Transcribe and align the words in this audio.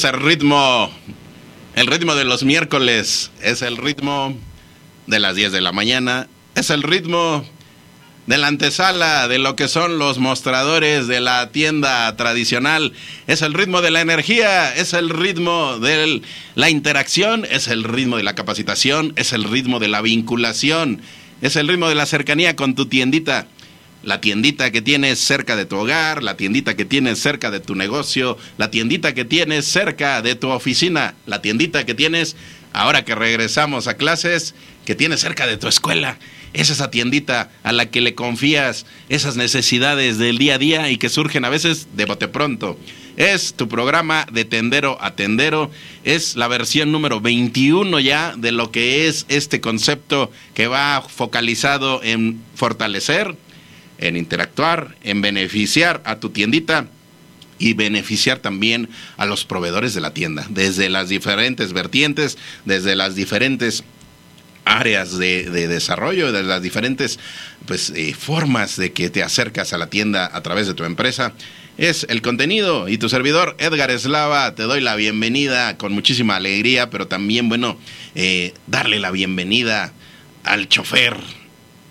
Es 0.00 0.04
el 0.04 0.18
ritmo, 0.18 0.90
el 1.74 1.86
ritmo 1.86 2.14
de 2.14 2.24
los 2.24 2.42
miércoles, 2.42 3.30
es 3.42 3.60
el 3.60 3.76
ritmo 3.76 4.34
de 5.06 5.20
las 5.20 5.36
10 5.36 5.52
de 5.52 5.60
la 5.60 5.72
mañana, 5.72 6.26
es 6.54 6.70
el 6.70 6.82
ritmo 6.82 7.44
de 8.26 8.38
la 8.38 8.46
antesala, 8.46 9.28
de 9.28 9.38
lo 9.38 9.56
que 9.56 9.68
son 9.68 9.98
los 9.98 10.16
mostradores 10.16 11.06
de 11.06 11.20
la 11.20 11.52
tienda 11.52 12.16
tradicional, 12.16 12.94
es 13.26 13.42
el 13.42 13.52
ritmo 13.52 13.82
de 13.82 13.90
la 13.90 14.00
energía, 14.00 14.74
es 14.74 14.94
el 14.94 15.10
ritmo 15.10 15.78
de 15.78 16.22
la 16.54 16.70
interacción, 16.70 17.46
es 17.50 17.68
el 17.68 17.84
ritmo 17.84 18.16
de 18.16 18.22
la 18.22 18.34
capacitación, 18.34 19.12
es 19.16 19.34
el 19.34 19.44
ritmo 19.44 19.80
de 19.80 19.88
la 19.88 20.00
vinculación, 20.00 21.02
es 21.42 21.56
el 21.56 21.68
ritmo 21.68 21.90
de 21.90 21.94
la 21.94 22.06
cercanía 22.06 22.56
con 22.56 22.74
tu 22.74 22.86
tiendita 22.86 23.48
la 24.02 24.20
tiendita 24.20 24.70
que 24.70 24.82
tienes 24.82 25.18
cerca 25.18 25.56
de 25.56 25.66
tu 25.66 25.76
hogar, 25.76 26.22
la 26.22 26.36
tiendita 26.36 26.76
que 26.76 26.84
tienes 26.84 27.18
cerca 27.18 27.50
de 27.50 27.60
tu 27.60 27.74
negocio, 27.74 28.38
la 28.58 28.70
tiendita 28.70 29.14
que 29.14 29.24
tienes 29.24 29.66
cerca 29.66 30.22
de 30.22 30.34
tu 30.34 30.48
oficina, 30.48 31.14
la 31.26 31.42
tiendita 31.42 31.84
que 31.84 31.94
tienes 31.94 32.36
ahora 32.72 33.04
que 33.04 33.14
regresamos 33.14 33.88
a 33.88 33.96
clases, 33.96 34.54
que 34.84 34.94
tienes 34.94 35.20
cerca 35.20 35.46
de 35.46 35.56
tu 35.56 35.68
escuela. 35.68 36.18
Es 36.52 36.70
esa 36.70 36.90
tiendita 36.90 37.50
a 37.62 37.72
la 37.72 37.90
que 37.90 38.00
le 38.00 38.14
confías 38.14 38.84
esas 39.08 39.36
necesidades 39.36 40.18
del 40.18 40.38
día 40.38 40.56
a 40.56 40.58
día 40.58 40.90
y 40.90 40.96
que 40.96 41.08
surgen 41.08 41.44
a 41.44 41.48
veces 41.48 41.88
de 41.94 42.06
bote 42.06 42.26
pronto. 42.26 42.76
Es 43.16 43.54
tu 43.54 43.68
programa 43.68 44.26
de 44.32 44.44
tendero 44.44 44.98
a 45.00 45.14
tendero. 45.14 45.70
Es 46.02 46.36
la 46.36 46.48
versión 46.48 46.90
número 46.90 47.20
21 47.20 48.00
ya 48.00 48.34
de 48.36 48.50
lo 48.50 48.72
que 48.72 49.06
es 49.06 49.26
este 49.28 49.60
concepto 49.60 50.32
que 50.54 50.66
va 50.66 51.02
focalizado 51.02 52.02
en 52.02 52.40
fortalecer, 52.54 53.36
en 54.00 54.16
interactuar, 54.16 54.96
en 55.02 55.20
beneficiar 55.20 56.02
a 56.04 56.16
tu 56.16 56.30
tiendita 56.30 56.88
y 57.58 57.74
beneficiar 57.74 58.38
también 58.38 58.88
a 59.18 59.26
los 59.26 59.44
proveedores 59.44 59.94
de 59.94 60.00
la 60.00 60.12
tienda, 60.12 60.46
desde 60.48 60.88
las 60.88 61.08
diferentes 61.08 61.72
vertientes, 61.72 62.38
desde 62.64 62.96
las 62.96 63.14
diferentes 63.14 63.84
áreas 64.64 65.18
de, 65.18 65.44
desarrollo, 65.68 66.32
de 66.32 66.42
las 66.42 66.62
diferentes 66.62 67.18
pues, 67.66 67.90
eh, 67.90 68.14
formas 68.18 68.76
de 68.76 68.92
que 68.92 69.10
te 69.10 69.22
acercas 69.22 69.72
a 69.72 69.78
la 69.78 69.88
tienda 69.88 70.30
a 70.32 70.42
través 70.42 70.66
de 70.66 70.74
tu 70.74 70.84
empresa. 70.84 71.32
Es 71.76 72.06
el 72.08 72.22
contenido 72.22 72.88
y 72.88 72.98
tu 72.98 73.08
servidor 73.08 73.56
Edgar 73.58 73.90
Eslava, 73.90 74.54
te 74.54 74.64
doy 74.64 74.80
la 74.80 74.96
bienvenida 74.96 75.76
con 75.76 75.92
muchísima 75.92 76.36
alegría, 76.36 76.90
pero 76.90 77.06
también, 77.06 77.48
bueno, 77.48 77.78
eh, 78.14 78.54
darle 78.66 78.98
la 78.98 79.10
bienvenida 79.10 79.92
al 80.44 80.68
chofer, 80.68 81.16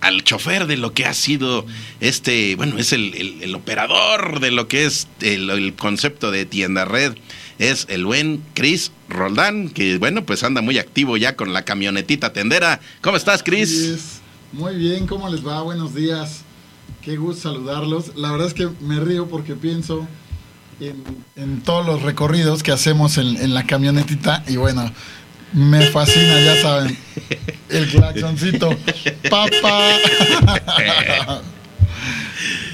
al 0.01 0.23
chofer 0.23 0.67
de 0.67 0.77
lo 0.77 0.93
que 0.93 1.05
ha 1.05 1.13
sido 1.13 1.65
este, 1.99 2.55
bueno, 2.55 2.77
es 2.77 2.93
el, 2.93 3.53
operador 3.55 4.39
de 4.39 4.51
lo 4.51 4.67
que 4.67 4.85
es 4.85 5.07
el, 5.21 5.73
concepto 5.77 6.31
de 6.31 6.45
tienda 6.45 6.85
red, 6.85 7.15
es 7.57 7.85
el 7.89 8.05
buen 8.05 8.41
Chris 8.53 8.91
Roldán, 9.09 9.69
que 9.69 9.97
bueno, 9.97 10.25
pues 10.25 10.43
anda 10.43 10.61
muy 10.61 10.77
activo 10.77 11.17
ya 11.17 11.35
con 11.35 11.53
la 11.53 11.65
camionetita 11.65 12.31
tendera. 12.31 12.79
¿Cómo 13.01 13.17
estás, 13.17 13.43
Chris? 13.43 14.21
Muy 14.53 14.75
bien, 14.75 15.07
¿cómo 15.07 15.29
les 15.29 15.45
va? 15.45 15.61
Buenos 15.61 15.93
días. 15.93 16.43
Qué 17.01 17.17
gusto 17.17 17.49
saludarlos. 17.49 18.15
La 18.15 18.31
verdad 18.31 18.47
es 18.47 18.53
que 18.53 18.69
me 18.81 18.99
río 18.99 19.27
porque 19.27 19.55
pienso 19.55 20.07
en, 20.79 21.61
todos 21.61 21.85
los 21.85 22.01
recorridos 22.01 22.63
que 22.63 22.71
hacemos 22.71 23.17
en, 23.17 23.37
en 23.37 23.53
la 23.53 23.65
camionetita 23.65 24.43
y 24.47 24.55
bueno, 24.55 24.89
me 25.53 25.85
fascina, 25.87 26.39
ya 26.41 26.61
saben. 26.61 26.97
El 27.69 27.87
claxoncito. 27.87 28.69
Papá. 29.29 29.89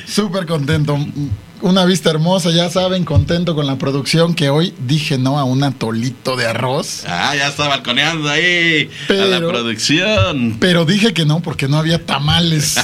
Súper 0.08 0.46
contento. 0.46 0.97
Una 1.62 1.86
vista 1.86 2.09
hermosa, 2.09 2.52
ya 2.52 2.69
saben, 2.69 3.06
contento 3.06 3.56
con 3.56 3.66
la 3.66 3.78
producción 3.78 4.36
que 4.36 4.50
hoy 4.50 4.74
dije 4.86 5.18
no 5.18 5.40
a 5.40 5.46
un 5.46 5.63
atolito 5.63 6.36
de 6.36 6.46
arroz. 6.46 7.03
Ah, 7.08 7.34
ya 7.36 7.47
está 7.47 7.68
balconeando 7.68 8.30
ahí 8.30 8.90
a 9.09 9.13
la 9.13 9.40
producción. 9.40 10.57
Pero 10.59 10.86
dije 10.86 11.13
que 11.13 11.25
no 11.25 11.40
porque 11.40 11.68
no 11.68 11.78
había 11.78 12.06
tamales. 12.06 12.75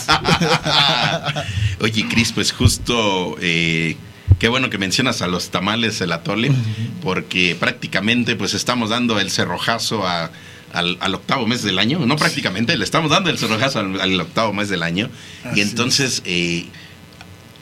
Oye, 1.81 2.07
Cris, 2.09 2.31
pues 2.31 2.51
justo 2.51 3.35
eh, 3.41 3.97
Qué 4.41 4.49
bueno 4.49 4.71
que 4.71 4.79
mencionas 4.79 5.21
a 5.21 5.27
los 5.27 5.51
tamales, 5.51 6.01
el 6.01 6.11
atole, 6.11 6.51
porque 7.03 7.55
prácticamente 7.59 8.35
pues 8.35 8.55
estamos 8.55 8.89
dando 8.89 9.19
el 9.19 9.29
cerrojazo 9.29 10.07
al, 10.07 11.13
octavo 11.13 11.45
mes 11.45 11.61
del 11.61 11.77
año. 11.77 11.99
No 12.07 12.15
prácticamente, 12.15 12.75
le 12.75 12.83
estamos 12.83 13.11
dando 13.11 13.29
el 13.29 13.37
cerrojazo 13.37 13.77
al, 13.81 14.19
octavo 14.19 14.51
mes 14.51 14.67
del 14.69 14.81
año. 14.81 15.11
y 15.53 15.61
entonces 15.61 16.23
eh, 16.25 16.65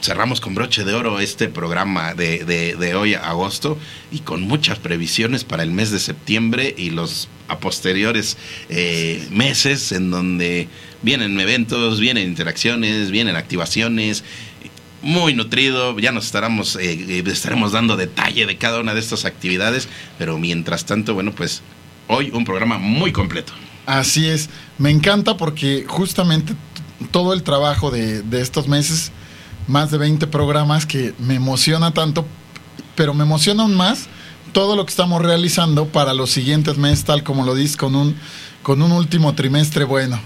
cerramos 0.02 0.40
con 0.40 0.56
broche 0.56 0.86
de 0.86 0.94
oro 0.94 1.20
este 1.20 1.50
programa 1.50 2.14
de, 2.14 2.94
hoy 2.96 3.14
a 3.14 3.30
agosto 3.30 3.78
y 4.10 4.20
con 4.20 4.44
muchas 4.44 4.80
previsiones 4.80 5.44
para 5.44 5.64
el 5.64 5.72
mes 5.72 5.92
de 5.92 6.00
septiembre 6.00 6.74
y 6.78 6.92
los 6.92 7.28
a 7.50 7.60
posteriores 7.60 8.38
eh, 8.70 9.28
meses 9.32 9.92
en 9.92 10.12
donde 10.12 10.70
vienen 11.02 11.40
eventos, 11.40 12.00
vienen 12.00 12.28
interacciones, 12.28 13.12
vienen 13.12 13.36
activaciones 13.36 14.24
muy 15.02 15.34
nutrido, 15.34 15.98
ya 16.00 16.12
nos 16.12 16.26
estaremos, 16.26 16.76
eh, 16.76 17.20
eh, 17.20 17.24
estaremos 17.28 17.72
dando 17.72 17.98
detalle 17.98 18.46
de 18.46 18.58
cada 18.58 18.80
una 18.80 18.94
de 18.94 19.00
estas 19.00 19.26
actividades, 19.26 19.88
pero 20.18 20.38
mientras 20.38 20.86
tanto, 20.86 21.14
bueno, 21.14 21.32
pues 21.34 21.62
hoy 22.08 22.32
un 22.34 22.46
programa 22.46 22.78
muy 22.78 23.12
completo. 23.12 23.54
Así 23.86 24.28
es, 24.28 24.50
me 24.78 24.92
encanta 24.92 25.38
porque 25.38 25.86
justamente 25.88 26.54
todo 27.12 27.34
el 27.34 27.44
trabajo 27.44 27.92
de, 27.92 28.22
de 28.22 28.42
estos 28.42 28.68
meses, 28.68 29.12
más 29.68 29.92
de 29.92 29.98
20 29.98 30.28
programas 30.28 30.86
que 30.86 31.14
me 31.20 31.36
emociona 31.36 31.94
tanto, 31.94 32.26
pero 32.96 33.14
me 33.14 33.24
emociona 33.24 33.64
aún 33.64 33.76
más 33.76 34.10
todo 34.52 34.76
lo 34.76 34.86
que 34.86 34.90
estamos 34.90 35.22
realizando 35.22 35.88
para 35.88 36.14
los 36.14 36.32
siguientes 36.32 36.78
meses, 36.78 37.06
tal 37.06 37.24
como 37.24 37.46
lo 37.46 37.56
dices, 37.56 37.78
con 37.78 37.96
un, 37.96 38.16
con 38.64 38.82
un 38.82 38.92
último 38.92 39.34
trimestre 39.36 39.84
bueno. 39.84 40.20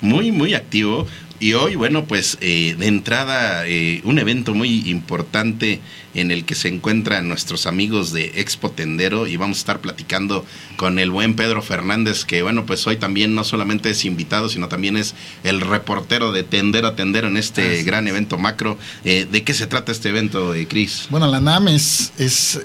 Muy, 0.00 0.32
muy 0.32 0.54
activo. 0.54 1.06
Y 1.40 1.54
hoy, 1.54 1.74
bueno, 1.74 2.04
pues 2.04 2.38
eh, 2.40 2.76
de 2.78 2.86
entrada, 2.86 3.66
eh, 3.66 4.00
un 4.04 4.18
evento 4.18 4.54
muy 4.54 4.88
importante 4.88 5.80
en 6.14 6.30
el 6.30 6.44
que 6.44 6.54
se 6.54 6.68
encuentran 6.68 7.28
nuestros 7.28 7.66
amigos 7.66 8.12
de 8.12 8.32
Expo 8.36 8.70
Tendero 8.70 9.26
y 9.26 9.36
vamos 9.36 9.58
a 9.58 9.60
estar 9.60 9.80
platicando 9.80 10.46
con 10.76 11.00
el 11.00 11.10
buen 11.10 11.34
Pedro 11.34 11.60
Fernández, 11.60 12.24
que 12.24 12.42
bueno, 12.42 12.66
pues 12.66 12.86
hoy 12.86 12.96
también 12.96 13.34
no 13.34 13.42
solamente 13.42 13.90
es 13.90 14.04
invitado, 14.04 14.48
sino 14.48 14.68
también 14.68 14.96
es 14.96 15.16
el 15.42 15.60
reportero 15.60 16.30
de 16.30 16.44
Tendero 16.44 16.86
a 16.86 16.96
Tendero 16.96 17.26
en 17.26 17.36
este 17.36 17.82
gran 17.82 18.06
evento 18.06 18.38
macro. 18.38 18.78
Eh, 19.04 19.26
¿De 19.30 19.42
qué 19.42 19.54
se 19.54 19.66
trata 19.66 19.90
este 19.90 20.10
evento, 20.10 20.54
Cris? 20.68 21.08
Bueno, 21.10 21.26
la 21.26 21.40
NAM 21.40 21.66
es, 21.66 22.12
es 22.16 22.60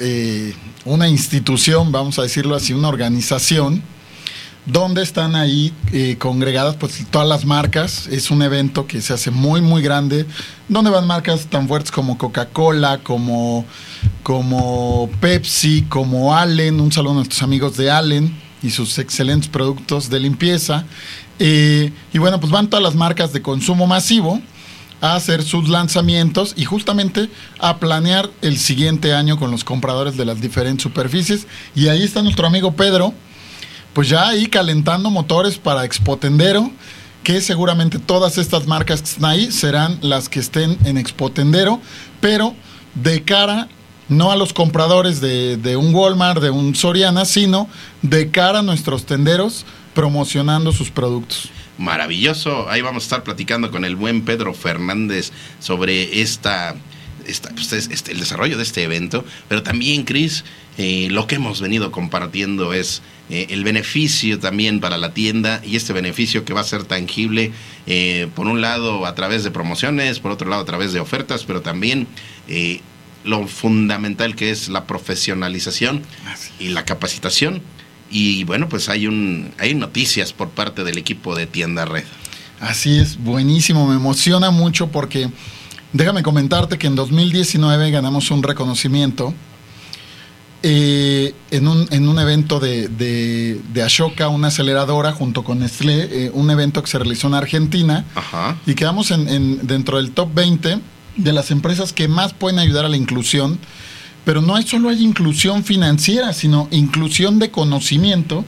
una 0.85 1.07
institución, 1.09 1.91
vamos 1.91 2.19
a 2.19 2.21
decirlo 2.21 2.55
así, 2.55 2.73
una 2.73 2.89
organización 2.89 3.81
donde 4.71 5.01
están 5.01 5.35
ahí 5.35 5.73
eh, 5.91 6.17
congregadas 6.19 6.75
pues 6.75 7.03
todas 7.09 7.27
las 7.27 7.45
marcas. 7.45 8.07
Es 8.07 8.31
un 8.31 8.41
evento 8.41 8.85
que 8.87 9.01
se 9.01 9.13
hace 9.13 9.31
muy 9.31 9.61
muy 9.61 9.81
grande, 9.81 10.25
donde 10.67 10.91
van 10.91 11.07
marcas 11.07 11.47
tan 11.47 11.67
fuertes 11.67 11.91
como 11.91 12.17
Coca-Cola, 12.17 12.99
como, 13.03 13.65
como 14.23 15.09
Pepsi, 15.19 15.83
como 15.83 16.35
Allen. 16.35 16.79
Un 16.79 16.91
saludo 16.91 17.13
a 17.13 17.15
nuestros 17.15 17.41
amigos 17.41 17.77
de 17.77 17.89
Allen 17.89 18.35
y 18.61 18.69
sus 18.69 18.97
excelentes 18.99 19.49
productos 19.49 20.09
de 20.09 20.19
limpieza. 20.19 20.85
Eh, 21.39 21.91
y 22.13 22.17
bueno, 22.17 22.39
pues 22.39 22.51
van 22.51 22.69
todas 22.69 22.83
las 22.83 22.95
marcas 22.95 23.33
de 23.33 23.41
consumo 23.41 23.87
masivo 23.87 24.41
a 25.01 25.15
hacer 25.15 25.43
sus 25.43 25.69
lanzamientos 25.69 26.53
y 26.57 26.65
justamente 26.65 27.29
a 27.59 27.77
planear 27.77 28.29
el 28.41 28.57
siguiente 28.57 29.13
año 29.13 29.39
con 29.39 29.49
los 29.49 29.63
compradores 29.63 30.17
de 30.17 30.25
las 30.25 30.41
diferentes 30.41 30.83
superficies. 30.83 31.47
Y 31.73 31.87
ahí 31.87 32.03
está 32.03 32.21
nuestro 32.21 32.45
amigo 32.45 32.73
Pedro 32.73 33.13
pues 33.93 34.09
ya 34.09 34.27
ahí 34.29 34.47
calentando 34.47 35.09
motores 35.09 35.57
para 35.57 35.85
Expotendero, 35.85 36.71
que 37.23 37.41
seguramente 37.41 37.99
todas 37.99 38.37
estas 38.37 38.65
marcas 38.67 39.01
que 39.01 39.09
están 39.09 39.25
ahí 39.25 39.51
serán 39.51 39.97
las 40.01 40.29
que 40.29 40.39
estén 40.39 40.77
en 40.85 40.97
Expotendero, 40.97 41.81
pero 42.21 42.55
de 42.95 43.23
cara 43.23 43.67
no 44.07 44.31
a 44.31 44.35
los 44.35 44.53
compradores 44.53 45.21
de, 45.21 45.75
un 45.77 45.93
Walmart, 45.93 46.41
de 46.41 46.49
un 46.49 46.75
Soriana, 46.75 47.25
sino 47.25 47.69
de 48.01 48.31
cara 48.31 48.59
a 48.59 48.63
nuestros 48.63 49.05
tenderos 49.05 49.65
promocionando 49.93 50.71
sus 50.71 50.89
productos. 50.89 51.49
Maravilloso. 51.77 52.69
Ahí 52.69 52.81
vamos 52.81 53.03
a 53.03 53.05
estar 53.05 53.23
platicando 53.23 53.69
con 53.71 53.85
el 53.85 53.95
buen 53.95 54.23
Pedro 54.25 54.53
Fernández 54.53 55.31
sobre 55.59 56.21
esta, 56.21 56.75
pues, 57.53 57.71
es- 57.73 57.89
este, 57.91 58.11
el 58.13 58.19
desarrollo 58.19 58.57
de 58.57 58.63
este 58.63 58.83
evento. 58.83 59.23
Pero 59.47 59.61
también, 59.63 60.03
Cris, 60.05 60.43
eh, 60.77 61.07
lo 61.11 61.27
que 61.27 61.35
hemos 61.35 61.61
venido 61.61 61.91
compartiendo 61.91 62.73
es 62.73 63.01
eh, 63.29 63.47
el 63.51 63.63
beneficio 63.63 64.39
también 64.39 64.79
para 64.79 64.97
la 64.97 65.13
tienda 65.13 65.61
y 65.63 65.75
este 65.75 65.93
beneficio 65.93 66.45
que 66.45 66.53
va 66.53 66.61
a 66.61 66.63
ser 66.63 66.83
tangible, 66.83 67.51
eh, 67.85 68.27
por 68.35 68.47
un 68.47 68.59
lado 68.61 69.05
a 69.05 69.13
través 69.13 69.43
de 69.43 69.51
promociones, 69.51 70.19
por 70.19 70.31
otro 70.31 70.49
lado 70.49 70.63
a 70.63 70.65
través 70.65 70.93
de 70.93 70.99
ofertas, 70.99 71.43
pero 71.43 71.61
también 71.61 72.07
eh, 72.47 72.81
lo 73.23 73.47
fundamental 73.47 74.35
que 74.35 74.49
es 74.49 74.69
la 74.69 74.87
profesionalización 74.87 76.01
y 76.59 76.69
la 76.69 76.85
capacitación. 76.85 77.61
Y 78.09 78.43
bueno, 78.45 78.67
pues 78.67 78.89
hay 78.89 79.05
un 79.05 79.51
hay 79.59 79.75
noticias 79.75 80.33
por 80.33 80.49
parte 80.49 80.83
del 80.83 80.97
equipo 80.97 81.35
de 81.35 81.45
Tienda 81.45 81.85
Red. 81.85 82.05
Así 82.59 82.97
es, 82.97 83.17
buenísimo, 83.17 83.87
me 83.87 83.95
emociona 83.95 84.49
mucho 84.49 84.87
porque 84.87 85.29
déjame 85.93 86.23
comentarte 86.23 86.79
que 86.79 86.87
en 86.87 86.95
2019 86.95 87.91
ganamos 87.91 88.31
un 88.31 88.41
reconocimiento 88.41 89.35
eh, 90.63 91.33
en, 91.51 91.67
un, 91.67 91.87
en 91.91 92.07
un 92.09 92.19
evento 92.19 92.59
de, 92.59 92.87
de, 92.89 93.61
de 93.73 93.83
Ashoka, 93.83 94.27
una 94.27 94.47
aceleradora 94.49 95.11
junto 95.13 95.43
con 95.43 95.59
Nestlé, 95.59 96.25
eh, 96.25 96.31
un 96.33 96.49
evento 96.51 96.81
que 96.83 96.89
se 96.89 96.99
realizó 96.99 97.27
en 97.27 97.33
Argentina 97.35 98.05
Ajá. 98.15 98.57
y 98.65 98.73
quedamos 98.75 99.11
en, 99.11 99.29
en- 99.29 99.67
dentro 99.67 99.97
del 99.97 100.11
top 100.11 100.29
20 100.33 100.79
de 101.15 101.33
las 101.33 101.51
empresas 101.51 101.93
que 101.93 102.07
más 102.07 102.33
pueden 102.33 102.59
ayudar 102.59 102.85
a 102.85 102.89
la 102.89 102.97
inclusión. 102.97 103.57
Pero 104.25 104.41
no 104.41 104.55
hay 104.55 104.63
solo 104.67 104.89
hay 104.89 105.01
inclusión 105.03 105.63
financiera, 105.63 106.33
sino 106.33 106.67
inclusión 106.71 107.39
de 107.39 107.49
conocimiento. 107.51 108.43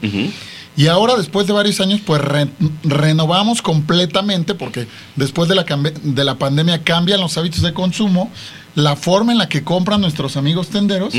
Y 0.76 0.86
ahora, 0.86 1.16
después 1.16 1.46
de 1.46 1.52
varios 1.52 1.80
años, 1.80 2.00
pues 2.04 2.20
re- 2.22 2.48
renovamos 2.84 3.62
completamente, 3.62 4.54
porque 4.54 4.86
después 5.16 5.48
de 5.48 5.54
la, 5.54 5.64
de 5.64 6.24
la 6.24 6.36
pandemia 6.36 6.82
cambian 6.82 7.20
los 7.20 7.36
hábitos 7.36 7.62
de 7.62 7.72
consumo, 7.74 8.30
la 8.74 8.96
forma 8.96 9.32
en 9.32 9.38
la 9.38 9.48
que 9.48 9.64
compran 9.64 10.00
nuestros 10.00 10.36
amigos 10.36 10.68
tenderos. 10.68 11.14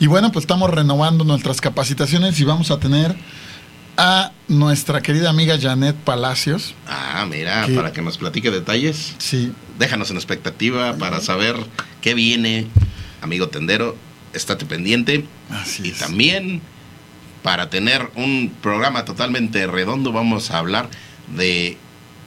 Y 0.00 0.06
bueno, 0.06 0.32
pues 0.32 0.44
estamos 0.44 0.70
renovando 0.70 1.24
nuestras 1.24 1.60
capacitaciones 1.60 2.40
y 2.40 2.44
vamos 2.44 2.70
a 2.70 2.80
tener 2.80 3.14
a 3.98 4.32
nuestra 4.48 5.02
querida 5.02 5.28
amiga 5.28 5.58
Janet 5.60 5.94
Palacios. 5.94 6.74
Ah, 6.88 7.26
mira, 7.28 7.66
para 7.76 7.92
que 7.92 8.00
nos 8.00 8.16
platique 8.16 8.50
detalles. 8.50 9.14
Sí, 9.18 9.52
Déjanos 9.78 10.10
en 10.10 10.16
expectativa 10.16 10.94
para 10.96 11.20
saber 11.20 11.54
qué 12.00 12.14
viene, 12.14 12.66
amigo 13.20 13.48
tendero. 13.48 13.94
Estate 14.32 14.64
pendiente. 14.64 15.26
así 15.50 15.82
Y 15.88 15.90
es. 15.90 15.98
también 15.98 16.62
para 17.42 17.68
tener 17.68 18.10
un 18.14 18.54
programa 18.62 19.04
totalmente 19.04 19.66
redondo 19.66 20.12
vamos 20.12 20.50
a 20.50 20.58
hablar 20.58 20.88
de 21.36 21.76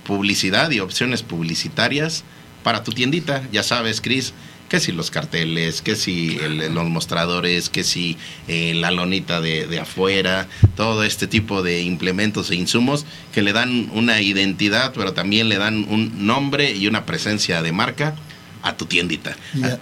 publicidad 0.06 0.70
y 0.72 0.80
opciones 0.80 1.24
publicitarias 1.24 2.24
para 2.62 2.84
tu 2.84 2.92
tiendita. 2.92 3.44
Ya 3.52 3.64
sabes, 3.64 4.00
Cris, 4.02 4.34
que 4.74 4.80
si 4.80 4.92
los 4.92 5.12
carteles, 5.12 5.84
que 5.84 5.96
si 5.96 6.36
el- 6.42 6.74
los 6.74 6.90
mostradores, 6.90 7.70
que 7.70 7.84
si 7.84 8.18
eh, 8.48 8.74
la 8.74 8.90
lonita 8.90 9.40
de, 9.40 9.68
de 9.68 9.80
afuera, 9.80 10.48
todo 10.76 11.04
este 11.04 11.28
tipo 11.28 11.62
de 11.62 11.84
implementos 11.84 12.50
e 12.50 12.56
insumos 12.56 13.06
que 13.32 13.44
le 13.44 13.54
dan 13.54 13.92
una 13.94 14.20
identidad, 14.22 14.92
pero 14.96 15.14
también 15.14 15.48
le 15.48 15.60
dan 15.60 15.86
un 15.88 16.26
nombre 16.26 16.72
y 16.72 16.88
una 16.88 17.06
presencia 17.06 17.62
de 17.62 17.72
marca 17.72 18.16
a 18.64 18.76
tu 18.76 18.88
tiendita. 18.88 19.36
Y 19.54 19.64
a- 19.64 19.80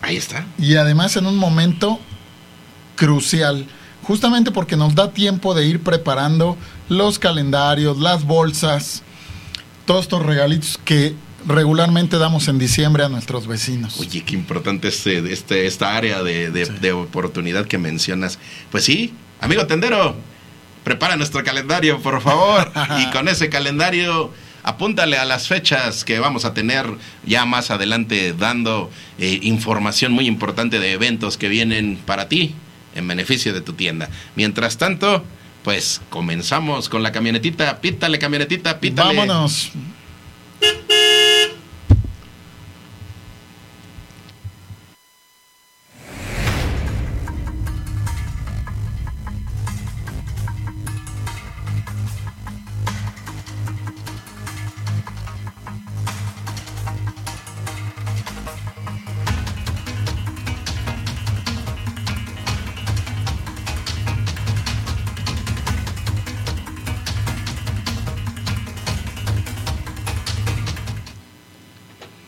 Ahí 0.00 0.16
está. 0.16 0.44
Y 0.58 0.74
además 0.74 1.14
en 1.14 1.26
un 1.26 1.36
momento 1.36 2.00
crucial, 2.96 3.64
justamente 4.02 4.50
porque 4.50 4.76
nos 4.76 4.96
da 4.96 5.12
tiempo 5.12 5.54
de 5.54 5.66
ir 5.66 5.78
preparando 5.84 6.58
los 6.88 7.20
calendarios, 7.20 7.98
las 8.00 8.24
bolsas, 8.24 9.04
todos 9.86 10.02
estos 10.02 10.26
regalitos 10.26 10.80
que 10.84 11.14
regularmente 11.46 12.18
damos 12.18 12.48
en 12.48 12.58
diciembre 12.58 13.04
a 13.04 13.08
nuestros 13.08 13.46
vecinos. 13.46 13.98
Oye, 14.00 14.22
qué 14.24 14.34
importante 14.34 14.88
este, 14.88 15.32
este, 15.32 15.66
esta 15.66 15.96
área 15.96 16.22
de, 16.22 16.50
de- 16.50 16.66
Sí. 16.66 16.72
de 16.80 16.92
oportunidad 16.92 17.66
que 17.66 17.78
mencionas. 17.78 18.38
Pues 18.70 18.84
sí, 18.84 19.12
amigo 19.40 19.66
tendero, 19.66 20.16
prepara 20.84 21.16
nuestro 21.16 21.42
calendario, 21.44 22.00
por 22.00 22.20
favor. 22.20 22.70
y 23.00 23.10
con 23.10 23.28
ese 23.28 23.48
calendario, 23.48 24.32
apúntale 24.62 25.16
a 25.18 25.24
las 25.24 25.48
fechas 25.48 26.04
que 26.04 26.18
vamos 26.18 26.44
a 26.44 26.54
tener 26.54 26.86
ya 27.24 27.44
más 27.44 27.70
adelante 27.70 28.32
dando 28.32 28.90
eh, 29.18 29.38
información 29.42 30.12
muy 30.12 30.26
importante 30.26 30.78
de 30.78 30.92
eventos 30.92 31.36
que 31.36 31.48
vienen 31.48 31.98
para 32.04 32.28
ti 32.28 32.54
en 32.94 33.08
beneficio 33.08 33.52
de 33.54 33.60
tu 33.60 33.72
tienda. 33.72 34.08
Mientras 34.36 34.76
tanto, 34.78 35.24
pues 35.64 36.00
comenzamos 36.10 36.88
con 36.88 37.02
la 37.02 37.10
camionetita. 37.12 37.80
Pítale, 37.80 38.18
camionetita, 38.18 38.80
pítale. 38.80 39.16
Vámonos. 39.16 39.72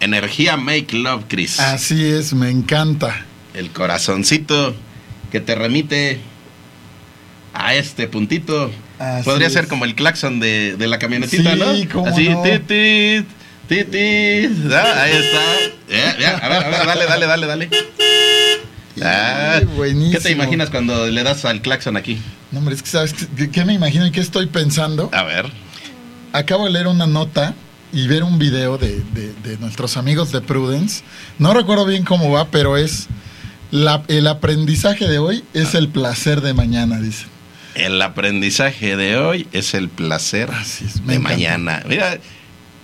Energía 0.05 0.57
Make 0.57 0.97
Love, 0.97 1.25
Chris. 1.29 1.59
Así 1.61 2.05
es, 2.05 2.33
me 2.35 2.51
encanta. 2.51 3.25
el 3.55 3.71
corazoncito 3.71 4.75
que 5.33 5.41
te 5.41 5.55
remite 5.55 6.21
a 7.53 7.75
este 7.75 8.07
puntito. 8.09 8.71
Así 8.99 9.25
Podría 9.25 9.51
ser 9.51 9.67
como 9.69 9.85
el 9.85 9.95
claxon 9.95 10.41
de, 10.41 10.77
de 10.77 10.87
la 10.89 10.99
camionetita, 10.99 11.53
Sí, 11.53 11.59
¿no? 11.59 11.91
cómo 11.93 12.07
Así, 12.07 12.29
no. 12.29 12.43
tit, 12.43 12.67
tit, 12.67 13.27
tit, 13.69 13.91
tit. 13.91 14.73
Ah, 14.73 15.03
ahí 15.03 15.13
está. 15.13 16.45
A 16.45 16.49
ver, 16.49 16.65
a 16.65 16.69
ver, 16.69 16.87
dale, 16.87 17.07
dale, 17.07 17.27
dale, 17.27 17.47
dale. 17.47 17.71
Ah, 19.03 19.61
buenísimo. 19.77 20.13
¿Qué 20.13 20.21
te 20.21 20.31
imaginas 20.33 20.71
cuando 20.71 21.07
le 21.09 21.23
das 21.25 21.45
al 21.45 21.61
claxon 21.63 21.97
aquí? 21.97 22.19
No, 22.53 22.61
hombre, 22.61 22.75
es 22.77 22.83
que 22.83 22.89
sabes 22.89 23.15
qué 23.53 23.65
me 23.65 23.73
imagino 23.75 24.07
y 24.07 24.13
qué 24.13 24.21
estoy 24.21 24.47
pensando. 24.47 25.11
A 25.13 25.25
ver. 25.25 25.51
Acabo 26.33 26.65
de 26.67 26.71
leer 26.73 26.87
una 26.87 27.07
nota 27.07 27.55
y 27.95 28.07
ver 28.09 28.23
un 28.25 28.39
video 28.39 28.77
de, 28.79 29.01
de- 29.15 29.33
de 29.43 29.59
nuestros 29.59 29.97
amigos 29.97 30.33
de 30.33 30.41
Prudence. 30.41 31.03
No 31.39 31.55
recuerdo 31.55 31.87
bien 31.87 32.05
cómo 32.05 32.31
va, 32.31 32.49
pero 32.51 32.77
es 32.77 33.07
la- 33.71 34.03
el 34.09 34.27
aprendizaje 34.27 35.07
de 35.07 35.19
hoy 35.19 35.45
es 35.55 35.75
el 35.75 35.89
placer 35.89 36.41
de 36.41 36.55
mañana, 36.55 37.01
dice. 37.01 37.27
El 37.75 38.01
aprendizaje 38.03 38.97
de 38.97 39.17
hoy 39.17 39.47
es 39.53 39.75
el 39.75 39.89
placer 39.89 40.51
Así 40.53 40.85
es, 40.85 41.01
me 41.03 41.15
de 41.15 41.15
encanta. 41.19 41.29
mañana. 41.37 41.83
Mira, 41.89 42.19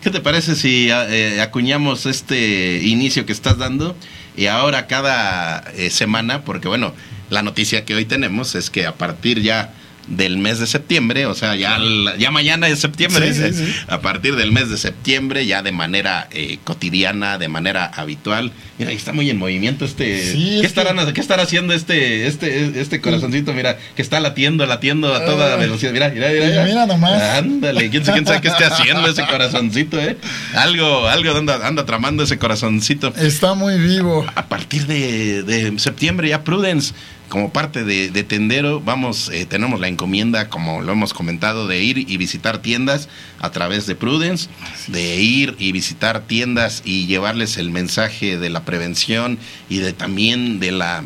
¿qué 0.03 0.11
te 0.11 0.21
parece 0.21 0.57
si 0.57 0.89
eh, 0.91 1.41
acuñamos 1.41 2.07
este 2.07 2.81
inicio 2.83 3.27
que 3.27 3.33
estás 3.33 3.59
dando 3.59 3.95
y 4.37 4.47
ahora 4.47 4.87
cada 4.87 5.61
eh, 5.77 5.91
semana, 5.91 6.43
porque 6.43 6.67
bueno, 6.69 6.93
la 7.31 7.43
noticia 7.43 7.85
que 7.85 7.95
hoy 7.95 8.05
tenemos 8.05 8.55
es 8.57 8.71
que 8.71 8.87
a 8.87 8.95
partir 8.95 9.43
ya 9.43 9.73
del 10.09 10.39
mes 10.39 10.59
de 10.59 10.67
septiembre, 10.67 11.27
o 11.27 11.35
sea, 11.35 11.55
ya, 11.55 11.79
ya 12.19 12.31
mañana 12.33 12.67
es 12.69 12.81
septiembre, 12.81 13.33
Sí, 13.33 13.53
sí, 13.53 13.65
sí. 13.67 13.75
a 13.87 14.01
partir 14.01 14.35
del 14.35 14.51
mes 14.51 14.69
de 14.69 14.77
septiembre, 14.77 15.47
ya 15.47 15.63
de 15.63 15.71
manera 15.73 16.27
eh, 16.33 16.59
cotidiana, 16.65 17.39
de 17.39 17.49
manera 17.49 17.85
habitual. 17.87 18.51
Mira, 18.79 18.91
ahí 18.91 18.97
está 18.97 19.13
muy 19.13 19.31
en 19.31 19.39
movimiento 19.39 19.85
este. 19.85 20.05
¿Qué, 20.05 20.55
es 20.57 20.61
que- 20.63 20.67
estarán, 20.67 21.13
¿Qué 21.13 21.21
estará 21.21 21.43
haciendo 21.45 21.75
este, 21.75 22.27
este, 22.27 22.81
este 22.81 23.01
corazoncito? 23.01 23.53
Mira, 23.53 23.79
que 23.95 24.03
está 24.03 24.19
latiendo, 24.21 24.67
latiendo 24.67 25.15
a 25.15 25.25
toda 25.25 25.55
Ay. 25.55 25.61
velocidad. 25.61 25.93
Mira, 25.93 26.09
mira, 26.09 26.29
mira. 26.31 26.47
Mira, 26.47 26.65
mira 26.65 26.87
nomás. 26.87 27.23
Ándale, 27.23 27.91
quién 27.91 28.05
sabe, 28.05 28.17
quién 28.19 28.27
sabe 28.27 28.41
qué 28.41 28.49
esté 28.49 28.65
haciendo 28.65 29.07
ese 29.07 29.25
corazoncito, 29.27 30.01
¿eh? 30.01 30.17
Algo, 30.55 31.07
algo 31.07 31.37
anda, 31.37 31.67
anda 31.67 31.85
tramando 31.87 32.23
ese 32.25 32.39
corazoncito. 32.39 33.13
Está 33.17 33.55
muy 33.55 33.79
vivo. 33.79 34.27
A 34.35 34.47
partir 34.47 34.87
de, 34.87 35.43
de 35.45 35.79
septiembre 35.79 36.29
ya 36.31 36.43
Prudence, 36.43 36.95
como 37.31 37.53
parte 37.53 37.85
de, 37.85 38.11
de 38.11 38.25
Tendero, 38.25 38.81
vamos, 38.81 39.31
eh, 39.33 39.47
tenemos 39.47 39.81
la 39.81 39.89
encomienda, 39.89 40.51
como 40.51 40.83
lo 40.83 40.93
hemos 40.93 41.15
comentado, 41.15 41.67
de 41.67 41.83
ir 41.83 41.99
y 41.99 42.17
visitar 42.19 42.59
tiendas 42.59 43.09
a 43.39 43.51
través 43.51 43.87
de 43.87 43.95
Prudence, 43.95 44.51
de 44.89 45.17
ir 45.17 45.55
y 45.59 45.73
visitar 45.73 46.27
tiendas 46.27 46.83
y 46.85 47.07
llevarles 47.07 47.57
el 47.57 47.71
mensaje 47.71 48.37
de 48.37 48.51
la 48.51 48.65
prevención 48.65 49.39
y 49.69 49.79
de 49.79 49.93
también 49.93 50.61
de 50.61 50.73
la 50.73 51.05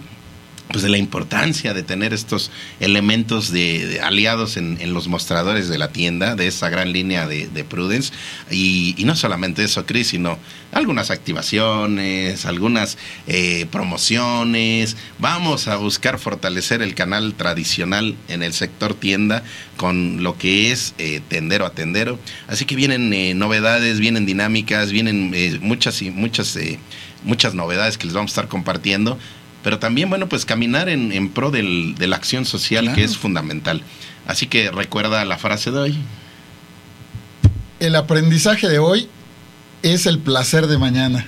pues 0.69 0.83
de 0.83 0.89
la 0.89 0.99
importancia 0.99 1.75
de 1.75 1.83
tener 1.83 2.15
estos 2.15 2.51
elementos 2.81 3.53
de, 3.53 4.01
aliados 4.03 4.57
en, 4.57 4.79
los 4.93 5.09
mostradores 5.09 5.69
de 5.69 5.79
la 5.79 5.89
tienda, 5.89 6.37
de 6.37 6.47
esa 6.47 6.69
gran 6.69 6.93
línea 6.93 7.27
de, 7.27 7.65
Prudence. 7.65 8.13
Y, 8.51 8.97
no 9.05 9.15
solamente 9.15 9.65
eso, 9.65 9.85
Chris, 9.87 10.09
sino 10.09 10.39
algunas 10.73 11.11
activaciones, 11.11 12.47
algunas 12.47 12.99
eh, 13.27 13.67
promociones. 13.71 14.97
Vamos 15.19 15.69
a 15.69 15.77
buscar 15.77 16.19
fortalecer 16.19 16.83
el 16.83 16.95
canal 16.95 17.35
tradicional 17.35 18.17
en 18.29 18.43
el 18.43 18.53
sector 18.53 18.95
tienda 18.95 19.45
con 19.77 20.23
lo 20.23 20.39
que 20.39 20.73
es 20.73 20.95
eh, 20.99 21.21
tendero 21.29 21.67
a 21.67 21.71
tendero. 21.71 22.19
Así 22.49 22.65
que 22.65 22.77
vienen 22.77 23.13
eh, 23.13 23.35
novedades, 23.35 24.01
vienen 24.01 24.27
dinámicas, 24.27 24.91
vienen 24.91 25.35
muchas 25.61 26.01
y 26.03 26.11
muchas, 26.11 26.59
muchas 27.23 27.55
novedades 27.55 27.99
que 27.99 28.07
les 28.07 28.15
vamos 28.15 28.31
a 28.31 28.33
estar 28.33 28.49
compartiendo 28.49 29.19
pero 29.65 29.79
también, 29.79 30.11
bueno, 30.11 30.29
pues 30.29 30.45
caminar 30.45 30.91
en, 30.91 31.31
pro 31.31 31.51
del, 31.51 31.95
de 31.97 32.07
la 32.07 32.17
acción 32.17 32.45
social 32.45 32.95
que 32.95 33.03
es 33.03 33.17
fundamental. 33.17 33.83
Así 34.27 34.47
que 34.47 34.71
recuerda 34.71 35.25
la 35.25 35.39
frase 35.39 35.71
de 35.71 35.79
hoy. 35.79 35.99
El 37.81 37.97
aprendizaje 37.97 38.69
de 38.69 38.79
hoy 38.79 39.09
es 39.83 40.05
el 40.05 40.19
placer 40.19 40.67
de 40.67 40.77
mañana. 40.77 41.27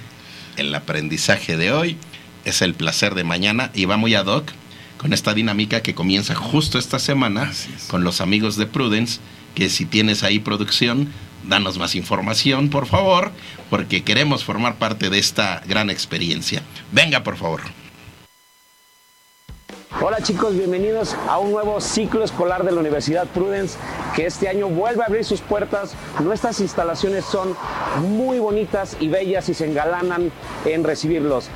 El 0.58 0.74
aprendizaje 0.74 1.56
de 1.56 1.72
hoy 1.72 1.96
es 2.44 2.60
el 2.60 2.74
placer 2.74 3.14
de 3.14 3.24
mañana 3.24 3.70
y 3.74 3.86
va 3.86 3.96
muy 3.96 4.14
ad 4.14 4.26
hoc 4.26 4.52
con 4.98 5.14
esta 5.14 5.32
dinámica 5.32 5.80
que 5.80 5.94
comienza 5.94 6.34
justo 6.34 6.78
esta 6.78 6.98
semana 6.98 7.50
con 7.88 8.04
los 8.04 8.20
amigos 8.20 8.56
de 8.56 8.66
Prudence, 8.66 9.18
que 9.54 9.70
si 9.70 9.86
tienes 9.86 10.22
ahí 10.22 10.40
producción, 10.40 11.08
danos 11.48 11.78
más 11.78 11.94
información, 11.94 12.68
por 12.68 12.86
favor, 12.86 13.32
porque 13.70 14.02
queremos 14.02 14.44
formar 14.44 14.76
parte 14.76 15.08
de 15.08 15.18
esta 15.18 15.62
gran 15.66 15.88
experiencia. 15.88 16.62
Venga, 16.92 17.22
por 17.22 17.38
favor. 17.38 17.62
Hola 20.02 20.18
chicos, 20.20 20.54
bienvenidos 20.54 21.16
a 21.26 21.38
un 21.38 21.52
nuevo 21.52 21.80
ciclo 21.80 22.22
escolar 22.22 22.64
de 22.64 22.70
la 22.70 22.80
Universidad 22.80 23.26
Prudence 23.28 23.78
que 24.14 24.26
este 24.26 24.46
año 24.46 24.68
vuelve 24.68 25.02
a 25.02 25.06
abrir 25.06 25.24
sus 25.24 25.40
puertas. 25.40 25.94
Nuestras 26.22 26.60
instalaciones 26.60 27.24
son 27.24 27.54
muy 28.02 28.38
bonitas 28.38 28.98
y 29.00 29.08
bellas 29.08 29.48
y 29.48 29.54
se 29.54 29.64
engalanan 29.64 30.30
en 30.66 30.84
recibirlos. 30.84 31.48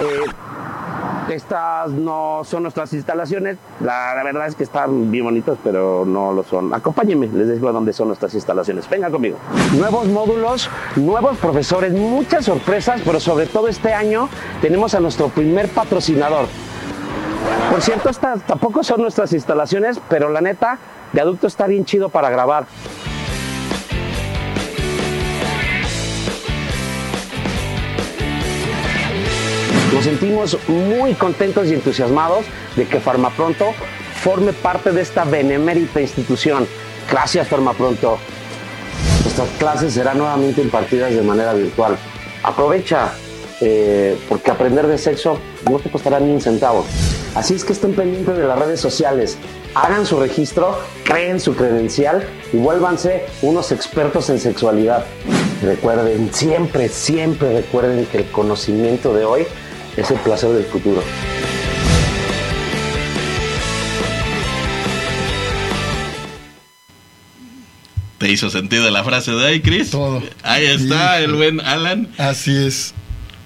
Eh, 0.00 1.30
estas 1.30 1.90
no 1.90 2.40
son 2.44 2.62
nuestras 2.62 2.90
instalaciones, 2.94 3.58
la, 3.80 4.14
verdad 4.24 4.46
es 4.46 4.54
que 4.54 4.62
están 4.62 5.10
bien 5.10 5.24
bonitas, 5.24 5.58
pero 5.62 6.04
no 6.06 6.32
lo 6.32 6.42
son. 6.42 6.72
Acompáñenme, 6.72 7.26
les 7.26 7.52
digo 7.52 7.70
dónde 7.70 7.92
son 7.92 8.08
nuestras 8.08 8.32
instalaciones. 8.32 8.88
Venga 8.88 9.10
conmigo. 9.10 9.36
Nuevos 9.76 10.06
módulos, 10.06 10.70
nuevos 10.96 11.36
profesores, 11.36 11.92
muchas 11.92 12.46
sorpresas, 12.46 13.02
pero 13.04 13.20
sobre 13.20 13.44
todo 13.44 13.68
este 13.68 13.92
año 13.92 14.30
tenemos 14.62 14.94
a 14.94 15.00
nuestro 15.00 15.28
primer 15.28 15.68
patrocinador. 15.68 16.46
Por 17.70 17.82
cierto, 17.82 18.08
estas 18.08 18.42
tampoco 18.42 18.84
son 18.84 19.02
nuestras 19.02 19.32
instalaciones, 19.32 20.00
pero 20.08 20.28
la 20.30 20.40
neta, 20.40 20.78
de 21.12 21.20
adulto 21.20 21.46
está 21.46 21.66
bien 21.66 21.84
chido 21.84 22.08
para 22.08 22.30
grabar. 22.30 22.66
Nos 29.92 30.04
sentimos 30.04 30.58
muy 30.68 31.14
contentos 31.14 31.68
y 31.68 31.74
entusiasmados 31.74 32.44
de 32.74 32.86
que 32.86 32.98
Farmapronto 32.98 33.66
forme 34.22 34.52
parte 34.52 34.90
de 34.90 35.02
esta 35.02 35.24
benemérita 35.24 36.00
institución. 36.00 36.66
Gracias 37.10 37.46
Farmapronto. 37.46 38.18
Nuestras 39.22 39.48
clases 39.58 39.94
serán 39.94 40.18
nuevamente 40.18 40.62
impartidas 40.62 41.14
de 41.14 41.22
manera 41.22 41.52
virtual. 41.54 41.96
Aprovecha, 42.42 43.12
eh, 43.60 44.18
porque 44.28 44.50
aprender 44.50 44.86
de 44.86 44.98
sexo 44.98 45.38
no 45.70 45.78
te 45.78 45.90
costará 45.90 46.20
ni 46.20 46.30
un 46.30 46.40
centavo. 46.40 46.84
Así 47.34 47.54
es 47.54 47.64
que 47.64 47.72
estén 47.72 47.94
pendientes 47.94 48.36
de 48.36 48.46
las 48.46 48.58
redes 48.58 48.80
sociales, 48.80 49.38
hagan 49.74 50.06
su 50.06 50.20
registro, 50.20 50.78
creen 51.04 51.40
su 51.40 51.54
credencial 51.56 52.24
y 52.52 52.58
vuélvanse 52.58 53.24
unos 53.42 53.72
expertos 53.72 54.30
en 54.30 54.38
sexualidad. 54.38 55.04
Recuerden, 55.62 56.32
siempre, 56.32 56.88
siempre 56.88 57.52
recuerden 57.52 58.06
que 58.06 58.18
el 58.18 58.30
conocimiento 58.30 59.14
de 59.14 59.24
hoy 59.24 59.46
es 59.96 60.10
el 60.10 60.18
placer 60.18 60.50
del 60.50 60.64
futuro. 60.64 61.02
¿Te 68.18 68.30
hizo 68.30 68.48
sentido 68.48 68.90
la 68.90 69.04
frase 69.04 69.32
de 69.32 69.44
hoy, 69.44 69.60
Chris? 69.60 69.90
Todo. 69.90 70.22
Ahí 70.42 70.66
está 70.66 71.20
el 71.20 71.34
buen 71.34 71.60
Alan. 71.60 72.08
Así 72.16 72.56
es 72.56 72.94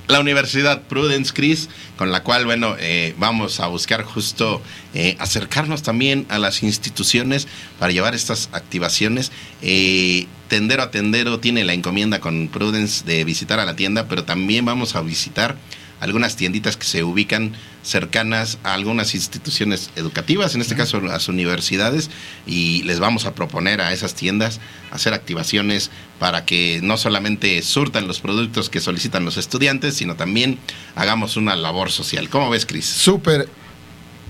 la 0.09 0.21
Universidad 0.21 0.83
Prudence, 0.83 1.33
Chris, 1.35 1.69
con 1.97 2.11
la 2.11 2.23
cual, 2.23 2.47
bueno, 2.47 2.77
eh, 2.79 3.15
vamos 3.19 3.61
a 3.61 3.67
buscar 3.67 4.03
justo 4.03 4.63
eh, 4.95 5.17
acercarnos 5.19 5.83
también 5.83 6.27
a 6.31 6.39
las 6.39 6.63
instituciones 6.63 7.47
para 7.79 7.93
llevar 7.93 8.15
estas 8.15 8.49
activaciones. 8.53 9.31
Eh, 9.61 10.27
tendero 10.49 10.83
a 10.83 10.91
Tendero 10.91 11.41
tiene 11.41 11.65
la 11.65 11.75
encomienda 11.75 12.21
con 12.21 12.49
Prudence 12.49 13.05
de 13.05 13.25
visitar 13.25 13.61
a 13.61 13.67
la 13.67 13.77
tienda, 13.77 14.09
pero 14.09 14.25
también 14.25 14.65
vamos 14.65 14.97
a 14.97 15.03
visitar 15.03 15.57
algunas 16.01 16.37
tienditas 16.37 16.77
que 16.77 16.85
se 16.85 17.03
ubican 17.03 17.53
cercanas 17.83 18.59
a 18.65 18.75
algunas 18.75 19.15
instituciones 19.15 19.91
educativas, 19.97 20.55
en 20.55 20.61
este 20.61 20.77
caso 20.77 21.01
las 21.01 21.29
universidades, 21.29 22.11
y 22.47 22.83
les 22.83 23.01
vamos 23.01 23.25
a 23.25 23.35
proponer 23.35 23.81
a 23.81 23.93
esas 23.93 24.15
tiendas 24.15 24.61
hacer 24.91 25.15
activaciones 25.15 25.91
para 26.19 26.45
que 26.45 26.81
no 26.83 26.97
solamente 26.97 27.61
surtan 27.63 28.07
los 28.07 28.21
productos 28.21 28.69
que 28.71 28.81
solicitan 28.81 29.25
los 29.25 29.37
estudiantes, 29.37 29.95
sino 29.95 30.17
también 30.17 30.59
hagamos 30.95 31.37
una 31.37 31.57
labor 31.57 31.91
social. 31.91 32.29
¿Cómo 32.29 32.51
ves, 32.51 32.67
Cris? 32.67 32.87
Súper. 32.87 33.49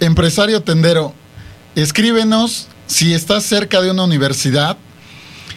Empresario 0.01 0.63
tendero, 0.63 1.13
escríbenos 1.75 2.69
si 2.87 3.13
estás 3.15 3.45
cerca 3.45 3.81
de 3.81 3.91
una 3.91 4.05
universidad, 4.05 4.79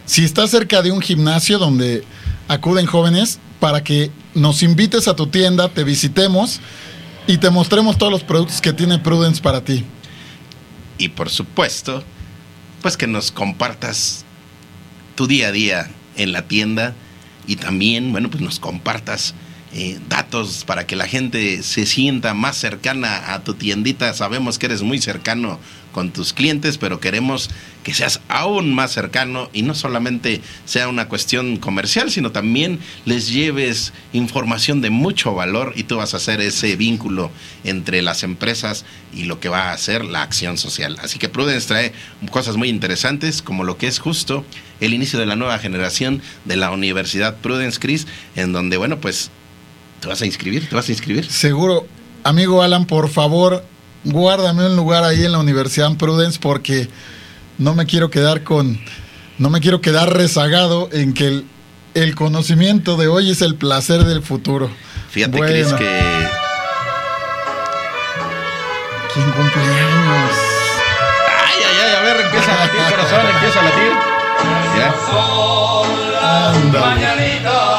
si 0.05 0.23
estás 0.25 0.49
cerca 0.49 0.81
de 0.81 0.91
un 0.91 1.01
gimnasio 1.01 1.59
donde 1.59 2.03
acuden 2.47 2.85
jóvenes, 2.85 3.39
para 3.61 3.83
que 3.83 4.09
nos 4.33 4.63
invites 4.63 5.07
a 5.07 5.15
tu 5.15 5.27
tienda, 5.27 5.69
te 5.69 5.83
visitemos 5.83 6.59
y 7.27 7.37
te 7.37 7.51
mostremos 7.51 7.99
todos 7.99 8.11
los 8.11 8.23
productos 8.23 8.59
que 8.59 8.73
tiene 8.73 8.97
Prudence 8.97 9.39
para 9.39 9.63
ti. 9.63 9.85
Y 10.97 11.09
por 11.09 11.29
supuesto, 11.29 12.03
pues 12.81 12.97
que 12.97 13.05
nos 13.05 13.31
compartas 13.31 14.25
tu 15.13 15.27
día 15.27 15.49
a 15.49 15.51
día 15.51 15.91
en 16.17 16.31
la 16.31 16.47
tienda 16.47 16.95
y 17.45 17.57
también, 17.57 18.11
bueno, 18.11 18.31
pues 18.31 18.41
nos 18.41 18.59
compartas 18.59 19.35
eh, 19.73 19.99
datos 20.09 20.65
para 20.65 20.85
que 20.85 20.97
la 20.97 21.07
gente 21.07 21.63
se 21.63 21.85
sienta 21.85 22.33
más 22.33 22.57
cercana 22.57 23.33
a 23.33 23.43
tu 23.43 23.53
tiendita. 23.53 24.13
Sabemos 24.13 24.59
que 24.59 24.65
eres 24.65 24.81
muy 24.81 24.99
cercano 24.99 25.59
con 25.93 26.11
tus 26.11 26.33
clientes, 26.33 26.77
pero 26.77 26.99
queremos 26.99 27.49
que 27.83 27.93
seas 27.93 28.21
aún 28.27 28.73
más 28.73 28.91
cercano 28.91 29.49
y 29.53 29.61
no 29.61 29.73
solamente 29.73 30.41
sea 30.65 30.87
una 30.87 31.07
cuestión 31.07 31.57
comercial, 31.57 32.11
sino 32.11 32.31
también 32.31 32.79
les 33.05 33.29
lleves 33.29 33.93
información 34.13 34.81
de 34.81 34.89
mucho 34.89 35.33
valor 35.33 35.73
y 35.75 35.83
tú 35.83 35.97
vas 35.97 36.13
a 36.13 36.17
hacer 36.17 36.41
ese 36.41 36.75
vínculo 36.75 37.31
entre 37.63 38.01
las 38.01 38.23
empresas 38.23 38.85
y 39.13 39.23
lo 39.23 39.39
que 39.39 39.49
va 39.49 39.69
a 39.69 39.73
hacer 39.73 40.05
la 40.05 40.21
acción 40.21 40.57
social. 40.57 40.97
Así 41.01 41.17
que 41.17 41.29
Prudence 41.29 41.67
trae 41.67 41.93
cosas 42.29 42.57
muy 42.57 42.69
interesantes 42.69 43.41
como 43.41 43.63
lo 43.63 43.77
que 43.77 43.87
es 43.87 43.99
justo 43.99 44.45
el 44.81 44.93
inicio 44.93 45.19
de 45.19 45.25
la 45.25 45.35
nueva 45.35 45.59
generación 45.59 46.21
de 46.45 46.57
la 46.57 46.71
Universidad 46.71 47.37
Prudence 47.37 47.79
Chris, 47.79 48.07
en 48.35 48.51
donde, 48.51 48.77
bueno, 48.77 48.99
pues 48.99 49.31
te 50.01 50.07
vas 50.07 50.21
a 50.21 50.25
inscribir, 50.25 50.67
te 50.67 50.75
vas 50.75 50.89
a 50.89 50.91
inscribir. 50.91 51.31
Seguro. 51.31 51.87
Amigo 52.23 52.61
Alan, 52.61 52.85
por 52.85 53.09
favor, 53.09 53.63
guárdame 54.03 54.65
un 54.65 54.75
lugar 54.75 55.03
ahí 55.03 55.23
en 55.23 55.31
la 55.31 55.39
Universidad 55.39 55.95
Prudence 55.95 56.39
porque 56.39 56.87
no 57.57 57.73
me 57.73 57.85
quiero 57.85 58.09
quedar 58.09 58.43
con, 58.43 58.79
no 59.37 59.49
me 59.49 59.59
quiero 59.59 59.81
quedar 59.81 60.13
rezagado 60.15 60.89
en 60.91 61.13
que 61.13 61.43
el, 61.93 62.15
conocimiento 62.15 62.97
de 62.97 63.07
hoy 63.07 63.31
es 63.31 63.41
el 63.41 63.55
placer 63.55 64.03
del 64.03 64.21
futuro. 64.21 64.69
Fíjate, 65.09 65.39
Cris, 65.39 65.73
que... 65.73 66.27
¿Quién 69.13 69.31
cumpleaños? 69.31 70.31
Ay, 71.27 71.59
ay, 71.67 71.77
ay, 71.85 71.95
a 71.95 72.01
ver, 72.01 72.25
empieza 72.25 72.53
a 72.53 72.65
latir, 72.65 72.81
corazón, 72.89 73.21
empieza 73.35 73.59
a 73.59 73.63
latir. 73.63 73.91
Ya. 74.77 74.95
de 76.71 77.70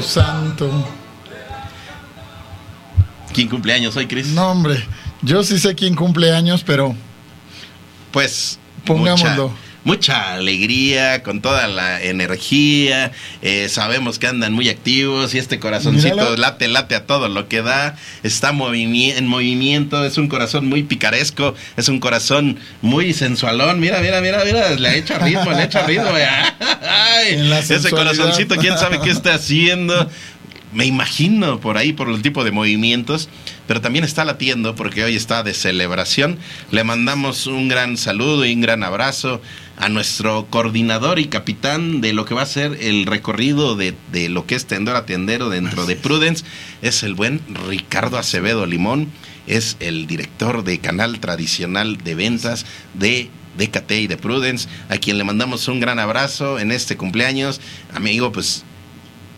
santo. 0.00 0.70
¿Quién 3.34 3.48
cumpleaños 3.48 3.96
hoy, 3.96 4.06
Cris? 4.06 4.28
No, 4.28 4.50
hombre, 4.50 4.86
yo 5.22 5.42
sí 5.42 5.58
sé 5.58 5.74
quién 5.74 5.94
cumpleaños, 5.94 6.62
pero. 6.62 6.94
Pues. 8.12 8.58
Pongámoslo. 8.84 9.48
mucha 9.48 9.71
alegría, 9.84 11.22
con 11.22 11.40
toda 11.40 11.66
la 11.68 12.02
energía. 12.02 13.12
Eh, 13.42 13.68
sabemos 13.68 14.18
que 14.18 14.26
andan 14.26 14.52
muy 14.52 14.68
activos 14.68 15.34
y 15.34 15.38
este 15.38 15.58
corazoncito 15.58 16.14
Míralo. 16.14 16.36
late, 16.36 16.68
late 16.68 16.94
a 16.94 17.06
todo 17.06 17.28
lo 17.28 17.48
que 17.48 17.62
da. 17.62 17.96
Está 18.22 18.52
movimi- 18.52 19.14
en 19.16 19.26
movimiento, 19.26 20.04
es 20.04 20.18
un 20.18 20.28
corazón 20.28 20.66
muy 20.68 20.82
picaresco, 20.82 21.54
es 21.76 21.88
un 21.88 22.00
corazón 22.00 22.58
muy 22.80 23.12
sensualón. 23.12 23.80
Mira, 23.80 24.00
mira, 24.00 24.20
mira, 24.20 24.44
mira, 24.44 24.70
le 24.70 24.98
echa 24.98 25.18
ritmo, 25.18 25.50
le 25.52 25.64
echa 25.64 25.86
ritmo. 25.86 26.10
Ay, 26.82 27.52
ese 27.68 27.90
corazoncito, 27.90 28.56
quién 28.56 28.78
sabe 28.78 29.00
qué 29.00 29.10
está 29.10 29.34
haciendo. 29.34 30.08
Me 30.72 30.86
imagino 30.86 31.60
por 31.60 31.76
ahí, 31.76 31.92
por 31.92 32.08
el 32.08 32.22
tipo 32.22 32.44
de 32.44 32.50
movimientos, 32.50 33.28
pero 33.66 33.82
también 33.82 34.04
está 34.04 34.24
latiendo 34.24 34.74
porque 34.74 35.04
hoy 35.04 35.16
está 35.16 35.42
de 35.42 35.52
celebración. 35.52 36.38
Le 36.70 36.82
mandamos 36.82 37.46
un 37.46 37.68
gran 37.68 37.98
saludo 37.98 38.46
y 38.46 38.54
un 38.54 38.62
gran 38.62 38.82
abrazo 38.82 39.42
a 39.76 39.90
nuestro 39.90 40.46
coordinador 40.48 41.18
y 41.18 41.26
capitán 41.26 42.00
de 42.00 42.14
lo 42.14 42.24
que 42.24 42.34
va 42.34 42.42
a 42.42 42.46
ser 42.46 42.78
el 42.80 43.04
recorrido 43.04 43.76
de, 43.76 43.94
de 44.12 44.30
lo 44.30 44.46
que 44.46 44.54
es 44.54 44.64
Tendor 44.64 44.96
a 44.96 45.04
Tendero 45.04 45.50
dentro 45.50 45.84
de 45.84 45.96
Prudence. 45.96 46.44
Es 46.80 47.02
el 47.02 47.14
buen 47.14 47.42
Ricardo 47.68 48.16
Acevedo 48.16 48.64
Limón, 48.64 49.08
es 49.46 49.76
el 49.80 50.06
director 50.06 50.64
de 50.64 50.78
canal 50.78 51.20
tradicional 51.20 51.98
de 51.98 52.14
ventas 52.14 52.64
de 52.94 53.28
DKT 53.58 53.90
y 53.92 54.06
de 54.06 54.16
Prudence, 54.16 54.68
a 54.88 54.96
quien 54.96 55.18
le 55.18 55.24
mandamos 55.24 55.68
un 55.68 55.80
gran 55.80 55.98
abrazo 55.98 56.58
en 56.58 56.72
este 56.72 56.96
cumpleaños. 56.96 57.60
Amigo, 57.92 58.32
pues 58.32 58.64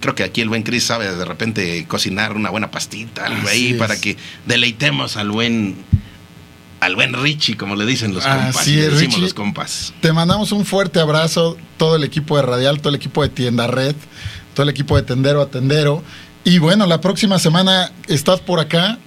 creo 0.04 0.14
que 0.14 0.22
aquí 0.22 0.42
el 0.42 0.50
buen 0.50 0.64
Chris 0.64 0.84
sabe 0.84 1.10
de 1.10 1.24
repente 1.24 1.86
cocinar 1.88 2.36
una 2.36 2.50
buena 2.50 2.70
pastita, 2.70 3.24
algo 3.24 3.48
Así 3.48 3.56
ahí, 3.56 3.72
es. 3.72 3.78
para 3.78 3.98
que 3.98 4.18
deleitemos 4.44 5.16
al 5.16 5.30
buen 5.30 5.76
al 6.80 6.94
buen 6.94 7.14
Richie, 7.14 7.56
como 7.56 7.74
le 7.74 7.86
dicen 7.86 8.12
los 8.12 8.22
compas. 8.22 8.54
Así 8.54 8.78
es, 8.78 9.00
Richie. 9.00 9.22
los 9.22 9.32
compas. 9.32 9.94
Te 10.02 10.12
mandamos 10.12 10.52
un 10.52 10.66
fuerte 10.66 11.00
abrazo, 11.00 11.56
todo 11.78 11.96
el 11.96 12.04
equipo 12.04 12.36
de 12.36 12.42
Radial, 12.42 12.80
todo 12.80 12.90
el 12.90 12.96
equipo 12.96 13.22
de 13.22 13.30
Tienda 13.30 13.66
Red, 13.66 13.96
todo 14.52 14.64
el 14.64 14.68
equipo 14.68 14.94
de 14.94 15.04
Tendero 15.04 15.40
a 15.40 15.46
Tendero. 15.46 16.02
Y 16.44 16.58
bueno, 16.58 16.84
la 16.84 17.00
próxima 17.00 17.38
semana 17.38 17.90
estás 18.06 18.40
por 18.40 18.60
acá. 18.60 18.98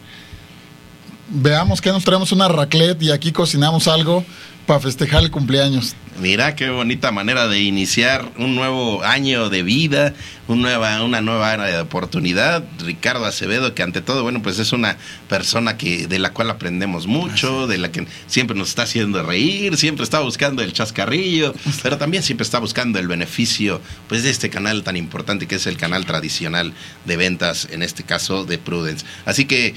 Veamos 1.29 1.79
que 1.79 1.91
nos 1.91 2.03
traemos 2.05 2.31
una 2.31 2.47
raclette 2.47 3.03
y 3.03 3.11
aquí 3.11 3.31
cocinamos 3.31 3.87
algo 3.87 4.25
para 4.65 4.79
festejar 4.79 5.21
el 5.21 5.29
cumpleaños. 5.29 5.93
Mira 6.19 6.55
qué 6.55 6.71
bonita 6.71 7.11
manera 7.11 7.47
de 7.47 7.61
iniciar 7.61 8.31
un 8.37 8.55
nuevo 8.55 9.03
año 9.03 9.49
de 9.49 9.61
vida, 9.61 10.15
un 10.47 10.63
nueva, 10.63 11.03
una 11.03 11.21
nueva 11.21 11.53
era 11.53 11.65
de 11.65 11.79
oportunidad. 11.79 12.63
Ricardo 12.83 13.25
Acevedo, 13.25 13.75
que 13.75 13.83
ante 13.83 14.01
todo, 14.01 14.23
bueno, 14.23 14.41
pues 14.41 14.57
es 14.57 14.73
una 14.73 14.97
persona 15.29 15.77
que 15.77 16.07
de 16.07 16.17
la 16.17 16.33
cual 16.33 16.49
aprendemos 16.49 17.05
mucho, 17.05 17.67
de 17.67 17.77
la 17.77 17.91
que 17.91 18.07
siempre 18.25 18.57
nos 18.57 18.69
está 18.69 18.83
haciendo 18.83 19.21
reír, 19.21 19.77
siempre 19.77 20.03
está 20.03 20.19
buscando 20.19 20.63
el 20.63 20.73
chascarrillo, 20.73 21.53
pero 21.83 21.99
también 21.99 22.23
siempre 22.23 22.45
está 22.45 22.57
buscando 22.57 22.97
el 22.97 23.07
beneficio, 23.07 23.79
pues 24.09 24.23
de 24.23 24.31
este 24.31 24.49
canal 24.49 24.81
tan 24.81 24.97
importante 24.97 25.45
que 25.45 25.55
es 25.55 25.67
el 25.67 25.77
canal 25.77 26.07
tradicional 26.07 26.73
de 27.05 27.17
ventas, 27.17 27.67
en 27.69 27.83
este 27.83 28.01
caso 28.01 28.43
de 28.43 28.57
Prudence. 28.57 29.05
Así 29.25 29.45
que 29.45 29.75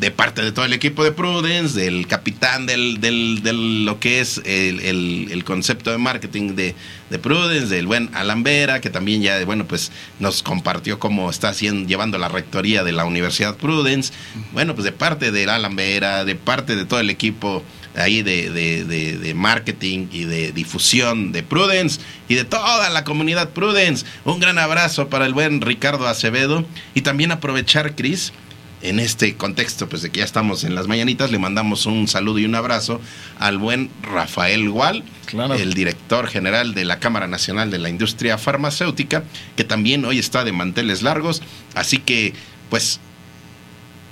de 0.00 0.10
parte 0.10 0.42
de 0.42 0.50
todo 0.50 0.64
el 0.64 0.72
equipo 0.72 1.04
de 1.04 1.12
Prudence, 1.12 1.78
del 1.78 2.06
capitán 2.08 2.66
del, 2.66 3.00
del, 3.00 3.42
del 3.44 3.84
lo 3.84 4.00
que 4.00 4.20
es 4.20 4.38
el, 4.44 4.80
el- 4.80 5.44
concepto 5.44 5.90
de 5.92 5.98
marketing 5.98 6.56
de, 6.56 6.74
de 7.10 7.18
Prudence, 7.18 7.72
del 7.72 7.86
buen 7.86 8.10
Alan 8.14 8.42
Vera, 8.42 8.80
que 8.80 8.90
también 8.90 9.22
ya, 9.22 9.44
bueno, 9.44 9.66
pues 9.66 9.92
nos 10.18 10.42
compartió 10.42 10.98
cómo 10.98 11.30
está 11.30 11.50
haciendo, 11.50 11.86
llevando 11.88 12.18
la 12.18 12.28
rectoría 12.28 12.82
de 12.82 12.90
la 12.92 13.04
Universidad 13.04 13.56
Prudence. 13.56 14.12
Bueno, 14.52 14.74
pues 14.74 14.84
de 14.84 14.92
parte 14.92 15.30
de 15.30 15.44
Alan 15.48 15.76
Vera, 15.76 16.24
de 16.24 16.34
parte 16.34 16.74
de 16.74 16.86
todo 16.86 16.98
el 16.98 17.10
equipo 17.10 17.62
ahí 17.94 18.22
de, 18.22 18.50
de, 18.50 18.84
de- 18.84 19.18
de 19.18 19.34
marketing 19.34 20.08
y 20.10 20.24
de 20.24 20.50
difusión 20.50 21.30
de 21.30 21.44
Prudence 21.44 22.00
y 22.28 22.34
de 22.34 22.44
toda 22.44 22.90
la 22.90 23.04
comunidad 23.04 23.50
Prudence. 23.50 24.04
Un 24.24 24.40
gran 24.40 24.58
abrazo 24.58 25.08
para 25.08 25.26
el 25.26 25.34
buen 25.34 25.60
Ricardo 25.60 26.08
Acevedo 26.08 26.66
y 26.94 27.02
también 27.02 27.30
aprovechar, 27.30 27.94
Cris, 27.94 28.32
en 28.84 29.00
este 29.00 29.34
contexto, 29.36 29.88
pues 29.88 30.02
de 30.02 30.10
que 30.10 30.18
ya 30.18 30.24
estamos 30.24 30.62
en 30.64 30.74
las 30.74 30.86
mañanitas, 30.86 31.30
le 31.30 31.38
mandamos 31.38 31.86
un 31.86 32.06
saludo 32.06 32.38
y 32.38 32.44
un 32.44 32.54
abrazo 32.54 33.00
al 33.38 33.58
buen 33.58 33.90
Rafael 34.02 34.68
Gual, 34.70 35.02
Claro. 35.26 35.54
el 35.54 35.72
director 35.74 36.28
general 36.28 36.74
de 36.74 36.84
la 36.84 36.98
Cámara 37.00 37.26
Nacional 37.26 37.70
de 37.70 37.78
la 37.78 37.88
Industria 37.88 38.36
Farmacéutica, 38.38 39.24
que 39.56 39.64
también 39.64 40.04
hoy 40.04 40.18
está 40.18 40.44
de 40.44 40.52
manteles 40.52 41.02
largos. 41.02 41.42
Así 41.74 41.98
que, 41.98 42.34
pues, 42.70 43.00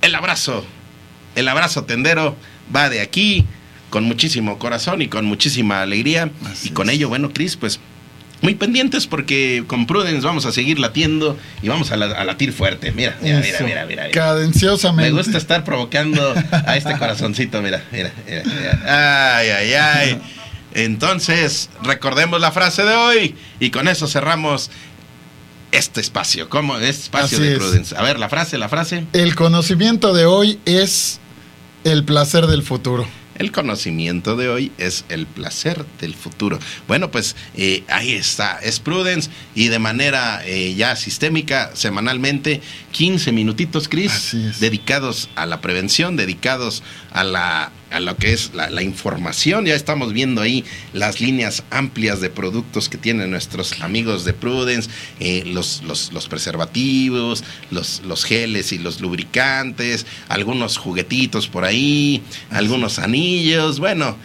el 0.01 0.15
abrazo, 0.15 0.65
el 1.35 1.47
abrazo 1.47 1.83
tendero 1.85 2.35
va 2.75 2.89
de 2.89 3.01
aquí 3.01 3.45
con 3.89 4.03
muchísimo 4.05 4.57
corazón 4.57 5.01
y 5.01 5.07
con 5.07 5.25
muchísima 5.25 5.81
alegría. 5.81 6.31
Así 6.45 6.69
y 6.69 6.71
con 6.71 6.89
es. 6.89 6.95
ello, 6.95 7.09
bueno, 7.09 7.31
Cris, 7.31 7.55
pues 7.57 7.79
muy 8.43 8.53
pendientes 8.55 9.07
porque 9.07 9.63
con 9.65 9.87
Prudence 9.87 10.23
vamos 10.27 10.45
a 10.45 10.51
seguir 10.51 10.77
latiendo 10.77 11.37
y 11.63 11.69
vamos 11.69 11.91
a, 11.91 11.97
la- 11.97 12.05
a 12.13 12.23
latir 12.25 12.53
fuerte. 12.53 12.91
Mira, 12.91 13.17
mira, 13.21 13.39
mira, 13.39 13.59
mira, 13.61 13.85
mira, 13.85 14.03
mira. 14.03 14.09
Cadenciosamente. 14.11 15.11
Me 15.11 15.17
gusta 15.17 15.37
estar 15.39 15.63
provocando 15.63 16.35
a 16.51 16.77
este 16.77 16.95
corazoncito, 16.97 17.61
mira, 17.61 17.83
mira, 17.91 18.11
mira, 18.27 18.43
mira. 18.45 19.37
Ay, 19.37 19.49
ay, 19.49 19.73
ay. 19.73 20.21
Entonces, 20.75 21.69
recordemos 21.83 22.41
la 22.41 22.51
frase 22.51 22.83
de 22.83 22.93
hoy 22.95 23.35
y 23.59 23.69
con 23.71 23.87
eso 23.87 24.07
cerramos 24.07 24.69
este 25.71 26.01
espacio. 26.01 26.49
¿Cómo? 26.49 26.77
Este 26.77 26.89
espacio 27.03 27.37
Así 27.37 27.47
de 27.47 27.53
es. 27.53 27.59
Prudence. 27.59 27.95
A 27.95 28.01
ver, 28.01 28.19
la 28.19 28.27
frase, 28.29 28.57
la 28.57 28.69
frase. 28.69 29.05
El 29.13 29.35
conocimiento 29.35 30.13
de 30.13 30.25
hoy 30.25 30.59
es 30.65 31.19
el 31.83 32.03
placer 32.03 32.47
del 32.47 32.63
futuro. 32.63 33.07
El 33.35 33.51
conocimiento 33.51 34.35
de 34.35 34.49
hoy 34.49 34.71
es 34.77 35.05
el 35.09 35.25
placer 35.25 35.85
del 35.99 36.13
futuro. 36.13 36.59
Bueno, 36.87 37.11
pues 37.11 37.35
eh, 37.55 37.83
ahí 37.87 38.13
está, 38.13 38.59
es 38.59 38.79
Prudence 38.79 39.29
y 39.55 39.67
de 39.69 39.79
manera 39.79 40.41
eh, 40.45 40.73
ya 40.75 40.95
sistémica, 40.95 41.71
semanalmente, 41.75 42.61
15 42.91 43.31
minutitos, 43.31 43.87
Cris, 43.87 44.35
dedicados 44.59 45.29
a 45.35 45.45
la 45.45 45.61
prevención, 45.61 46.15
dedicados 46.15 46.83
a, 47.11 47.23
la, 47.23 47.71
a 47.93 47.99
lo 47.99 48.17
que 48.17 48.33
es 48.33 48.53
la, 48.53 48.69
la 48.69 48.81
información. 48.81 49.65
Ya 49.65 49.75
estamos 49.75 50.13
viendo 50.13 50.41
ahí 50.41 50.65
las 50.93 51.21
líneas 51.21 51.63
amplias 51.69 52.19
de 52.19 52.29
productos 52.29 52.89
que 52.89 52.97
tienen 52.97 53.31
nuestros 53.31 53.81
amigos 53.81 54.25
de 54.25 54.33
Prudence, 54.33 54.89
eh, 55.19 55.43
los, 55.45 55.83
los, 55.83 56.11
los 56.11 56.27
preservativos, 56.27 57.43
los, 57.71 58.01
los 58.05 58.25
geles 58.25 58.71
y 58.71 58.79
los 58.79 58.99
lubricantes, 58.99 60.05
algunos 60.27 60.77
juguetitos 60.77 61.47
por 61.47 61.63
ahí, 61.63 62.23
algunos 62.49 62.99
anillos. 62.99 63.79
Bueno, 63.79 64.17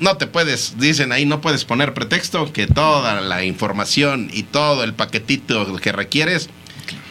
no 0.00 0.16
te 0.16 0.26
puedes, 0.26 0.78
dicen 0.78 1.12
ahí, 1.12 1.24
no 1.24 1.40
puedes 1.40 1.64
poner 1.64 1.94
pretexto 1.94 2.52
que 2.52 2.66
toda 2.66 3.20
la 3.20 3.44
información 3.44 4.28
y 4.32 4.42
todo 4.42 4.84
el 4.84 4.94
paquetito 4.94 5.76
que 5.76 5.92
requieres 5.92 6.48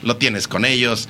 lo 0.04 0.17
tienes 0.17 0.47
con 0.47 0.65
ellos. 0.65 1.08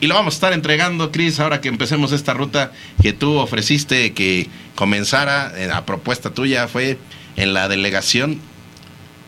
Y 0.00 0.08
lo 0.08 0.14
vamos 0.14 0.34
a 0.34 0.36
estar 0.36 0.52
entregando, 0.52 1.10
Cris, 1.10 1.40
ahora 1.40 1.60
que 1.60 1.68
empecemos 1.68 2.12
esta 2.12 2.34
ruta 2.34 2.72
que 3.00 3.12
tú 3.12 3.38
ofreciste 3.38 4.12
que 4.12 4.48
comenzara, 4.74 5.52
eh, 5.56 5.70
a 5.72 5.86
propuesta 5.86 6.30
tuya 6.30 6.68
fue 6.68 6.98
en 7.36 7.54
la 7.54 7.68
delegación 7.68 8.40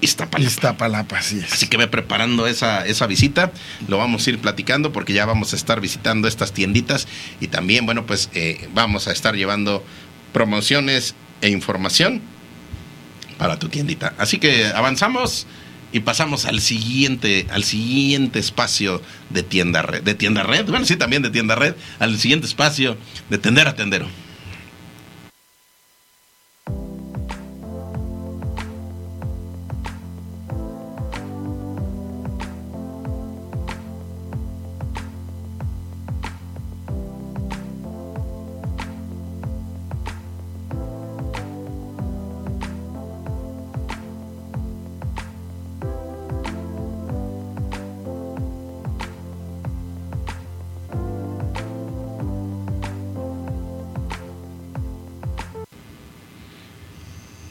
Iztapalapa. 0.01 0.49
Iztapalapa, 0.49 1.19
así 1.19 1.39
es. 1.39 1.53
Así 1.53 1.67
que 1.67 1.77
ve 1.77 1.89
preparando 1.89 2.47
esa, 2.47 2.87
esa 2.87 3.07
visita, 3.07 3.51
lo 3.89 3.99
vamos 3.99 4.27
a 4.27 4.31
ir 4.31 4.39
platicando 4.39 4.93
porque 4.93 5.13
ya 5.13 5.27
vamos 5.27 5.53
a 5.53 5.57
estar 5.57 5.81
visitando 5.81 6.29
estas 6.29 6.53
tienditas 6.53 7.09
y 7.41 7.49
también, 7.49 7.85
bueno, 7.87 8.07
pues 8.07 8.31
eh, 8.35 8.69
vamos 8.75 9.09
a 9.09 9.13
estar 9.13 9.35
llevando 9.35 9.85
promociones 10.33 11.15
e 11.41 11.49
información 11.49 12.21
para 13.39 13.59
tu 13.59 13.69
tiendita. 13.69 14.15
Así 14.19 14.39
que 14.39 14.67
avanzamos 14.67 15.47
y 15.93 16.01
pasamos 16.01 16.45
al 16.45 16.61
siguiente, 16.61 17.47
al 17.51 17.65
siguiente 17.65 18.39
espacio 18.39 19.03
de 19.31 19.43
tienda 19.43 19.83
red. 19.83 20.03
De 20.03 20.15
tienda 20.15 20.43
red, 20.43 20.67
bueno, 20.67 20.85
sí, 20.85 20.97
también 20.97 21.23
de 21.23 21.31
tienda 21.31 21.55
red, 21.55 21.75
al 21.99 22.19
siguiente 22.19 22.47
espacio 22.47 22.97
de 23.31 23.39
tender 23.39 23.69
a 23.69 23.75
tendero. 23.75 24.07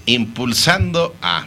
Impulsando 0.07 1.15
a 1.21 1.45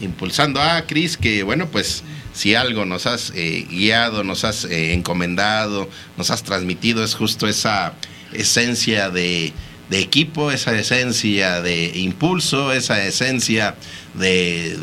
impulsando 0.00 0.60
a 0.60 0.82
Cris 0.86 1.16
que 1.16 1.42
bueno 1.44 1.68
pues 1.68 2.02
si 2.32 2.54
algo 2.54 2.84
nos 2.84 3.06
has 3.06 3.32
eh, 3.34 3.66
guiado 3.70 4.22
nos 4.24 4.44
has 4.44 4.64
eh, 4.64 4.92
encomendado 4.94 5.88
nos 6.16 6.30
has 6.30 6.42
transmitido 6.42 7.02
es 7.04 7.14
justo 7.14 7.46
esa 7.48 7.94
esencia 8.32 9.10
de 9.10 9.52
equipo, 9.90 10.50
esa 10.52 10.78
esencia 10.78 11.62
de 11.62 11.92
impulso, 11.98 12.72
esa 12.74 13.02
esencia 13.06 13.74
de- 14.14 14.76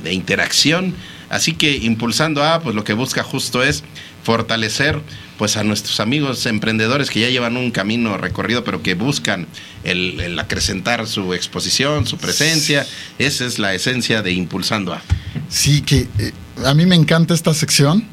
de 0.00 0.12
interacción. 0.12 0.94
Así 1.28 1.54
que 1.54 1.72
impulsando 1.76 2.44
A, 2.44 2.60
pues 2.60 2.76
lo 2.76 2.84
que 2.84 2.92
busca 2.92 3.24
justo 3.24 3.64
es 3.64 3.82
fortalecer 4.22 5.00
pues 5.38 5.56
a 5.56 5.64
nuestros 5.64 5.98
amigos 6.00 6.46
emprendedores 6.46 7.10
que 7.10 7.20
ya 7.20 7.28
llevan 7.28 7.56
un 7.56 7.70
camino 7.70 8.16
recorrido, 8.16 8.62
pero 8.64 8.82
que 8.82 8.94
buscan 8.94 9.46
el, 9.82 10.20
el 10.20 10.38
acrecentar 10.38 11.06
su 11.06 11.34
exposición, 11.34 12.06
su 12.06 12.16
presencia. 12.18 12.86
Esa 13.18 13.44
es 13.44 13.58
la 13.58 13.74
esencia 13.74 14.22
de 14.22 14.32
Impulsando 14.32 14.92
A. 14.92 15.02
Sí, 15.48 15.80
que 15.82 16.08
eh, 16.18 16.32
a 16.64 16.74
mí 16.74 16.86
me 16.86 16.94
encanta 16.94 17.34
esta 17.34 17.52
sección. 17.54 18.04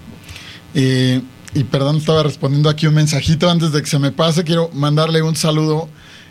Eh, 0.73 1.21
y 1.53 1.63
perdón, 1.65 1.97
estaba 1.97 2.23
respondiendo 2.23 2.69
aquí 2.69 2.87
un 2.87 2.93
mensajito 2.95 3.49
antes 3.49 3.71
de 3.71 3.81
que 3.81 3.87
se 3.89 3.99
me 3.99 4.11
pase. 4.11 4.43
Quiero 4.43 4.69
mandarle 4.73 5.21
un 5.21 5.35
saludo, 5.35 5.89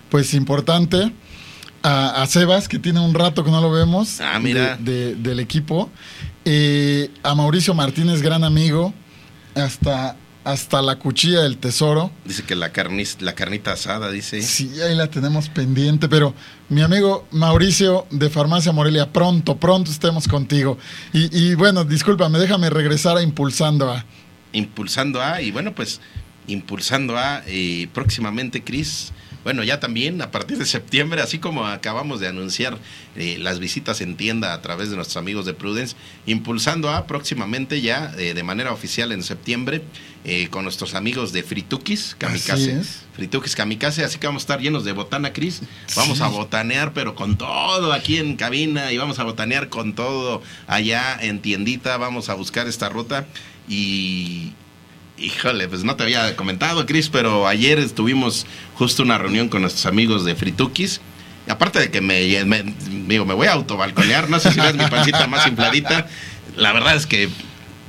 pues 0.08 0.32
importante, 0.34 1.12
a, 1.82 2.22
a 2.22 2.26
Sebas, 2.26 2.66
que 2.68 2.78
tiene 2.78 3.00
un 3.00 3.14
rato 3.14 3.44
que 3.44 3.50
no 3.50 3.60
lo 3.60 3.70
vemos. 3.70 4.20
Ah, 4.20 4.38
mira. 4.40 4.76
de- 4.76 4.92
de- 4.92 5.14
del 5.16 5.40
equipo. 5.40 5.90
Eh, 6.44 7.10
a 7.22 7.34
Mauricio 7.34 7.74
Martínez, 7.74 8.22
gran 8.22 8.44
amigo. 8.44 8.94
Hasta, 9.54 10.16
hasta 10.44 10.82
la 10.82 10.98
cuchilla 10.98 11.42
del 11.42 11.58
tesoro. 11.58 12.10
Dice 12.24 12.44
que 12.44 12.54
la, 12.54 12.72
carnis, 12.72 13.18
la 13.20 13.34
carnita 13.34 13.72
asada, 13.72 14.10
dice. 14.10 14.42
Sí, 14.42 14.80
ahí 14.80 14.94
la 14.94 15.08
tenemos 15.08 15.48
pendiente, 15.48 16.08
pero 16.08 16.34
mi 16.68 16.82
amigo 16.82 17.26
Mauricio 17.30 18.06
de 18.10 18.30
Farmacia 18.30 18.72
Morelia, 18.72 19.12
pronto, 19.12 19.56
pronto 19.56 19.90
estemos 19.90 20.26
contigo. 20.28 20.78
Y, 21.12 21.36
y 21.36 21.54
bueno, 21.54 21.84
discúlpame, 21.84 22.38
déjame 22.38 22.70
regresar 22.70 23.16
a 23.16 23.22
Impulsando 23.22 23.90
a... 23.90 24.04
Impulsando 24.52 25.22
A 25.22 25.40
y 25.42 25.50
bueno, 25.50 25.74
pues 25.74 26.00
Impulsando 26.46 27.16
A 27.16 27.42
eh, 27.46 27.88
próximamente, 27.92 28.64
Cris. 28.64 29.12
Bueno, 29.42 29.64
ya 29.64 29.80
también 29.80 30.20
a 30.20 30.30
partir 30.30 30.58
de 30.58 30.66
septiembre, 30.66 31.22
así 31.22 31.38
como 31.38 31.66
acabamos 31.66 32.20
de 32.20 32.28
anunciar 32.28 32.76
eh, 33.16 33.38
las 33.40 33.58
visitas 33.58 34.00
en 34.02 34.16
tienda 34.16 34.52
a 34.52 34.60
través 34.60 34.90
de 34.90 34.96
nuestros 34.96 35.16
amigos 35.16 35.46
de 35.46 35.54
Prudence, 35.54 35.96
Impulsando 36.26 36.90
A 36.90 37.06
próximamente 37.06 37.80
ya 37.80 38.12
eh, 38.18 38.34
de 38.34 38.42
manera 38.42 38.72
oficial 38.72 39.12
en 39.12 39.22
septiembre 39.22 39.82
eh, 40.24 40.48
con 40.50 40.64
nuestros 40.64 40.94
amigos 40.94 41.32
de 41.32 41.42
Fritukis 41.42 42.14
Kamikaze. 42.18 42.82
Fritukis 43.14 43.56
Kamikaze, 43.56 44.04
así 44.04 44.18
que 44.18 44.26
vamos 44.26 44.42
a 44.42 44.44
estar 44.44 44.60
llenos 44.60 44.84
de 44.84 44.92
botana, 44.92 45.32
Cris. 45.32 45.62
Vamos 45.96 46.18
Sí. 46.18 46.24
a 46.24 46.28
botanear, 46.28 46.92
pero 46.92 47.14
con 47.14 47.38
todo 47.38 47.92
aquí 47.94 48.18
en 48.18 48.36
cabina 48.36 48.92
y 48.92 48.98
vamos 48.98 49.18
a 49.18 49.24
botanear 49.24 49.70
con 49.70 49.94
todo 49.94 50.42
allá 50.66 51.16
en 51.20 51.40
tiendita. 51.40 51.96
Vamos 51.96 52.28
a 52.28 52.34
buscar 52.34 52.68
esta 52.68 52.90
ruta 52.90 53.26
y. 53.68 54.52
Híjole, 55.20 55.68
pues 55.68 55.84
no 55.84 55.96
te 55.96 56.04
había 56.04 56.34
comentado, 56.34 56.86
Cris, 56.86 57.10
pero 57.10 57.46
ayer 57.46 57.78
estuvimos 57.78 58.46
justo 58.74 59.02
una 59.02 59.18
reunión 59.18 59.48
con 59.48 59.60
nuestros 59.60 59.84
amigos 59.84 60.24
de 60.24 60.34
Fritukis. 60.34 61.00
Y 61.46 61.50
aparte 61.50 61.78
de 61.78 61.90
que 61.90 62.00
me, 62.00 62.44
me, 62.46 62.64
digo, 63.06 63.26
me 63.26 63.34
voy 63.34 63.46
a 63.46 63.52
autobalconear, 63.52 64.30
no 64.30 64.40
sé 64.40 64.50
si 64.52 64.60
ves 64.60 64.74
mi 64.74 64.86
pancita 64.86 65.26
más 65.26 65.46
infladita. 65.46 66.06
La 66.56 66.72
verdad 66.72 66.96
es 66.96 67.06
que 67.06 67.28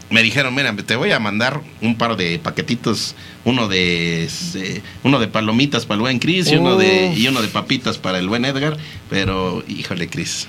me 0.10 0.22
dijeron, 0.24 0.54
mira, 0.54 0.76
te 0.76 0.96
voy 0.98 1.12
a 1.12 1.20
mandar 1.20 1.62
un 1.80 1.96
par 1.96 2.18
de 2.18 2.38
paquetitos, 2.38 3.16
uno 3.46 3.70
de 3.70 4.26
este, 4.26 4.82
uno 5.04 5.20
de 5.20 5.28
palomitas 5.28 5.86
para 5.86 5.96
el 5.96 6.02
buen 6.02 6.20
Cris 6.20 6.52
y 6.52 6.58
uno 6.58 6.78
de 6.78 7.14
y 7.16 7.28
uno 7.28 7.42
de 7.42 7.48
papitas 7.48 7.98
para 7.98 8.20
el 8.20 8.28
buen 8.28 8.44
Edgar, 8.44 8.78
pero 9.10 9.64
híjole, 9.68 10.10
Cris. 10.10 10.48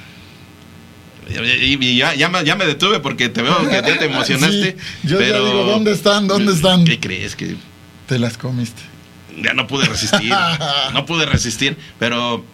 Y, 1.29 1.97
ya, 1.97 2.15
ya, 2.15 2.29
me, 2.29 2.45
ya 2.45 2.57
me 2.57 2.67
detuve 2.67 3.01
porque 3.01 3.29
te 3.29 3.43
veo 3.43 3.59
que 3.69 3.73
ya 3.73 3.83
te 3.83 4.05
emocionaste. 4.07 4.77
Sí, 4.79 5.09
yo 5.09 5.19
ya 5.21 5.27
pero- 5.27 5.45
digo, 5.47 5.65
¿dónde 5.65 5.93
están? 5.93 6.27
¿Dónde 6.29 6.53
están? 6.53 6.85
¿Qué 6.85 6.99
crees? 7.01 7.37
Que 7.37 7.57
Te 8.07 8.19
las 8.19 8.37
comiste. 8.37 8.83
ya 9.43 9.55
no 9.55 9.67
pude 9.67 9.87
resistir. 9.87 10.33
no 10.93 11.07
pude 11.07 11.27
resistir, 11.27 11.77
pero 11.99 12.45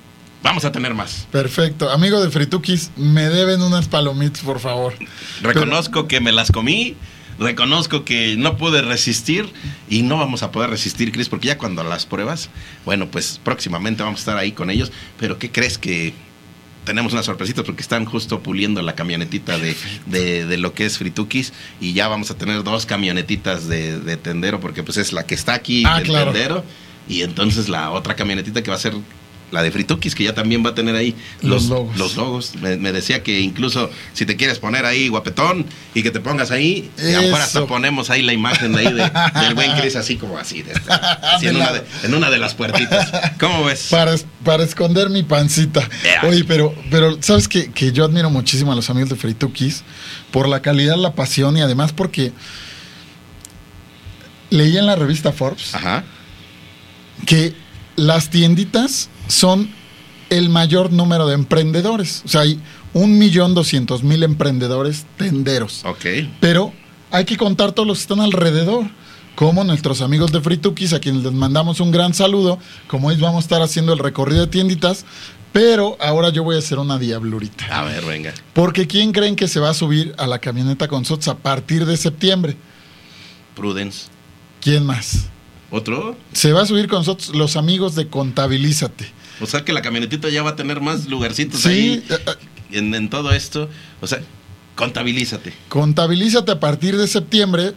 vamos 0.42 0.64
a 0.64 0.70
tener 0.72 0.94
más. 0.94 1.26
Perfecto. 1.32 1.90
Amigo 1.90 2.20
de 2.22 2.30
Fritukis, 2.30 2.90
me 2.96 3.28
deben 3.28 3.62
unas 3.62 3.88
palomitas, 3.88 4.42
por 4.42 4.60
favor. 4.60 4.94
Reconozco 5.42 6.06
que 6.06 6.20
me 6.20 6.30
las 6.30 6.52
comí, 6.52 6.94
reconozco 7.38 8.04
que 8.04 8.36
no 8.36 8.56
pude 8.56 8.82
resistir 8.82 9.48
y 9.88 10.02
no 10.02 10.18
vamos 10.18 10.42
a 10.42 10.52
poder 10.52 10.70
resistir, 10.70 11.10
Chris, 11.10 11.28
porque 11.28 11.48
ya 11.48 11.58
cuando 11.58 11.82
las 11.84 12.06
pruebas, 12.06 12.50
bueno, 12.84 13.08
pues 13.10 13.40
próximamente 13.42 14.02
vamos 14.02 14.20
a 14.20 14.22
estar 14.22 14.36
ahí 14.36 14.52
con 14.52 14.70
ellos, 14.70 14.92
pero 15.18 15.38
¿qué 15.38 15.50
crees 15.50 15.78
que 15.78 16.14
tenemos 16.88 17.12
una 17.12 17.22
sorpresita 17.22 17.62
porque 17.62 17.82
están 17.82 18.06
justo 18.06 18.40
puliendo 18.40 18.80
la 18.82 18.94
camionetita 18.94 19.58
de, 19.58 19.76
de, 20.06 20.46
de 20.46 20.56
lo 20.56 20.72
que 20.72 20.86
es 20.86 20.96
Fritukis 20.98 21.52
y 21.80 21.92
ya 21.92 22.08
vamos 22.08 22.30
a 22.30 22.34
tener 22.34 22.64
dos 22.64 22.86
camionetitas 22.86 23.68
de, 23.68 24.00
de 24.00 24.16
tendero 24.16 24.58
porque 24.58 24.82
pues 24.82 24.96
es 24.96 25.12
la 25.12 25.26
que 25.26 25.34
está 25.34 25.52
aquí 25.54 25.84
Ah, 25.86 25.98
del 25.98 26.06
claro. 26.06 26.32
tendero 26.32 26.64
y 27.06 27.22
entonces 27.22 27.68
la 27.68 27.90
otra 27.90 28.16
camionetita 28.16 28.62
que 28.62 28.70
va 28.70 28.76
a 28.76 28.80
ser 28.80 28.94
la 29.50 29.62
de 29.62 29.70
Fritukis 29.70 30.14
que 30.14 30.24
ya 30.24 30.34
también 30.34 30.64
va 30.64 30.70
a 30.70 30.74
tener 30.74 30.94
ahí 30.94 31.14
Los 31.40 31.62
los, 31.64 31.68
logos. 31.70 31.96
los 31.98 32.16
logos. 32.16 32.54
Me, 32.56 32.76
me 32.76 32.92
decía 32.92 33.22
que 33.22 33.40
incluso 33.40 33.90
si 34.12 34.26
te 34.26 34.36
quieres 34.36 34.58
poner 34.58 34.84
ahí 34.84 35.08
guapetón 35.08 35.64
y 35.94 36.02
que 36.02 36.10
te 36.10 36.20
pongas 36.20 36.50
ahí, 36.50 36.90
y 36.98 37.12
a 37.14 37.16
lo 37.16 37.22
mejor 37.22 37.40
hasta 37.40 37.66
ponemos 37.66 38.10
ahí 38.10 38.22
la 38.22 38.32
imagen 38.34 38.72
de 38.72 38.80
ahí 38.86 38.92
de- 38.92 39.10
del 39.40 39.54
buen 39.54 39.72
Chris 39.78 39.96
así 39.96 40.16
como 40.16 40.36
así, 40.38 40.62
de 40.62 40.72
esta- 40.72 40.94
así 41.36 41.46
en, 41.46 41.56
una 41.56 41.72
de, 41.72 41.82
en 42.02 42.14
una 42.14 42.30
de 42.30 42.38
las 42.38 42.54
puertitas. 42.54 43.10
¿Cómo 43.40 43.64
ves? 43.64 43.86
Para, 43.90 44.14
para 44.44 44.62
esconder 44.64 45.08
mi 45.10 45.22
pancita. 45.22 45.88
Yeah. 46.02 46.28
Oye, 46.28 46.44
pero, 46.44 46.74
pero 46.90 47.16
¿sabes 47.22 47.48
que, 47.48 47.70
que 47.72 47.92
yo 47.92 48.04
admiro 48.04 48.28
muchísimo 48.30 48.72
a 48.72 48.74
los 48.76 48.90
amigos 48.90 49.08
de 49.10 49.16
Fritukis 49.16 49.82
por 50.30 50.46
la 50.48 50.60
calidad, 50.60 50.96
la 50.96 51.14
pasión 51.14 51.56
y 51.56 51.62
además 51.62 51.92
porque 51.94 52.32
leí 54.50 54.76
en 54.76 54.86
la 54.86 54.96
revista 54.96 55.32
Forbes 55.32 55.74
Ajá. 55.74 56.04
que 57.26 57.54
las 57.98 58.30
tienditas 58.30 59.10
son 59.26 59.68
el 60.30 60.48
mayor 60.48 60.92
número 60.92 61.26
de 61.26 61.34
emprendedores. 61.34 62.22
O 62.24 62.28
sea, 62.28 62.42
hay 62.42 62.60
un 62.94 63.18
millón 63.18 63.54
doscientos 63.54 64.02
mil 64.02 64.22
emprendedores 64.22 65.04
tenderos. 65.16 65.84
Ok. 65.84 66.06
Pero 66.40 66.72
hay 67.10 67.24
que 67.24 67.36
contar 67.36 67.72
todos 67.72 67.86
los 67.86 67.98
que 67.98 68.02
están 68.02 68.20
alrededor. 68.20 68.86
Como 69.34 69.62
nuestros 69.62 70.00
amigos 70.00 70.32
de 70.32 70.40
Fritukis, 70.40 70.92
a 70.92 71.00
quienes 71.00 71.22
les 71.22 71.32
mandamos 71.32 71.80
un 71.80 71.90
gran 71.90 72.14
saludo. 72.14 72.58
Como 72.88 73.08
hoy 73.08 73.16
vamos 73.16 73.38
a 73.38 73.46
estar 73.46 73.62
haciendo 73.62 73.92
el 73.92 73.98
recorrido 73.98 74.42
de 74.42 74.46
tienditas. 74.48 75.04
Pero 75.52 75.96
ahora 76.00 76.28
yo 76.30 76.44
voy 76.44 76.56
a 76.56 76.58
hacer 76.58 76.78
una 76.78 76.98
diablurita. 76.98 77.64
A 77.70 77.82
ver, 77.82 78.04
venga. 78.04 78.32
Porque 78.52 78.86
¿quién 78.86 79.12
creen 79.12 79.34
que 79.34 79.48
se 79.48 79.60
va 79.60 79.70
a 79.70 79.74
subir 79.74 80.14
a 80.18 80.26
la 80.26 80.38
camioneta 80.38 80.86
con 80.86 81.00
nosotros 81.00 81.26
a 81.28 81.38
partir 81.38 81.84
de 81.84 81.96
septiembre? 81.96 82.56
Prudence. 83.56 84.06
¿Quién 84.60 84.84
más? 84.84 85.28
¿Otro? 85.70 86.16
Se 86.32 86.52
va 86.52 86.62
a 86.62 86.66
subir 86.66 86.88
con 86.88 86.98
nosotros 87.00 87.34
los 87.34 87.56
amigos 87.56 87.94
de 87.94 88.08
Contabilízate. 88.08 89.06
O 89.40 89.46
sea 89.46 89.64
que 89.64 89.72
la 89.72 89.82
camionetita 89.82 90.28
ya 90.30 90.42
va 90.42 90.50
a 90.50 90.56
tener 90.56 90.80
más 90.80 91.06
lugarcitos 91.06 91.60
Sí, 91.60 91.68
ahí 91.68 92.04
eh, 92.08 92.18
eh, 92.26 92.78
en, 92.78 92.94
en 92.94 93.08
todo 93.10 93.32
esto. 93.32 93.68
O 94.00 94.06
sea, 94.06 94.20
contabilízate. 94.74 95.52
Contabilízate 95.68 96.52
a 96.52 96.58
partir 96.60 96.96
de 96.96 97.06
septiembre, 97.06 97.74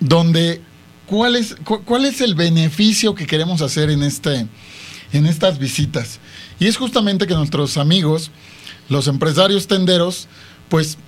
donde 0.00 0.60
¿cuál 1.06 1.36
es, 1.36 1.54
cu- 1.64 1.82
cuál 1.84 2.04
es 2.04 2.20
el 2.20 2.34
beneficio 2.34 3.14
que 3.14 3.26
queremos 3.26 3.60
hacer 3.62 3.90
en, 3.90 4.02
este, 4.02 4.46
en 5.12 5.26
estas 5.26 5.58
visitas? 5.58 6.18
Y 6.58 6.66
es 6.66 6.76
justamente 6.76 7.26
que 7.26 7.34
nuestros 7.34 7.76
amigos, 7.76 8.30
los 8.88 9.06
empresarios 9.08 9.66
tenderos, 9.66 10.28
pues 10.68 10.98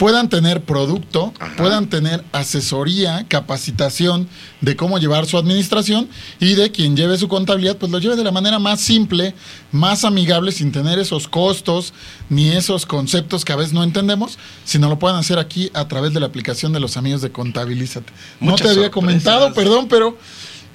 puedan 0.00 0.30
tener 0.30 0.62
producto, 0.62 1.34
Ajá. 1.38 1.56
puedan 1.56 1.90
tener 1.90 2.24
asesoría, 2.32 3.26
capacitación 3.28 4.30
de 4.62 4.74
cómo 4.74 4.98
llevar 4.98 5.26
su 5.26 5.36
administración 5.36 6.08
y 6.40 6.54
de 6.54 6.72
quien 6.72 6.96
lleve 6.96 7.18
su 7.18 7.28
contabilidad, 7.28 7.76
pues 7.76 7.92
lo 7.92 7.98
lleve 7.98 8.16
de 8.16 8.24
la 8.24 8.32
manera 8.32 8.58
más 8.58 8.80
simple, 8.80 9.34
más 9.72 10.06
amigable, 10.06 10.52
sin 10.52 10.72
tener 10.72 10.98
esos 10.98 11.28
costos 11.28 11.92
ni 12.30 12.48
esos 12.48 12.86
conceptos 12.86 13.44
que 13.44 13.52
a 13.52 13.56
veces 13.56 13.74
no 13.74 13.84
entendemos, 13.84 14.38
sino 14.64 14.88
lo 14.88 14.98
puedan 14.98 15.18
hacer 15.18 15.38
aquí 15.38 15.70
a 15.74 15.86
través 15.86 16.14
de 16.14 16.20
la 16.20 16.26
aplicación 16.26 16.72
de 16.72 16.80
los 16.80 16.96
amigos 16.96 17.20
de 17.20 17.30
Contabilízate. 17.30 18.10
No 18.40 18.54
te 18.54 18.70
había 18.70 18.90
comentado, 18.90 19.52
perdón, 19.52 19.86
pero 19.90 20.16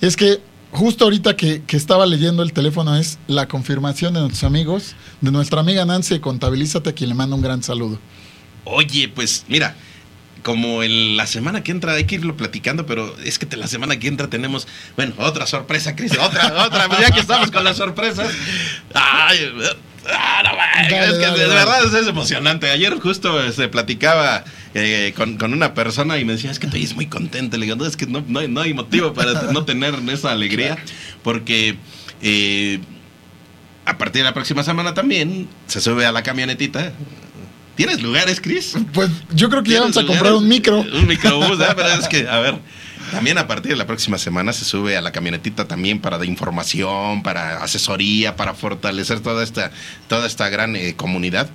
es 0.01 0.15
que 0.15 0.39
justo 0.69 1.05
ahorita 1.05 1.35
que, 1.35 1.63
que 1.63 1.77
estaba 1.77 2.05
leyendo 2.05 2.43
el 2.43 2.53
teléfono 2.53 2.95
es 2.95 3.17
la 3.25 3.47
confirmación 3.47 4.13
de 4.13 4.19
nuestros 4.19 4.43
amigos, 4.43 4.93
de 5.21 5.31
nuestra 5.31 5.61
amiga 5.61 5.83
Nancy 5.83 6.13
de 6.13 6.21
Contabilízate, 6.21 6.91
a 6.91 6.93
quien 6.93 7.09
le 7.09 7.15
mando 7.15 7.35
un 7.35 7.41
gran 7.41 7.63
saludo. 7.63 7.97
Oye, 8.65 9.07
pues 9.07 9.45
mira, 9.47 9.75
como 10.43 10.83
el- 10.83 11.17
la 11.17 11.25
semana 11.27 11.63
que 11.63 11.71
entra 11.71 11.93
hay 11.93 12.03
que 12.05 12.15
irlo 12.15 12.35
platicando, 12.37 12.85
pero 12.85 13.15
es 13.23 13.39
que 13.39 13.45
te- 13.45 13.57
la 13.57 13.67
semana 13.67 13.97
que 13.97 14.07
entra 14.07 14.27
tenemos, 14.29 14.67
bueno, 14.95 15.13
otra 15.17 15.47
sorpresa, 15.47 15.95
Cris, 15.95 16.11
otra, 16.19 16.65
otra, 16.65 16.87
pues 16.87 16.99
ya 16.99 17.11
que 17.11 17.19
estamos 17.19 17.49
con 17.51 17.63
las 17.63 17.77
sorpresas. 17.77 18.31
Ay, 18.93 19.51
ah, 20.11 20.41
no, 20.43 20.55
man, 20.55 20.89
Dale, 20.89 21.05
es 21.07 21.13
que 21.13 21.19
dale, 21.25 21.37
de 21.39 21.47
dale. 21.47 21.53
verdad 21.55 21.85
es, 21.85 21.93
es 21.93 22.07
emocionante. 22.07 22.69
Ayer 22.69 22.93
justo 22.99 23.51
se 23.51 23.67
platicaba 23.69 24.43
eh, 24.75 25.13
con, 25.15 25.37
con 25.37 25.51
una 25.53 25.73
persona 25.73 26.17
y 26.19 26.25
me 26.25 26.33
decía, 26.33 26.51
es 26.51 26.59
que 26.59 26.67
estoy 26.67 26.85
muy 26.93 27.07
contenta. 27.07 27.57
Le 27.57 27.65
digo, 27.65 27.75
no, 27.77 27.85
es 27.87 27.97
que 27.97 28.05
no, 28.05 28.23
no 28.27 28.39
hay, 28.39 28.47
no 28.47 28.61
hay 28.61 28.73
motivo 28.75 29.13
para 29.13 29.33
no 29.51 29.65
tener 29.65 29.95
esa 30.11 30.31
alegría, 30.31 30.77
porque... 31.23 31.77
eh, 32.21 32.79
a 33.87 33.99
partir 33.99 34.21
de 34.21 34.23
la 34.23 34.33
próxima 34.33 34.63
semana 34.63 34.95
también 34.95 35.47
se 35.67 35.79
sube 35.79 36.07
a 36.07 36.11
la 36.11 36.23
camionetita. 36.23 36.91
¿Tienes 37.75 38.01
lugares, 38.01 38.39
Cris? 38.41 38.73
Pues 38.93 39.09
yo 39.33 39.49
creo 39.49 39.61
que 39.63 39.71
ya 39.71 39.79
¿Tienes 39.79 39.95
vamos 39.95 40.09
a 40.09 40.13
comprar 40.13 40.33
un 40.33 40.47
micro. 40.47 40.79
Un 40.93 41.07
microbús, 41.07 41.59
¿eh? 41.59 41.67
pero 41.75 41.89
es 41.89 42.07
que, 42.07 42.27
a 42.27 42.39
ver, 42.39 42.55
También 43.11 43.37
a 43.37 43.47
partir 43.47 43.71
de 43.71 43.77
la 43.77 43.85
próxima 43.85 44.17
semana 44.17 44.51
se 44.53 44.65
sube 44.65 44.97
a 44.97 45.01
la 45.01 45.11
camionetita 45.11 45.67
también 45.67 45.99
para 45.99 46.17
de 46.17 46.25
información, 46.25 47.21
para 47.21 47.63
asesoría, 47.63 48.35
para 48.35 48.53
fortalecer 48.53 49.19
toda 49.19 49.43
esta, 49.43 49.71
toda 50.07 50.25
esta 50.25 50.49
gran 50.49 50.75
eh, 50.75 50.95
comunidad. 50.95 51.49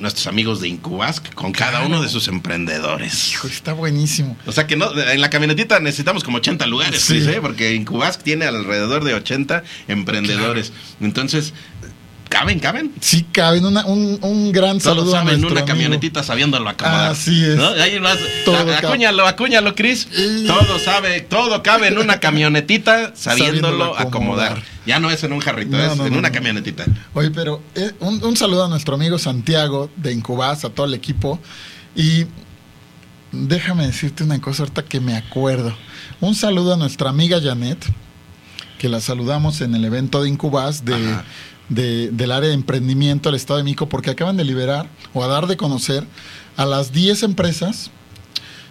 Nuestros 0.00 0.28
amigos 0.28 0.60
de 0.60 0.68
Incubask 0.68 1.34
con 1.34 1.50
cada 1.50 1.80
uno 1.84 2.00
de 2.00 2.08
sus 2.08 2.28
emprendedores. 2.28 3.32
Hijo, 3.32 3.48
está 3.48 3.72
buenísimo. 3.72 4.36
O 4.46 4.52
sea 4.52 4.68
que 4.68 4.76
no, 4.76 4.96
en 4.96 5.20
la 5.20 5.28
camionetita 5.28 5.80
necesitamos 5.80 6.22
como 6.22 6.36
80 6.38 6.66
lugares, 6.68 7.00
Sí. 7.00 7.14
Chris, 7.14 7.26
¿eh? 7.26 7.38
porque 7.40 7.74
Incubask 7.74 8.22
tiene 8.22 8.44
alrededor 8.44 9.02
de 9.02 9.14
80 9.14 9.64
emprendedores. 9.88 10.72
Entonces, 11.00 11.52
¿caben, 12.28 12.58
caben? 12.60 12.92
Sí, 13.00 13.24
caben. 13.32 13.64
Una- 13.64 13.84
un, 13.86 14.18
un 14.22 14.52
gran 14.52 14.78
Todos 14.78 14.96
saludo 14.96 15.14
a 15.16 15.18
saben 15.20 15.40
nuestro 15.40 15.50
una 15.50 15.60
amigo. 15.60 15.66
camionetita 15.66 16.22
sabiéndolo 16.22 16.68
acomodar. 16.68 17.10
Así 17.12 17.44
es. 17.44 17.56
¿No? 17.56 17.68
Ahí 17.68 17.98
lo 17.98 18.08
has- 18.08 18.18
Todo 18.44 18.56
a- 18.56 18.78
acúñalo, 18.78 19.26
acúñalo, 19.26 19.74
Cris. 19.74 20.08
Y- 20.16 20.46
Todo 20.46 20.78
sabe, 20.78 21.20
todo 21.22 21.62
cabe 21.62 21.88
en 21.88 21.98
una 21.98 22.20
camionetita 22.20 23.12
sabiéndolo 23.14 23.14
Sabiéndolo 23.16 23.84
acomodar. 23.98 24.52
acomodar. 24.52 24.62
Ya 24.86 25.00
no 25.00 25.10
es 25.10 25.22
en 25.24 25.32
un 25.32 25.40
jarrito, 25.40 25.76
No, 25.76 25.82
es 25.84 25.96
no, 25.96 26.06
en 26.06 26.16
una 26.16 26.30
camionetita. 26.32 26.86
Oye, 27.14 27.30
pero 27.30 27.62
eh, 27.74 27.92
un, 28.00 28.22
un 28.24 28.36
saludo 28.36 28.64
a 28.64 28.68
nuestro 28.68 28.94
amigo 28.94 29.18
Santiago 29.18 29.90
de 29.96 30.12
Incubas, 30.12 30.64
a 30.64 30.70
todo 30.70 30.86
el 30.86 30.94
equipo. 30.94 31.38
Y 31.94 32.24
déjame 33.32 33.86
decirte 33.86 34.24
una 34.24 34.40
cosa 34.40 34.62
ahorita 34.62 34.82
que 34.84 35.00
me 35.00 35.16
acuerdo. 35.16 35.74
Un 36.20 36.34
saludo 36.34 36.74
a 36.74 36.76
nuestra 36.76 37.10
amiga 37.10 37.38
Janet, 37.42 37.78
que 38.78 38.88
la 38.88 39.00
saludamos 39.00 39.60
en 39.60 39.74
el 39.74 39.84
evento 39.84 40.22
de 40.22 40.28
Incubas 40.30 40.84
de, 40.84 40.94
Ajá. 40.94 41.24
De- 41.68 42.10
del 42.10 42.32
área 42.32 42.48
de 42.48 42.54
emprendimiento 42.54 43.28
del 43.28 43.36
Estado 43.36 43.58
de 43.58 43.64
México, 43.64 43.88
porque 43.88 44.10
acaban 44.10 44.36
de 44.36 44.44
liberar 44.44 44.88
o 45.14 45.22
a 45.22 45.26
dar 45.26 45.46
de 45.46 45.56
conocer 45.56 46.04
a 46.56 46.64
las 46.66 46.92
10 46.92 47.22
empresas 47.22 47.90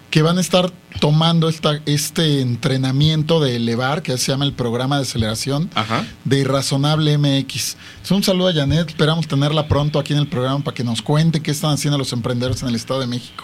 que 0.10 0.22
van 0.22 0.38
a 0.38 0.42
estar 0.42 0.72
tomando 1.02 1.50
esta, 1.50 1.82
este 1.86 2.40
entrenamiento 2.42 3.42
de 3.42 3.58
elevar, 3.58 4.02
que 4.04 4.18
se 4.18 4.32
llama 4.32 4.46
el 4.46 4.54
programa 4.54 4.96
de 4.96 5.02
aceleración 5.04 5.70
Ajá. 5.76 6.06
de 6.24 6.40
Irrazonable 6.40 7.18
MX. 7.18 7.76
Es 8.04 8.12
un 8.12 8.24
saludo 8.24 8.48
a 8.48 8.54
Janet, 8.54 8.88
esperamos 8.90 9.28
tenerla 9.28 9.68
pronto 9.68 10.00
aquí 10.00 10.14
en 10.14 10.20
el 10.20 10.28
programa 10.28 10.64
para 10.64 10.74
que 10.76 10.84
nos 10.86 11.02
cuente 11.02 11.42
qué 11.42 11.52
están 11.52 11.72
haciendo 11.72 11.98
los 11.98 12.14
emprendedores 12.14 12.62
en 12.64 12.70
el 12.70 12.76
Estado 12.76 13.02
de 13.02 13.08
México. 13.08 13.44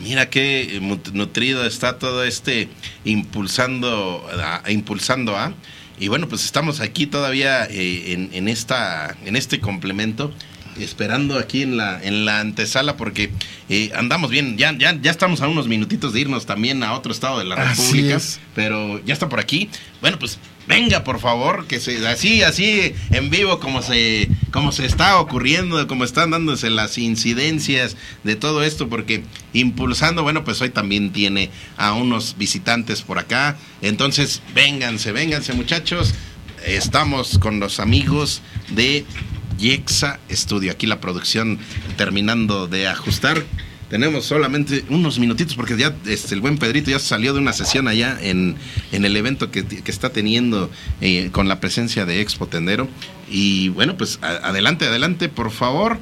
Mira 0.00 0.28
qué 0.28 0.76
eh, 0.78 0.80
nutrido 1.12 1.64
está 1.64 1.98
todo 1.98 2.24
este 2.24 2.68
impulsando 3.04 4.26
a, 4.42 4.70
impulsando 4.70 5.36
a. 5.36 5.54
Y 5.98 6.08
bueno, 6.08 6.28
pues 6.28 6.44
estamos 6.44 6.80
aquí 6.80 7.06
todavía 7.06 7.64
eh, 7.66 8.12
en, 8.12 8.30
en 8.32 8.48
esta 8.48 9.16
en 9.24 9.36
este 9.36 9.60
complemento 9.60 10.32
esperando 10.80 11.38
aquí 11.38 11.62
en 11.62 11.76
la 11.76 12.02
en 12.02 12.24
la 12.24 12.40
antesala 12.40 12.96
porque 12.96 13.30
eh, 13.68 13.92
andamos 13.94 14.30
bien 14.30 14.56
ya 14.56 14.72
ya 14.76 14.98
ya 15.00 15.10
estamos 15.10 15.42
a 15.42 15.48
unos 15.48 15.68
minutitos 15.68 16.14
de 16.14 16.20
irnos 16.20 16.46
también 16.46 16.82
a 16.82 16.94
otro 16.94 17.12
estado 17.12 17.38
de 17.38 17.44
la 17.44 17.56
Así 17.56 17.82
República 17.82 18.16
es. 18.16 18.40
pero 18.54 19.04
ya 19.04 19.12
está 19.12 19.28
por 19.28 19.38
aquí 19.38 19.68
bueno 20.00 20.18
pues 20.18 20.38
venga 20.66 21.04
por 21.04 21.20
favor 21.20 21.66
que 21.66 21.78
se 21.78 22.06
así 22.08 22.42
así 22.42 22.94
en 23.10 23.28
vivo 23.28 23.60
como 23.60 23.82
se 23.82 24.28
como 24.52 24.70
se 24.70 24.84
está 24.84 25.18
ocurriendo 25.18 25.84
como 25.88 26.04
están 26.04 26.30
dándose 26.30 26.70
las 26.70 26.98
incidencias 26.98 27.96
de 28.22 28.36
todo 28.36 28.62
esto 28.62 28.88
porque 28.88 29.24
impulsando 29.52 30.22
bueno 30.22 30.44
pues 30.44 30.60
hoy 30.60 30.70
también 30.70 31.10
tiene 31.10 31.50
a 31.76 31.94
unos 31.94 32.36
visitantes 32.38 33.02
por 33.02 33.18
acá. 33.18 33.56
Entonces 33.80 34.42
vénganse 34.54 35.10
vénganse 35.10 35.54
muchachos. 35.54 36.14
Estamos 36.64 37.38
con 37.38 37.58
los 37.58 37.80
amigos 37.80 38.42
de 38.70 39.04
Yexa 39.58 40.20
Studio 40.30 40.70
aquí 40.70 40.86
la 40.86 41.00
producción 41.00 41.58
terminando 41.96 42.68
de 42.68 42.86
ajustar 42.86 43.44
tenemos 43.92 44.24
solamente 44.24 44.86
unos 44.88 45.18
minutitos 45.18 45.54
porque 45.54 45.76
ya 45.76 45.94
este, 46.06 46.34
el 46.34 46.40
buen 46.40 46.56
Pedrito 46.56 46.90
ya 46.90 46.98
salió 46.98 47.34
de 47.34 47.40
una 47.40 47.52
sesión 47.52 47.88
allá 47.88 48.16
en, 48.22 48.56
en 48.90 49.04
el 49.04 49.14
evento 49.18 49.50
que, 49.50 49.66
que 49.66 49.90
está 49.90 50.08
teniendo 50.08 50.70
eh, 51.02 51.28
con 51.30 51.46
la 51.46 51.60
presencia 51.60 52.06
de 52.06 52.22
Expo 52.22 52.46
Tendero. 52.46 52.88
Y 53.28 53.68
bueno, 53.68 53.98
pues 53.98 54.18
adelante, 54.22 54.86
adelante, 54.86 55.28
por 55.28 55.50
favor, 55.50 55.98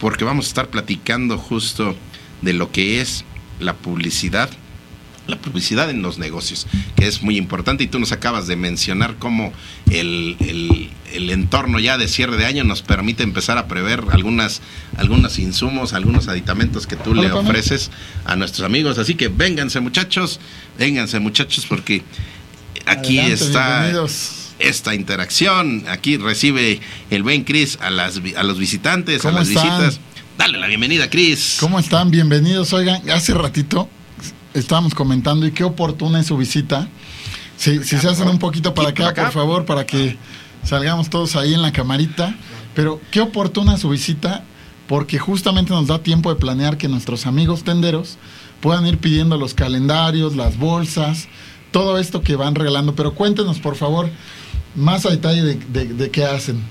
porque 0.00 0.24
vamos 0.24 0.46
a 0.46 0.48
estar 0.48 0.66
platicando 0.66 1.38
justo 1.38 1.94
de 2.42 2.54
lo 2.54 2.72
que 2.72 3.00
es 3.00 3.24
la 3.60 3.74
publicidad 3.76 4.50
la 5.30 5.38
publicidad 5.38 5.88
en 5.90 6.02
los 6.02 6.18
negocios, 6.18 6.66
que 6.96 7.06
es 7.06 7.22
muy 7.22 7.36
importante 7.36 7.84
y 7.84 7.86
tú 7.86 7.98
nos 7.98 8.12
acabas 8.12 8.46
de 8.46 8.56
mencionar 8.56 9.16
cómo 9.18 9.52
el, 9.90 10.36
el- 10.40 10.90
el 11.12 11.28
entorno 11.30 11.80
ya 11.80 11.98
de 11.98 12.06
cierre 12.06 12.36
de 12.36 12.46
año 12.46 12.62
nos 12.62 12.82
permite 12.82 13.24
empezar 13.24 13.58
a 13.58 13.66
prever 13.66 14.04
algunas, 14.12 14.60
algunos 14.96 15.40
insumos, 15.40 15.92
algunos 15.92 16.28
aditamentos 16.28 16.86
que 16.86 16.94
tú 16.94 17.16
le 17.16 17.32
ofreces 17.32 17.90
a 18.24 18.36
nuestros 18.36 18.64
amigos. 18.64 18.96
Así 18.98 19.16
que 19.16 19.26
vénganse 19.26 19.80
muchachos, 19.80 20.38
vénganse 20.78 21.18
muchachos 21.18 21.66
porque 21.68 22.04
aquí 22.86 23.18
Adelante, 23.18 23.44
está 23.44 23.68
bienvenidos. 23.80 24.52
esta 24.60 24.94
interacción, 24.94 25.84
aquí 25.88 26.16
recibe 26.16 26.80
el 27.10 27.24
buen 27.24 27.42
Cris 27.42 27.76
a, 27.80 27.90
las, 27.90 28.20
a 28.36 28.42
los 28.44 28.58
visitantes, 28.58 29.24
a 29.24 29.30
¿Cómo 29.30 29.38
las 29.40 29.48
están? 29.48 29.64
visitas. 29.64 30.00
Dale 30.38 30.58
la 30.58 30.68
bienvenida, 30.68 31.10
Cris. 31.10 31.56
¿Cómo 31.58 31.78
están? 31.80 32.10
Bienvenidos. 32.12 32.72
Oigan, 32.72 33.02
hace 33.10 33.34
ratito 33.34 33.88
estábamos 34.54 34.94
comentando 34.94 35.46
y 35.46 35.52
qué 35.52 35.64
oportuna 35.64 36.20
es 36.20 36.26
su 36.26 36.36
visita. 36.36 36.88
Si, 37.56 37.82
si 37.84 37.98
se 37.98 38.08
hacen 38.08 38.28
un 38.28 38.38
poquito 38.38 38.74
para 38.74 38.88
acá, 38.90 39.08
acá. 39.08 39.24
por 39.24 39.32
favor, 39.32 39.64
para 39.66 39.84
que 39.86 40.16
salgamos 40.64 41.10
todos 41.10 41.36
ahí 41.36 41.54
en 41.54 41.62
la 41.62 41.72
camarita. 41.72 42.34
Pero 42.74 43.00
qué 43.10 43.20
oportuna 43.20 43.76
su 43.76 43.88
visita, 43.90 44.44
porque 44.86 45.18
justamente 45.18 45.72
nos 45.72 45.86
da 45.88 45.98
tiempo 46.02 46.32
de 46.32 46.40
planear 46.40 46.78
que 46.78 46.88
nuestros 46.88 47.26
amigos 47.26 47.64
tenderos 47.64 48.16
puedan 48.60 48.86
ir 48.86 48.98
pidiendo 48.98 49.36
los 49.36 49.54
calendarios, 49.54 50.36
las 50.36 50.56
bolsas, 50.58 51.28
todo 51.70 51.98
esto 51.98 52.22
que 52.22 52.36
van 52.36 52.54
regalando. 52.54 52.94
Pero 52.94 53.14
cuéntenos, 53.14 53.58
por 53.58 53.76
favor, 53.76 54.08
más 54.74 55.04
a 55.06 55.10
detalle 55.10 55.42
de, 55.42 55.54
de- 55.56 55.92
de 55.94 56.10
qué 56.10 56.24
hacen. 56.24 56.62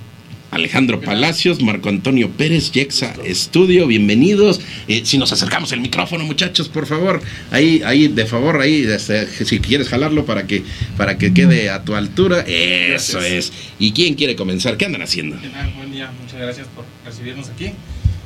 Alejandro 0.51 0.99
Palacios, 0.99 1.62
Marco 1.62 1.89
Antonio 1.89 2.29
Pérez, 2.31 2.71
Yexa 2.71 3.13
Estudio, 3.23 3.85
bienvenidos. 3.85 4.59
Eh, 4.88 5.01
si 5.05 5.17
nos 5.17 5.31
acercamos 5.31 5.71
el 5.71 5.81
micrófono, 5.81 6.23
muchachos, 6.23 6.69
por 6.69 6.88
favor, 6.88 7.21
ahí, 7.51 7.81
ahí, 7.85 8.07
de 8.07 8.25
favor, 8.25 8.59
ahí, 8.59 8.83
este, 8.83 9.27
si 9.27 9.59
quieres 9.59 9.89
jalarlo 9.89 10.25
para 10.25 10.47
que, 10.47 10.63
para 10.97 11.17
que 11.17 11.33
quede 11.33 11.69
a 11.69 11.83
tu 11.83 11.95
altura, 11.95 12.41
eso 12.41 13.19
es. 13.21 13.53
¿Y 13.77 13.91
quién 13.91 14.15
quiere 14.15 14.35
comenzar? 14.35 14.77
¿Qué 14.77 14.85
andan 14.85 15.03
haciendo? 15.03 15.38
Buen 15.77 15.91
día, 15.91 16.12
muchas 16.19 16.39
gracias 16.39 16.67
por 16.67 16.85
recibirnos 17.05 17.49
aquí. 17.49 17.71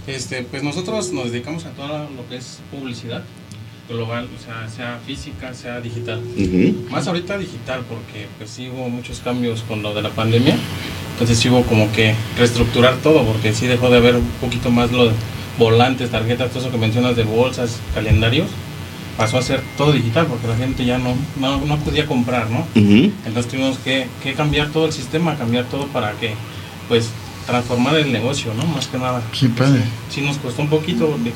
Este, 0.07 0.43
pues 0.43 0.63
nosotros 0.63 1.11
nos 1.11 1.31
dedicamos 1.31 1.65
a 1.65 1.71
todo 1.71 2.09
lo 2.09 2.27
que 2.29 2.37
es 2.37 2.59
publicidad 2.71 3.23
global, 3.89 4.29
o 4.37 4.43
sea, 4.43 4.69
sea 4.69 4.99
física, 5.05 5.53
sea 5.53 5.81
digital. 5.81 6.21
Más 6.89 7.07
ahorita 7.07 7.37
digital 7.37 7.83
porque 7.87 8.27
pues 8.37 8.49
sí 8.49 8.69
hubo 8.69 8.89
muchos 8.89 9.19
cambios 9.19 9.61
con 9.63 9.81
lo 9.81 9.93
de 9.93 10.01
la 10.01 10.09
pandemia, 10.09 10.57
entonces 11.13 11.37
sí 11.37 11.49
hubo 11.49 11.63
como 11.63 11.91
que 11.91 12.15
reestructurar 12.37 12.97
todo 12.97 13.23
porque 13.23 13.53
sí 13.53 13.67
dejó 13.67 13.89
de 13.89 13.97
haber 13.97 14.15
un 14.15 14.27
poquito 14.41 14.69
más 14.71 14.91
lo 14.91 15.05
de 15.05 15.11
volantes, 15.57 16.09
tarjetas, 16.09 16.49
todo 16.49 16.63
eso 16.63 16.71
que 16.71 16.77
mencionas 16.77 17.15
de 17.15 17.23
bolsas, 17.23 17.79
calendarios, 17.93 18.47
pasó 19.17 19.37
a 19.37 19.41
ser 19.41 19.61
todo 19.77 19.91
digital 19.91 20.25
porque 20.27 20.47
la 20.47 20.55
gente 20.55 20.85
ya 20.85 20.97
no, 20.97 21.15
no, 21.39 21.63
no 21.65 21.77
podía 21.77 22.07
comprar, 22.07 22.49
¿no? 22.49 22.65
Entonces 22.75 23.47
tuvimos 23.47 23.77
que, 23.77 24.07
que 24.23 24.33
cambiar 24.33 24.69
todo 24.69 24.87
el 24.87 24.91
sistema, 24.91 25.35
cambiar 25.37 25.65
todo 25.65 25.87
para 25.87 26.13
que, 26.13 26.33
pues, 26.87 27.09
transformar 27.45 27.95
el 27.97 28.11
negocio, 28.11 28.53
¿no? 28.55 28.65
Más 28.65 28.87
que 28.87 28.97
nada. 28.97 29.21
Qué 29.37 29.49
padre. 29.49 29.81
Sí 30.09 30.21
nos 30.21 30.37
costó 30.37 30.61
un 30.63 30.69
poquito 30.69 31.07
porque 31.07 31.31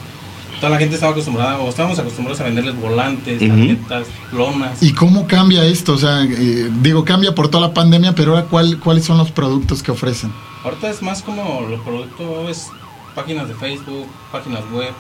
toda 0.60 0.70
la 0.72 0.78
gente 0.78 0.96
estaba 0.96 1.12
acostumbrada, 1.12 1.58
o 1.60 1.70
estábamos 1.70 1.98
acostumbrados 2.00 2.39
a 2.41 2.43
venderles 2.46 2.76
volantes, 2.80 3.39
tarjetas, 3.39 4.08
lonas. 4.32 4.82
¿Y 4.84 4.93
cómo 4.93 5.28
cambia 5.28 5.63
esto? 5.65 5.93
O 5.93 5.98
sea, 5.98 6.24
eh, 6.24 6.70
digo, 6.82 7.06
cambia 7.06 7.34
por 7.36 7.50
toda 7.50 7.67
la 7.67 7.74
pandemia, 7.74 8.13
pero 8.15 8.32
ahora, 8.36 8.46
¿cuál, 8.48 8.80
¿cuáles 8.80 9.06
son 9.06 9.17
los 9.17 9.32
productos 9.32 9.84
que 9.84 9.91
ofrecen? 9.91 10.32
Ahorita 10.63 10.89
es 10.89 11.02
más 11.02 11.22
como 11.22 11.62
los 11.70 11.82
productos, 11.82 12.67
páginas 13.15 13.48
de 13.48 13.56
Facebook, 13.56 14.06
páginas 14.32 14.62
web, 14.72 14.91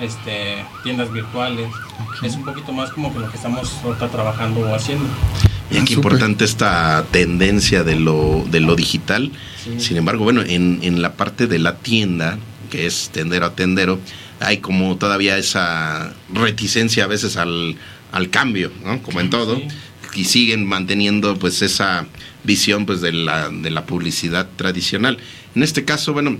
este, 0.00 0.64
tiendas 0.82 1.12
virtuales. 1.12 1.68
Es 2.22 2.34
un 2.34 2.44
poquito 2.44 2.72
más 2.72 2.90
como 2.90 3.12
que 3.12 3.20
lo 3.20 3.30
que 3.30 3.36
estamos 3.36 3.72
ahorita 3.84 4.08
trabajando 4.08 4.60
o 4.60 4.74
haciendo. 4.74 5.04
Mira 5.70 5.82
Ah, 5.82 5.84
qué 5.86 5.94
súper. 5.94 6.12
importante 6.12 6.44
esta 6.44 7.04
tendencia 7.10 7.84
de 7.84 7.96
lo, 7.96 8.44
de 8.50 8.60
lo 8.60 8.76
digital. 8.76 9.32
Sí. 9.62 9.80
Sin 9.80 9.96
embargo, 9.96 10.22
bueno, 10.24 10.42
en, 10.42 10.80
en 10.82 11.00
la 11.00 11.14
parte 11.14 11.46
de 11.46 11.58
la 11.58 11.76
tienda, 11.76 12.38
que 12.70 12.86
es 12.86 13.08
tendero 13.12 13.46
a 13.46 13.54
tendero, 13.54 13.98
hay 14.40 14.58
como 14.58 14.96
todavía 14.96 15.38
esa 15.38 16.14
reticencia 16.32 17.04
a 17.04 17.06
veces 17.06 17.36
al, 17.36 17.76
al 18.12 18.30
cambio, 18.30 18.70
¿no? 18.84 19.02
Como 19.02 19.20
en 19.20 19.30
todo. 19.30 19.60
Y 20.14 20.24
siguen 20.24 20.64
manteniendo 20.64 21.36
pues 21.38 21.60
esa 21.62 22.06
visión 22.44 22.86
pues 22.86 23.00
de 23.00 23.12
la, 23.12 23.48
de 23.48 23.70
la 23.70 23.86
publicidad 23.86 24.48
tradicional. 24.56 25.18
En 25.54 25.62
este 25.62 25.84
caso, 25.84 26.12
bueno, 26.12 26.38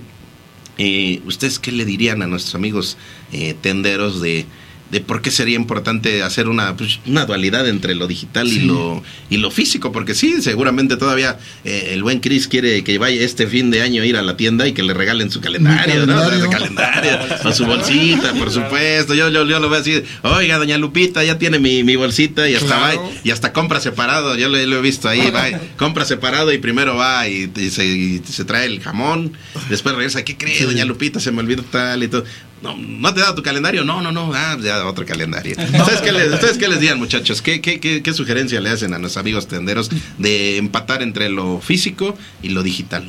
eh, 0.77 1.21
¿ustedes 1.25 1.59
qué 1.59 1.71
le 1.71 1.85
dirían 1.85 2.21
a 2.21 2.27
nuestros 2.27 2.55
amigos 2.55 2.97
eh, 3.31 3.55
tenderos 3.59 4.21
de 4.21 4.45
de 4.91 5.01
por 5.01 5.21
qué 5.21 5.31
sería 5.31 5.55
importante 5.55 6.21
hacer 6.21 6.47
una, 6.47 6.77
pues, 6.77 6.99
una 7.05 7.25
dualidad 7.25 7.67
entre 7.67 7.95
lo 7.95 8.07
digital 8.07 8.47
y 8.47 8.59
lo 8.59 9.03
y 9.29 9.37
lo 9.37 9.49
físico, 9.49 9.91
porque 9.91 10.13
sí, 10.13 10.41
seguramente 10.41 10.95
todavía 10.97 11.39
eh, 11.63 11.89
el 11.93 12.03
buen 12.03 12.19
Chris 12.19 12.47
quiere 12.47 12.83
que 12.83 12.97
vaya 12.97 13.21
este 13.21 13.47
fin 13.47 13.71
de 13.71 13.81
año 13.81 14.03
a 14.03 14.05
ir 14.05 14.15
a 14.15 14.21
la 14.21 14.37
tienda 14.37 14.67
y 14.67 14.73
que 14.73 14.83
le 14.83 14.93
regalen 14.93 15.31
su 15.31 15.41
calendario, 15.41 16.05
¿no? 16.05 16.21
O 16.21 16.29
sea, 16.29 16.39
su 16.39 16.49
calendario, 16.49 17.19
o 17.43 17.51
su 17.51 17.65
bolsita, 17.65 18.33
por 18.33 18.51
supuesto. 18.51 19.15
Yo, 19.15 19.29
yo, 19.29 19.45
yo 19.45 19.59
lo 19.59 19.69
veo 19.69 19.81
así, 19.81 20.03
oiga, 20.21 20.57
doña 20.57 20.77
Lupita, 20.77 21.23
ya 21.23 21.37
tiene 21.39 21.59
mi, 21.59 21.83
mi 21.83 21.95
bolsita 21.95 22.47
y 22.49 22.55
hasta 22.55 22.65
Claro. 22.75 23.01
va, 23.03 23.11
y 23.23 23.31
hasta 23.31 23.53
compra 23.53 23.79
separado, 23.79 24.35
yo 24.35 24.49
lo, 24.49 24.57
lo 24.65 24.77
he 24.77 24.81
visto 24.81 25.07
ahí, 25.09 25.31
va, 25.31 25.45
compra 25.77 26.05
separado 26.05 26.51
y 26.53 26.57
primero 26.57 26.95
va 26.95 27.27
y, 27.27 27.51
y 27.55 27.69
se, 27.69 27.85
y 27.85 28.21
se 28.29 28.45
trae 28.45 28.65
el 28.65 28.81
jamón, 28.81 29.33
después 29.69 29.95
regresa, 29.95 30.23
¿qué 30.23 30.37
cree, 30.37 30.63
doña 30.63 30.85
Lupita? 30.85 31.19
Se 31.19 31.31
me 31.31 31.39
olvidó 31.39 31.63
tal 31.63 32.03
y 32.03 32.07
todo. 32.07 32.23
No, 32.65 32.75
¿no 32.75 33.13
te 33.13 33.19
da 33.19 33.35
tu 33.35 33.43
calendario? 33.43 33.83
No, 33.83 34.01
no, 34.01 34.11
no, 34.11 34.31
ah, 34.33 34.57
ya 34.59 34.83
otro 34.87 35.05
calendario. 35.05 35.55
¿Ustedes 35.79 36.01
qué 36.01 36.11
les, 36.11 36.33
ustedes 36.33 36.57
qué 36.57 36.67
les 36.67 36.79
digan, 36.79 36.97
muchachos? 36.97 37.43
¿Qué, 37.43 37.61
qué, 37.61 37.79
qué, 37.79 38.01
qué 38.01 38.13
sugerencia 38.13 38.59
le 38.59 38.71
hacen 38.71 38.93
a 38.95 38.97
nuestros 38.97 39.21
amigos 39.21 39.47
tenderos 39.47 39.91
de 40.17 40.57
empatar 40.57 41.03
entre 41.03 41.29
lo 41.29 41.61
físico 41.61 42.17
y 42.41 42.49
lo 42.49 42.63
digital? 42.63 43.07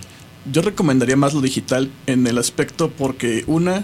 Yo 0.52 0.60
recomendaría 0.60 1.16
más 1.16 1.32
lo 1.32 1.40
digital 1.40 1.90
en 2.06 2.26
el 2.26 2.36
aspecto 2.36 2.90
porque 2.90 3.44
una, 3.46 3.82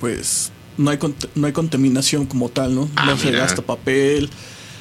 pues 0.00 0.50
no 0.78 0.90
hay 0.90 0.98
no 1.34 1.46
hay 1.46 1.52
contaminación 1.52 2.24
como 2.24 2.48
tal, 2.48 2.74
¿no? 2.74 2.88
Ah, 2.96 3.04
no 3.04 3.18
se 3.18 3.30
gasta 3.32 3.60
papel, 3.60 4.30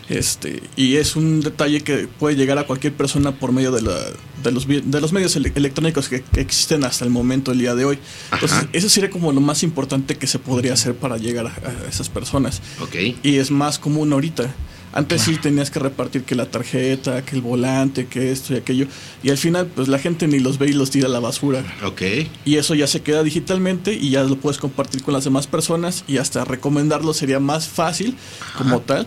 este 0.08 0.64
y 0.78 0.96
es 0.96 1.18
un 1.18 1.42
detalle 1.42 1.82
que 1.82 2.08
puede 2.08 2.38
llegar 2.38 2.58
a 2.58 2.64
cualquier 2.64 2.94
persona 2.94 3.34
por 3.34 3.52
medio 3.52 3.72
de, 3.72 3.82
la, 3.82 3.98
de 4.44 4.52
los 4.52 4.68
de 4.68 5.02
los 5.02 5.12
medios 5.14 5.36
ele- 5.36 5.52
electrónicos 5.56 6.10
que, 6.10 6.22
que 6.22 6.42
existen 6.42 6.84
hasta 6.84 7.06
el 7.06 7.12
momento 7.12 7.52
el 7.52 7.60
día 7.60 7.76
de 7.76 7.86
hoy. 7.86 8.00
Entonces 8.32 8.58
Ajá. 8.60 8.70
eso 8.74 8.90
sería 8.90 9.10
como 9.10 9.32
lo 9.32 9.42
más 9.42 9.64
importante 9.64 10.16
que 10.18 10.28
se 10.28 10.40
podría 10.40 10.74
hacer 10.74 10.96
para 10.96 11.18
llegar 11.18 11.48
a, 11.48 11.50
a 11.50 11.90
esas 11.90 12.10
personas 12.10 12.62
Ok. 12.82 12.96
y 13.24 13.36
es 13.38 13.52
más 13.52 13.80
común 13.80 14.12
ahorita. 14.14 14.54
Antes 14.92 15.22
sí 15.22 15.38
tenías 15.38 15.70
que 15.70 15.78
repartir 15.78 16.24
que 16.24 16.34
la 16.34 16.48
tarjeta, 16.50 17.24
que 17.24 17.36
el 17.36 17.44
volante, 17.44 18.08
que 18.08 18.32
esto 18.32 18.56
y 18.56 18.58
aquello. 18.58 18.88
Y 19.22 19.30
al 19.30 19.38
final, 19.38 19.68
pues 19.68 19.88
la 19.88 20.00
gente 20.00 20.28
ni 20.28 20.40
los 20.40 20.58
ve 20.58 20.70
y 20.70 20.74
los 20.74 20.90
tira 20.90 21.06
a 21.06 21.12
la 21.12 21.20
basura. 21.20 21.64
Ok. 21.86 22.02
Y 22.44 22.56
eso 22.56 22.74
ya 22.74 22.88
se 22.88 23.02
queda 23.04 23.22
digitalmente 23.22 23.94
y 23.94 24.10
ya 24.10 24.24
lo 24.24 24.38
puedes 24.38 24.58
compartir 24.58 25.04
con 25.04 25.14
las 25.14 25.26
demás 25.26 25.46
personas 25.46 26.04
y 26.08 26.18
hasta 26.18 26.44
recomendarlo 26.44 27.14
sería 27.14 27.40
más 27.40 27.68
fácil 27.68 28.16
como 28.58 28.80
tal. 28.82 29.06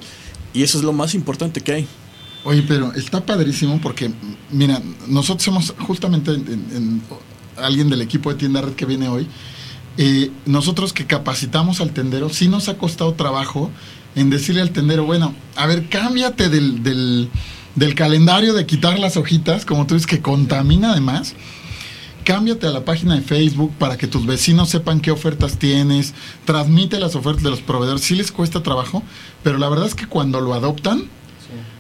Y 0.55 0.63
eso 0.63 0.79
es 0.79 0.85
lo 0.85 0.93
más 0.93 1.15
importante 1.17 1.63
que 1.63 1.73
hay. 1.73 1.87
Oye, 2.45 2.63
pero 2.67 2.93
está 2.95 3.25
padrísimo 3.25 3.81
porque, 3.81 4.11
mira, 4.51 4.81
nosotros 5.07 5.45
somos 5.45 5.75
justamente 5.87 6.33
en- 6.33 6.49
en- 6.75 7.03
alguien 7.57 7.89
del 7.89 8.01
equipo 8.01 8.31
de 8.31 8.37
tienda 8.39 8.61
red 8.63 8.73
que 8.75 8.87
viene 8.87 9.09
hoy. 9.09 9.27
eh, 9.99 10.31
nosotros 10.47 10.95
que 10.95 11.05
capacitamos 11.07 11.83
al 11.83 11.91
tendero, 11.93 12.31
sí 12.31 12.49
nos 12.49 12.71
ha 12.71 12.79
costado 12.79 13.13
trabajo 13.13 13.71
en 14.15 14.31
decirle 14.31 14.63
al 14.63 14.71
tendero, 14.71 15.05
bueno, 15.05 15.35
a 15.55 15.67
ver, 15.67 15.91
cámbiate 15.91 16.49
del, 16.49 16.83
del, 16.83 17.95
calendario 17.95 18.55
de 18.55 18.65
quitar 18.65 18.99
las 18.99 19.19
hojitas, 19.19 19.67
como 19.67 19.87
tú 19.87 19.93
dices, 19.95 20.07
que 20.07 20.23
contamina 20.23 20.93
además. 20.93 21.35
Cámbiate 22.25 22.67
a 22.69 22.71
la 22.71 22.87
página 22.87 23.17
de 23.17 23.21
Facebook 23.21 23.71
para 23.79 23.99
que 23.99 24.07
tus 24.07 24.25
vecinos 24.25 24.71
sepan 24.71 25.01
qué 25.01 25.11
ofertas 25.11 25.59
tienes. 25.59 26.15
Transmite 26.47 26.99
las 26.99 27.15
ofertas 27.15 27.43
de 27.43 27.51
los 27.51 27.61
proveedores. 27.61 28.01
Sí 28.03 28.15
les 28.15 28.33
cuesta 28.33 28.63
trabajo, 28.63 29.03
pero 29.43 29.59
la 29.59 29.69
verdad 29.69 29.87
es 29.87 29.95
que 29.95 30.07
cuando 30.07 30.41
lo 30.41 30.55
adoptan. 30.55 31.05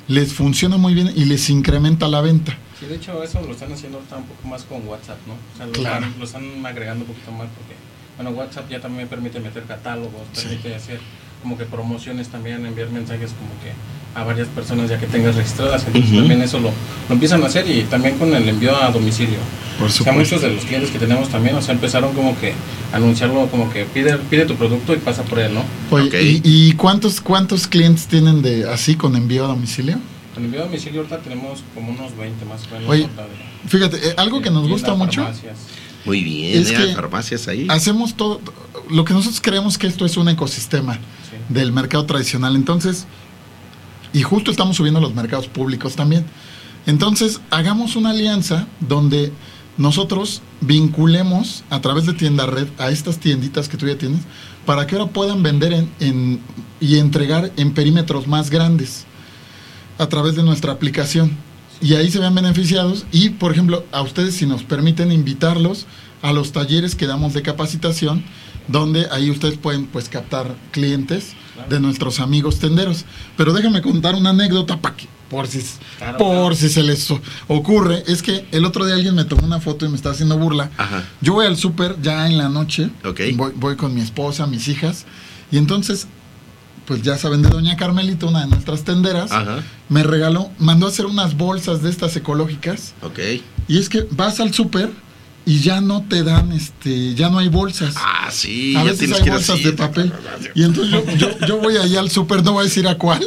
Les 0.09 0.33
funciona 0.33 0.77
muy 0.77 0.95
bien 0.95 1.13
y 1.15 1.25
les 1.25 1.49
incrementa 1.51 2.09
la 2.09 2.21
venta. 2.21 2.57
Sí, 2.79 2.87
de 2.87 2.97
hecho 2.97 3.23
eso 3.23 3.41
lo 3.43 3.53
están 3.53 3.73
haciendo 3.73 3.99
un 3.99 4.05
poco 4.25 4.49
más 4.49 4.65
con 4.65 4.87
WhatsApp, 4.87 5.19
¿no? 5.27 5.35
O 5.35 5.57
sea, 5.57 5.67
lo, 5.67 5.73
Claro. 5.73 6.07
están, 6.07 6.19
lo 6.19 6.25
están 6.25 6.67
agregando 6.67 7.05
un 7.05 7.09
poquito 7.13 7.31
más 7.33 7.47
porque, 7.57 7.75
bueno, 8.17 8.31
WhatsApp 8.31 8.69
ya 8.69 8.81
también 8.81 9.09
permite 9.09 9.39
meter 9.41 9.63
catálogos, 9.65 10.23
permite 10.35 10.75
hacer 10.75 10.99
como 11.43 11.59
que 11.59 11.65
promociones 11.65 12.29
también, 12.29 12.65
enviar 12.65 12.89
mensajes 12.91 13.31
como 13.33 13.51
que 13.63 13.73
a 14.19 14.25
varias 14.25 14.49
personas 14.49 14.89
ya 14.91 14.99
que 14.99 15.07
tengas 15.07 15.35
registradas. 15.37 15.85
Entonces 15.87 16.13
también 16.15 16.41
eso 16.43 16.59
lo, 16.61 16.69
lo 17.09 17.15
empiezan 17.15 17.43
a 17.43 17.47
hacer 17.47 17.69
y 17.69 17.83
también 17.85 18.17
con 18.19 18.35
el 18.35 18.49
envío 18.49 18.75
a 18.77 18.91
domicilio. 18.91 19.39
Por 19.79 19.87
O 19.89 19.91
sea, 19.91 19.99
supuesto. 19.99 20.37
muchos 20.37 20.43
de 20.43 20.55
los 20.55 20.65
clientes 20.65 20.91
que 20.91 20.99
tenemos 20.99 21.29
también, 21.31 21.57
o 21.57 21.63
sea, 21.63 21.75
empezaron 21.75 22.15
como 22.15 22.39
que 22.39 22.53
a 22.93 22.97
anunciarlo 22.97 23.47
como 23.49 23.71
que 23.73 23.85
pide, 23.87 24.17
pide 24.19 24.45
tu 24.47 24.55
producto 24.55 24.93
y 24.95 24.99
pasa 24.99 25.23
por 25.25 25.39
él, 25.39 25.53
¿no? 25.55 25.65
Oye, 25.91 26.09
Ok. 26.09 26.15
¿y, 26.15 26.41
y 26.45 26.73
cuántos, 26.73 27.21
cuántos 27.21 27.67
clientes 27.67 28.07
tienen 28.07 28.43
de 28.43 28.69
así 28.71 28.95
con 28.97 29.17
envío 29.17 29.45
a 29.45 29.49
domicilio? 29.49 29.99
Con 30.35 30.45
envío 30.45 30.61
a 30.61 30.65
domicilio 30.67 31.01
ahorita 31.01 31.19
tenemos 31.21 31.63
como 31.75 31.91
unos 31.93 32.17
20 32.17 32.45
más 32.45 32.67
o 32.67 32.75
menos. 32.75 32.89
Oye, 32.89 33.03
de- 33.03 33.69
Fíjate, 33.69 33.97
eh, 34.09 34.15
algo 34.19 34.43
que 34.43 34.51
nos 34.51 34.69
gusta 34.69 34.95
mucho, 34.95 35.23
farmacias. 35.23 35.57
Muy 36.05 36.23
bien, 36.23 36.61
Es 36.61 36.71
ya, 36.71 36.79
que 36.85 36.95
farmacias 36.95 37.47
ahí. 37.49 37.67
hacemos 37.71 38.15
todo, 38.15 38.41
lo 38.91 39.05
que 39.05 39.15
nosotros 39.15 39.41
creemos 39.41 39.79
que 39.79 39.87
esto 39.87 40.05
es 40.05 40.17
un 40.17 40.29
ecosistema. 40.29 40.99
Del 41.53 41.73
mercado 41.73 42.05
tradicional. 42.07 42.57
Entonces, 42.57 43.07
y 44.13 44.23
justo 44.23 44.51
estamos 44.51 44.77
subiendo 44.77 45.01
los 45.01 45.15
mercados 45.15 45.49
públicos 45.49 45.97
también. 45.97 46.25
Entonces, 46.87 47.41
hagamos 47.51 47.97
una 47.97 48.11
alianza 48.11 48.67
donde 48.81 49.33
nosotros 49.79 50.43
vinculemos 50.61 51.65
a 51.71 51.81
través 51.81 52.07
de 52.07 52.13
tienda 52.13 52.45
red 52.47 52.69
a 52.79 52.91
estas 52.91 53.19
tienditas 53.19 53.69
que 53.69 53.77
tú 53.77 53.87
ya 53.87 53.97
tienes 53.97 54.21
para 54.67 54.87
que 54.87 54.97
ahora 54.97 55.11
puedan 55.13 55.43
vender 55.43 55.73
en, 55.73 55.91
en- 56.01 56.41
y 56.81 56.99
entregar 56.99 57.53
en 57.57 57.73
perímetros 57.73 58.27
más 58.27 58.51
grandes 58.51 59.05
a 59.99 60.09
través 60.09 60.35
de 60.37 60.43
nuestra 60.43 60.73
aplicación. 60.73 61.31
Y 61.81 61.95
ahí 61.95 62.11
se 62.11 62.19
vean 62.21 62.35
beneficiados 62.35 63.07
y, 63.13 63.31
por 63.31 63.53
ejemplo, 63.53 63.85
a 63.93 64.03
ustedes 64.03 64.35
si 64.37 64.47
nos 64.47 64.63
permiten 64.63 65.11
invitarlos 65.11 65.87
a 66.21 66.33
los 66.33 66.53
talleres 66.53 66.95
que 66.95 67.07
damos 67.09 67.33
de 67.33 67.43
capacitación, 67.43 68.23
donde 68.69 69.09
ahí 69.11 69.31
ustedes 69.31 69.57
pueden 69.59 69.87
pues 69.87 70.09
captar 70.09 70.55
clientes 70.71 71.33
de 71.69 71.81
nuestros 71.81 72.21
amigos 72.21 72.59
tenderos. 72.59 73.05
Pero 73.37 73.53
déjame 73.53 73.83
contar 73.83 74.15
una 74.15 74.31
anécdota 74.31 74.81
para 74.81 74.97
que 74.97 75.07
por 75.31 75.47
si 75.47 75.63
Claro, 75.99 76.19
por 76.19 76.29
claro. 76.35 76.55
si 76.55 76.69
se 76.69 76.83
les 76.83 77.09
ocurre, 77.49 78.03
es 78.07 78.23
que 78.23 78.45
el 78.53 78.65
otro 78.67 78.85
día 78.85 78.95
alguien 78.95 79.15
me 79.15 79.25
tomó 79.25 79.47
una 79.47 79.61
foto 79.61 79.87
y 79.87 79.89
me 79.89 79.97
está 79.97 80.11
haciendo 80.11 80.37
burla. 80.37 80.71
Ajá. 80.77 81.05
Yo 81.23 81.33
voy 81.35 81.47
al 81.47 81.57
súper 81.57 81.97
ya 82.03 82.27
en 82.27 82.37
la 82.37 82.49
noche, 82.51 82.91
Ok. 83.05 83.21
voy, 83.35 83.53
voy 83.57 83.77
con 83.77 83.95
mi 83.95 84.03
esposa, 84.03 84.47
mis 84.47 84.69
hijas, 84.69 85.07
y 85.51 85.57
entonces, 85.57 86.07
pues 86.87 87.01
ya 87.03 87.17
saben 87.17 87.41
de 87.43 87.49
Doña 87.49 87.77
Carmelita, 87.77 88.27
una 88.27 88.41
de 88.41 88.49
nuestras 88.49 88.85
tenderas, 88.85 89.33
Ajá. 89.33 89.61
me 89.89 90.03
regaló, 90.03 90.51
mandó 90.59 90.85
a 90.87 90.91
hacer 90.91 91.07
unas 91.07 91.35
bolsas 91.37 91.83
de 91.83 91.89
estas 91.89 92.15
ecológicas, 92.17 92.93
Ok. 93.03 93.19
y 93.69 93.79
es 93.79 93.89
que 93.89 94.07
vas 94.11 94.39
al 94.41 94.53
súper 94.53 94.91
y 95.45 95.61
ya 95.61 95.81
no 95.81 96.03
te 96.09 96.23
dan, 96.23 96.53
este, 96.53 97.15
ya 97.15 97.29
no 97.29 97.39
hay 97.39 97.49
bolsas. 97.49 97.95
Ah, 97.97 98.29
sí, 98.31 98.77
a 98.77 98.85
ya 98.85 98.91
veces 98.93 99.13
hay 99.13 99.29
bolsas 99.29 99.57
así. 99.57 99.65
de 99.65 99.73
papel. 99.73 100.13
Y 100.55 100.63
entonces 100.63 100.93
yo, 100.93 101.05
yo, 101.17 101.47
yo 101.47 101.59
voy 101.59 101.77
ahí 101.77 101.97
al 101.97 102.11
súper, 102.11 102.45
no 102.45 102.53
voy 102.53 102.61
a 102.63 102.65
decir 102.65 102.87
a 102.87 102.97
cuál, 102.97 103.27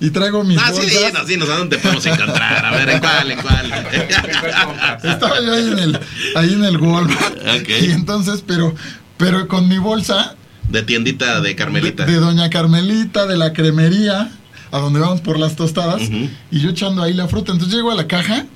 y 0.00 0.10
traigo 0.10 0.44
mis 0.44 0.58
Ah, 0.58 0.70
sí, 0.72 0.80
bolsas. 0.82 1.02
dinos, 1.12 1.26
dinos, 1.26 1.48
¿a 1.48 1.56
dónde 1.58 1.78
podemos 1.78 2.04
encontrar? 2.04 2.64
A 2.66 2.70
ver, 2.72 2.90
¿en 2.90 2.98
cuál, 3.00 3.30
en 3.30 3.40
cuál? 3.40 3.72
Estaba 5.04 5.40
yo 5.42 5.52
ahí 5.54 5.68
en 5.68 5.78
el, 5.78 6.00
ahí 6.36 6.52
en 6.52 6.64
el 6.64 6.76
Walmart. 6.76 7.36
Ok. 7.60 7.68
Y 7.82 7.90
entonces, 7.92 8.42
pero, 8.46 8.74
pero 9.16 9.48
con 9.48 9.68
mi 9.68 9.78
bolsa 9.78 10.34
De 10.68 10.82
tiendita 10.82 11.40
de 11.40 11.54
Carmelita. 11.56 12.04
De, 12.04 12.12
de 12.12 12.18
Doña 12.18 12.50
Carmelita, 12.50 13.26
de 13.26 13.36
la 13.36 13.52
cremería, 13.52 14.30
a 14.70 14.78
donde 14.78 15.00
vamos 15.00 15.20
por 15.20 15.38
las 15.38 15.56
tostadas, 15.56 16.02
y 16.50 16.60
yo 16.60 16.70
echando 16.70 17.02
ahí 17.02 17.14
la 17.14 17.28
fruta. 17.28 17.52
Entonces 17.52 17.74
llego 17.74 17.90
a 17.90 17.94
la 17.94 18.06
caja 18.06 18.46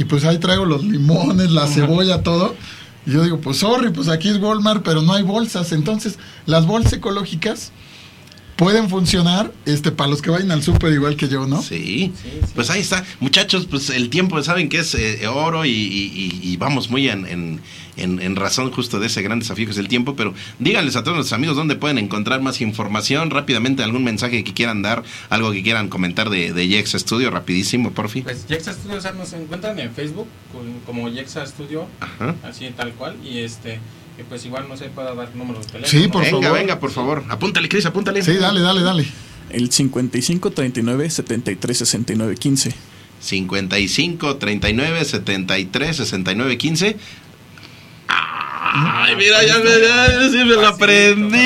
y 0.00 0.04
pues 0.04 0.24
ahí 0.24 0.38
traigo 0.38 0.64
los 0.64 0.82
limones, 0.82 1.50
la 1.50 1.66
cebolla, 1.66 2.22
todo. 2.22 2.54
Y 3.04 3.10
yo 3.10 3.22
digo, 3.22 3.38
pues 3.38 3.58
sorry, 3.58 3.90
pues 3.90 4.08
aquí 4.08 4.30
es 4.30 4.38
Walmart, 4.38 4.82
pero 4.82 5.02
no 5.02 5.12
hay 5.12 5.22
bolsas. 5.22 5.72
Entonces, 5.72 6.18
las 6.46 6.64
bolsas 6.64 6.94
ecológicas 6.94 7.70
pueden 8.60 8.90
funcionar 8.90 9.50
este 9.64 9.90
para 9.90 10.10
los 10.10 10.20
que 10.20 10.28
vayan 10.28 10.50
al 10.50 10.62
súper 10.62 10.92
igual 10.92 11.16
que 11.16 11.28
yo, 11.28 11.46
¿no? 11.46 11.62
Sí. 11.62 12.12
Sí, 12.22 12.28
sí. 12.42 12.52
pues 12.54 12.68
ahí 12.68 12.82
está. 12.82 13.02
Muchachos, 13.18 13.64
pues 13.64 13.88
el 13.88 14.10
tiempo, 14.10 14.40
saben 14.42 14.68
que 14.68 14.80
es 14.80 14.94
eh, 14.94 15.26
oro 15.28 15.64
y, 15.64 15.70
y- 15.70 16.12
y- 16.14 16.52
y 16.52 16.56
vamos 16.58 16.90
muy 16.90 17.08
en, 17.08 17.26
en- 17.26 17.60
en- 17.96 18.20
en 18.20 18.36
razón 18.36 18.70
justo 18.70 19.00
de 19.00 19.06
ese 19.06 19.22
gran 19.22 19.38
desafío 19.38 19.64
que 19.64 19.72
es 19.72 19.78
el 19.78 19.88
tiempo, 19.88 20.14
pero 20.14 20.34
díganles 20.58 20.94
a 20.96 21.02
todos 21.02 21.16
nuestros 21.16 21.36
amigos 21.38 21.56
dónde 21.56 21.74
pueden 21.76 21.96
encontrar 21.96 22.42
más 22.42 22.60
información, 22.60 23.30
rápidamente 23.30 23.82
algún 23.82 24.04
mensaje 24.04 24.44
que 24.44 24.52
quieran 24.52 24.82
dar, 24.82 25.04
algo 25.30 25.52
que 25.52 25.62
quieran 25.62 25.88
comentar 25.88 26.28
de, 26.28 26.52
de 26.52 26.68
Jex 26.68 26.92
Studio, 26.92 27.30
rapidísimo, 27.30 27.92
porfi. 27.92 28.20
Pues 28.20 28.46
Yexa 28.46 28.74
Studio, 28.74 28.98
o 28.98 29.00
sea, 29.00 29.12
nos 29.12 29.32
encuentran 29.32 29.78
en 29.78 29.90
Facebook 29.94 30.28
como 30.84 31.08
Yexa 31.08 31.46
Studio, 31.46 31.86
Ajá. 32.00 32.34
así 32.42 32.68
tal 32.76 32.92
cual, 32.92 33.16
y 33.24 33.38
este, 33.38 33.80
y 34.20 34.24
pues 34.24 34.44
igual 34.44 34.68
no 34.68 34.76
se 34.76 34.88
pueda 34.88 35.14
dar 35.14 35.34
números 35.34 35.66
de 35.66 35.72
teléfono. 35.72 36.02
Sí, 36.02 36.08
por 36.08 36.22
venga, 36.24 36.40
favor. 36.42 36.58
venga, 36.58 36.78
por 36.80 36.90
favor. 36.90 37.24
Apúntale, 37.28 37.68
Cris, 37.68 37.86
apúntale. 37.86 38.22
Sí, 38.22 38.34
dale, 38.36 38.60
dale, 38.60 38.82
dale. 38.82 39.06
El 39.50 39.70
55 39.72 40.50
39 40.52 41.10
73 41.10 41.78
69 41.78 42.36
15. 42.36 42.74
55 43.20 44.36
39 44.36 45.04
73 45.04 45.96
69 45.96 46.58
15. 46.58 46.96
Ay, 48.72 49.16
mira, 49.16 49.44
ya 49.44 49.58
me, 49.58 49.64
ya, 49.64 50.30
sí 50.30 50.36
me 50.38 50.44
lo 50.54 50.66
aprendí. 50.68 51.38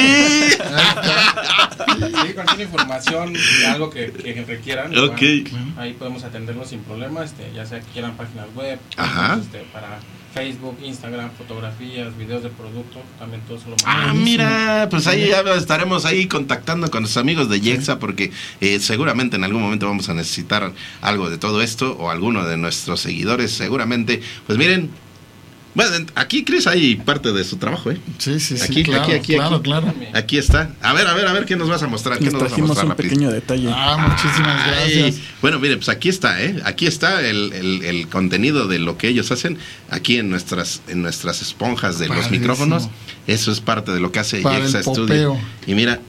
Sí, 0.53 2.33
cualquier 2.35 2.61
información, 2.63 3.35
algo 3.69 3.89
que, 3.91 4.11
que 4.13 4.45
requieran, 4.47 4.97
Ok. 4.99 5.23
igual, 5.23 5.75
ahí 5.79 5.93
podemos 5.95 6.23
atenderlo 6.25 6.65
sin 6.67 6.81
problema, 6.81 7.25
este, 7.25 7.51
ya 7.55 7.65
sea 7.65 7.81
que 7.81 7.87
quieran 7.93 8.17
páginas 8.17 8.47
web, 8.55 8.79
Ajá. 8.97 9.39
este, 9.41 9.61
para 9.73 10.01
Facebook, 10.35 10.77
Instagram, 10.83 11.31
fotografías, 11.39 12.17
videos 12.19 12.43
de 12.43 12.49
producto, 12.51 13.01
también 13.19 13.41
todo 13.43 13.57
eso 13.57 13.71
lo 13.71 13.77
Ah, 13.87 14.13
mira, 14.13 14.89
pues 14.91 15.07
ahí 15.07 15.29
ya 15.29 15.41
estaremos 15.55 16.05
ahí 16.05 16.27
contactando 16.27 16.91
con 16.91 17.03
nuestros 17.03 17.23
amigos 17.23 17.49
de 17.49 17.61
Yexa 17.61 18.01
porque 18.01 18.33
eh, 18.61 18.81
seguramente 18.81 19.37
en 19.37 19.45
algún 19.45 19.63
momento 19.63 19.87
vamos 19.87 20.09
a 20.09 20.15
necesitar 20.15 20.73
algo 21.01 21.31
de 21.31 21.39
todo 21.39 21.63
esto 21.63 21.97
o 21.99 22.11
alguno 22.11 22.45
de 22.45 22.57
nuestros 22.57 23.01
seguidores 23.01 23.53
seguramente. 23.53 24.21
Pues 24.47 24.59
miren, 24.59 24.91
bueno, 25.75 26.07
aquí 26.15 26.45
Chris 26.45 26.67
hay 26.67 26.95
parte 26.97 27.33
de 27.33 27.43
su 27.45 27.57
trabajo, 27.57 27.91
¿eh? 27.91 27.99
Sí, 28.19 28.39
sí, 28.41 28.57
sí. 28.57 28.63
Aquí, 28.65 28.83
claro, 28.85 29.03
aquí, 29.05 29.13
aquí, 29.13 29.35
claro, 29.35 29.57
aquí. 29.57 29.63
claro. 29.65 29.95
Aquí 30.15 30.39
está. 30.39 30.71
A 30.81 30.93
ver, 30.93 31.07
a 31.07 31.15
ver, 31.15 31.27
a 31.27 31.33
ver, 31.33 31.45
¿qué 31.47 31.57
nos 31.57 31.69
vas 31.69 31.83
a 31.83 31.89
mostrar? 31.89 32.19
¿Qué 32.19 32.25
nos 32.27 32.35
vas 32.35 32.43
a 32.43 32.47
trajimos 32.47 32.69
mostrar 32.69 32.87
un 32.87 32.91
rapidito? 32.93 33.15
pequeño 33.15 33.31
detalle. 33.33 33.69
Ah, 33.73 33.97
muchísimas 34.09 34.63
Ay, 34.67 34.71
gracias. 35.01 35.21
bueno, 35.43 35.59
miren, 35.59 35.79
pues 35.79 35.89
aquí 35.89 36.09
está, 36.09 36.41
¿eh? 36.43 36.61
Aquí 36.65 36.87
está 36.87 37.21
el, 37.27 37.53
el- 37.53 37.85
el 37.85 38.09
contenido 38.09 38.69
de 38.69 38.79
lo 38.79 38.97
que 38.99 39.09
ellos 39.09 39.31
hacen 39.33 39.59
aquí 39.91 40.17
en 40.19 40.31
nuestras, 40.31 40.83
en 40.89 41.03
nuestras 41.03 41.43
esponjas 41.43 41.99
de 41.99 42.09
los 42.09 42.31
micrófonos. 42.31 42.89
Eso 43.27 43.51
es 43.51 43.61
parte 43.61 43.91
de 43.93 44.01
lo 44.01 44.13
que 44.13 44.21
hace 44.21 44.41
Para 44.43 44.61
Yexa 44.61 44.83
Studio. 44.83 45.37
Y 45.67 45.75
mira. 45.75 46.01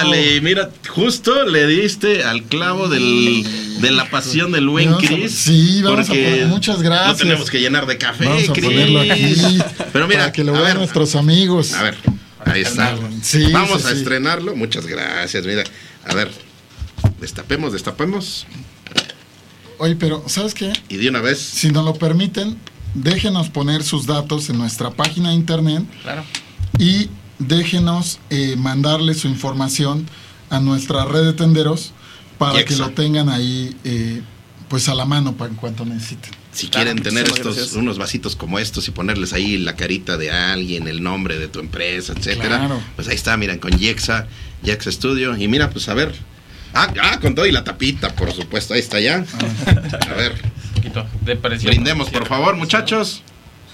Ándale, 0.00 0.40
mira, 0.40 0.70
justo 0.88 1.44
le 1.44 1.66
diste 1.66 2.22
al 2.24 2.44
clavo 2.44 2.88
del, 2.88 3.44
de 3.80 3.90
la 3.90 4.08
pasión 4.10 4.52
del 4.52 4.68
buen 4.68 4.90
Vamos 4.92 5.04
a- 5.04 5.06
Chris. 5.08 5.32
sí, 5.34 5.82
vamos 5.82 6.08
a 6.08 6.12
poner- 6.12 6.46
muchas 6.46 6.82
gracias. 6.82 7.08
No 7.08 7.16
tenemos 7.16 7.50
que 7.50 7.60
llenar 7.60 7.86
de 7.86 7.98
café, 7.98 8.24
Vamos 8.26 8.48
a 8.48 8.52
Chris. 8.52 8.64
ponerlo 8.64 9.00
aquí. 9.00 9.58
Pero 9.92 10.06
mira, 10.08 10.20
para 10.20 10.32
que 10.32 10.44
lo 10.44 10.54
a 10.56 10.60
vean 10.60 10.78
nuestros 10.78 11.14
amigos. 11.16 11.72
a 11.74 11.82
ver, 11.82 11.96
ahí 12.44 12.62
está. 12.62 12.96
Sí, 13.22 13.50
Vamos 13.52 13.82
sí, 13.82 13.88
a 13.88 13.90
sí. 13.92 13.98
estrenarlo. 13.98 14.54
Muchas 14.56 14.86
gracias. 14.86 15.44
Mira, 15.46 15.64
a 16.06 16.14
ver, 16.14 16.30
destapemos, 17.20 17.72
destapemos. 17.72 18.46
Oye, 19.78 19.94
pero 19.96 20.24
¿sabes 20.26 20.54
qué? 20.54 20.72
Y 20.88 20.96
de 20.96 21.08
una 21.08 21.20
vez, 21.20 21.38
Si 21.38 21.70
nos 21.70 21.84
lo 21.84 21.94
permiten, 21.94 22.56
déjenos 22.94 23.48
poner 23.48 23.84
sus 23.84 24.06
datos 24.06 24.48
en 24.50 24.58
nuestra 24.58 24.90
página 24.90 25.28
de 25.28 25.36
internet 25.36 25.84
Claro. 26.02 26.24
y 26.78 27.08
déjenos 27.38 28.18
eh, 28.30 28.56
mandarle 28.56 29.14
su 29.14 29.28
información 29.28 30.06
a 30.50 30.60
nuestra 30.60 31.04
red 31.04 31.24
de 31.24 31.32
tenderos 31.32 31.92
para 32.38 32.64
que 32.64 32.76
lo 32.76 32.90
tengan 32.90 33.28
ahí 33.28 33.76
eh, 33.84 34.22
pues 34.68 34.88
a 34.88 34.94
la 34.94 35.04
mano 35.04 35.34
para 35.34 35.50
en 35.50 35.56
cuanto 35.56 35.84
necesiten. 35.84 36.30
si 36.52 36.68
Claro, 36.68 36.86
quieren 36.86 37.02
tener 37.02 37.26
estos 37.26 37.56
gracias. 37.56 37.72
unos 37.76 37.98
vasitos 37.98 38.36
como 38.36 38.58
estos 38.58 38.86
y 38.88 38.90
ponerles 38.90 39.32
ahí 39.32 39.56
la 39.58 39.76
carita 39.76 40.16
de 40.16 40.30
alguien, 40.30 40.88
el 40.88 41.02
nombre 41.02 41.38
de 41.38 41.48
tu 41.48 41.58
empresa, 41.60 42.12
etcétera, 42.16 42.58
Claro. 42.58 42.80
pues 42.96 43.08
ahí 43.08 43.14
está, 43.14 43.36
miren, 43.36 43.58
con 43.58 43.72
Yexa, 43.78 44.26
Yexa 44.62 44.92
Studio. 44.92 45.36
Y 45.36 45.48
mira, 45.48 45.70
pues 45.70 45.88
a 45.88 45.94
ver. 45.94 46.14
Ah, 46.74 46.92
ah, 47.02 47.18
con 47.20 47.34
todo 47.34 47.46
y 47.46 47.52
la 47.52 47.64
tapita, 47.64 48.14
por 48.14 48.30
supuesto, 48.32 48.74
ahí 48.74 48.80
está 48.80 49.00
ya. 49.00 49.24
A 50.10 50.14
ver, 50.14 50.32
Un 50.42 50.74
poquito 50.74 51.06
de 51.24 51.36
presión. 51.36 51.70
brindemos, 51.70 52.10
por 52.10 52.26
favor, 52.26 52.56
muchachos. 52.56 53.22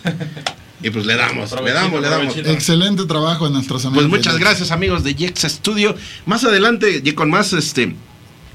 Y 0.84 0.90
pues 0.90 1.06
le 1.06 1.16
damos, 1.16 1.50
le 1.50 1.72
damos, 1.72 2.02
le 2.02 2.08
damos. 2.10 2.36
Excelente 2.36 3.06
trabajo 3.06 3.46
de 3.46 3.52
nuestros 3.52 3.86
amigos. 3.86 4.04
Pues 4.04 4.18
muchas 4.18 4.38
gracias 4.38 4.70
amigos 4.70 5.02
de 5.02 5.14
Yexa 5.14 5.48
Studio. 5.48 5.96
Más 6.26 6.44
adelante 6.44 7.00
y 7.02 7.12
con 7.12 7.30
más 7.30 7.54
este 7.54 7.96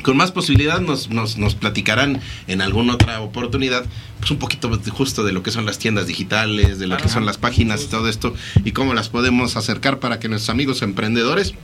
con 0.04 0.16
más 0.16 0.32
posibilidad 0.32 0.80
nos, 0.80 1.10
nos, 1.10 1.38
nos 1.38 1.56
platicarán 1.56 2.22
en 2.48 2.62
alguna 2.62 2.94
otra 2.94 3.20
oportunidad 3.20 3.84
pues 4.20 4.32
un 4.32 4.38
poquito 4.38 4.70
justo 4.92 5.24
de 5.24 5.34
lo 5.34 5.44
que 5.44 5.52
son 5.52 5.66
las 5.66 5.80
tiendas 5.80 6.06
digitales, 6.06 6.78
de 6.78 6.88
lo 6.88 6.98
que 6.98 7.10
son 7.10 7.26
las 7.26 7.38
páginas 7.38 7.84
y 7.84 7.88
todo 7.88 8.08
esto 8.08 8.34
y 8.64 8.74
cómo 8.74 8.94
las 8.94 9.10
podemos 9.10 9.58
acercar 9.58 10.00
para 10.00 10.20
que 10.20 10.30
nuestros 10.30 10.52
amigos 10.52 10.84
emprendedores 10.84 11.56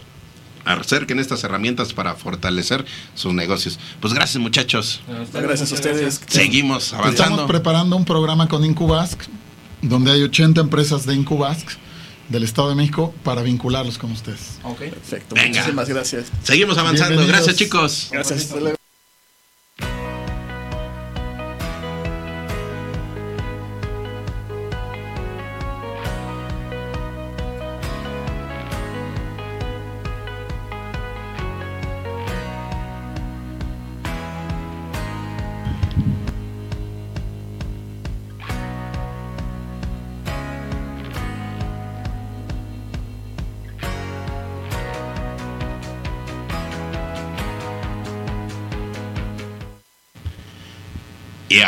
acerquen 0.65 1.19
estas 1.19 1.43
herramientas 1.43 1.93
para 1.93 2.15
fortalecer 2.15 2.85
sus 3.13 3.33
negocios. 3.33 3.79
Pues 3.99 4.13
gracias 4.13 4.41
muchachos. 4.41 5.01
A 5.33 5.39
Gracias 5.39 5.71
a 5.71 5.75
ustedes. 5.75 6.21
Seguimos 6.27 6.85
Estamos 6.85 7.05
avanzando. 7.05 7.47
preparando 7.47 7.95
un 7.95 8.05
programa 8.05 8.47
con 8.47 8.65
Incubask, 8.65 9.21
donde 9.89 10.11
hay 10.11 10.23
80 10.23 10.61
empresas 10.61 11.05
de 11.05 11.13
Incubask 11.13 11.69
del 12.29 12.43
Estado 12.43 12.69
de 12.69 12.75
México 12.75 13.13
para 13.23 13.41
vincularlos 13.41 13.97
con 13.97 14.11
ustedes. 14.11 14.59
Ok. 14.63 14.79
Perfecto. 14.79 15.35
Venga. 15.35 15.59
Muchísimas 15.59 15.89
gracias. 15.89 16.25
Seguimos 16.43 16.77
avanzando. 16.77 17.25
Gracias 17.27 17.55
chicos. 17.55 18.09
Gracias. 18.11 18.53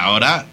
Ahora, 0.07 0.45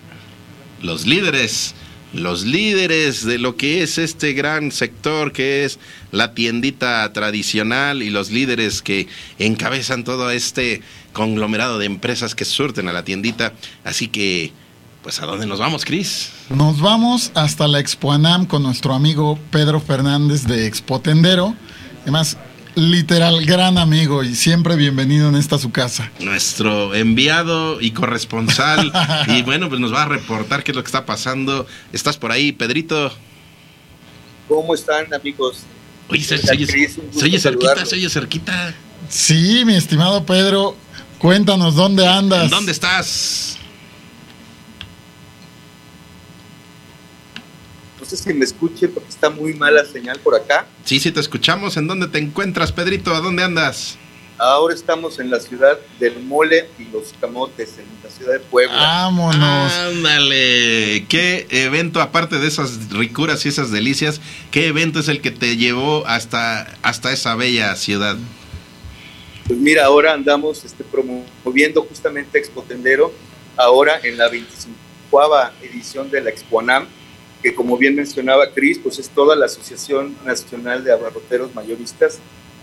los 0.82 1.06
líderes, 1.06 1.74
los 2.12 2.42
líderes 2.42 3.24
de 3.24 3.38
lo 3.38 3.56
que 3.56 3.82
es 3.82 3.98
este 3.98 4.32
gran 4.32 4.72
sector 4.72 5.32
que 5.32 5.64
es 5.64 5.78
la 6.10 6.34
tiendita 6.34 7.12
tradicional 7.12 8.02
y 8.02 8.10
los 8.10 8.30
líderes 8.30 8.82
que 8.82 9.08
encabezan 9.38 10.04
todo 10.04 10.30
este 10.30 10.82
conglomerado 11.12 11.78
de 11.78 11.86
empresas 11.86 12.34
que 12.34 12.44
surten 12.44 12.88
a 12.88 12.92
la 12.92 13.04
tiendita. 13.04 13.52
Así 13.84 14.08
que, 14.08 14.52
pues, 15.02 15.20
¿a 15.20 15.26
dónde 15.26 15.46
nos 15.46 15.60
vamos, 15.60 15.84
Cris? 15.84 16.30
Nos 16.50 16.80
vamos 16.80 17.30
hasta 17.34 17.68
la 17.68 17.78
Expo 17.78 18.12
Anam 18.12 18.46
con 18.46 18.62
nuestro 18.62 18.92
amigo 18.92 19.38
Pedro 19.50 19.80
Fernández 19.80 20.44
de 20.44 20.66
Expo 20.66 21.00
Tendero. 21.00 21.54
Además, 22.02 22.36
literal, 22.76 23.44
gran 23.44 23.78
amigo 23.78 24.22
y 24.22 24.34
siempre 24.34 24.76
bienvenido 24.76 25.28
en 25.28 25.36
esta 25.36 25.58
su 25.58 25.70
casa. 25.70 26.10
Nuestro 26.20 26.94
enviado 26.94 27.80
y 27.80 27.92
corresponsal. 27.92 28.92
y 29.28 29.42
bueno, 29.42 29.68
pues 29.68 29.80
nos 29.80 29.92
va 29.92 30.02
a 30.02 30.06
reportar 30.06 30.62
qué 30.64 30.72
es 30.72 30.76
lo 30.76 30.82
que 30.82 30.88
está 30.88 31.06
pasando. 31.06 31.66
¿Estás 31.92 32.16
por 32.16 32.32
ahí, 32.32 32.52
Pedrito? 32.52 33.12
¿Cómo 34.48 34.74
están, 34.74 35.12
amigos? 35.14 35.58
Oye, 36.08 36.22
se, 36.22 36.34
oye- 36.34 36.66
se 36.66 37.24
oye 37.24 37.38
cerquita, 37.38 37.86
se 37.86 37.96
oye 37.96 38.10
cerquita. 38.10 38.74
Sí, 39.08 39.62
mi 39.64 39.74
estimado 39.74 40.24
Pedro, 40.26 40.76
cuéntanos 41.18 41.74
dónde 41.74 42.06
andas. 42.06 42.44
¿En 42.44 42.50
dónde 42.50 42.72
estás? 42.72 43.58
No 48.04 48.10
sé 48.10 48.18
si 48.18 48.34
me 48.34 48.44
escuche 48.44 48.86
porque 48.86 49.08
está 49.08 49.30
muy 49.30 49.54
mala 49.54 49.82
señal 49.86 50.20
por 50.20 50.34
acá. 50.34 50.66
Sí, 50.84 51.00
sí, 51.00 51.10
te 51.10 51.20
escuchamos. 51.20 51.78
¿En 51.78 51.86
dónde 51.86 52.06
te 52.06 52.18
encuentras, 52.18 52.70
Pedrito? 52.70 53.14
¿A 53.14 53.20
dónde 53.22 53.42
andas? 53.42 53.96
Ahora 54.36 54.74
estamos 54.74 55.18
en 55.20 55.30
la 55.30 55.40
ciudad 55.40 55.78
del 55.98 56.22
mole 56.22 56.68
y 56.78 56.84
los 56.92 57.14
camotes, 57.18 57.78
en 57.78 57.86
la 58.04 58.10
ciudad 58.10 58.34
de 58.34 58.40
Puebla. 58.40 58.76
Vámonos. 58.76 59.72
Ándale. 59.72 61.06
¿Qué 61.08 61.46
evento, 61.48 62.02
aparte 62.02 62.38
de 62.38 62.46
esas 62.46 62.90
ricuras 62.90 63.46
y 63.46 63.48
esas 63.48 63.70
delicias, 63.70 64.20
qué 64.50 64.66
evento 64.66 65.00
es 65.00 65.08
el 65.08 65.22
que 65.22 65.30
te 65.30 65.56
llevó 65.56 66.06
hasta, 66.06 66.76
hasta 66.82 67.10
esa 67.10 67.34
bella 67.36 67.74
ciudad? 67.74 68.18
Pues 69.46 69.58
mira, 69.58 69.86
ahora 69.86 70.12
andamos 70.12 70.62
este, 70.62 70.84
promoviendo 70.84 71.80
justamente 71.84 72.38
Expo 72.38 72.64
Tendero, 72.64 73.14
ahora 73.56 73.98
en 74.02 74.18
la 74.18 74.28
25 74.28 74.76
edición 75.62 76.10
de 76.10 76.20
la 76.20 76.28
Expo 76.28 76.60
Anam, 76.60 76.86
que 77.44 77.54
como 77.54 77.76
bien 77.76 77.94
mencionaba 77.94 78.50
Cris, 78.54 78.78
pues 78.82 78.98
es 78.98 79.10
toda 79.10 79.36
la 79.36 79.44
Asociación 79.44 80.16
Nacional 80.24 80.82
de 80.82 80.94
Abarroteros 80.94 81.54
Mayoristas 81.54 82.18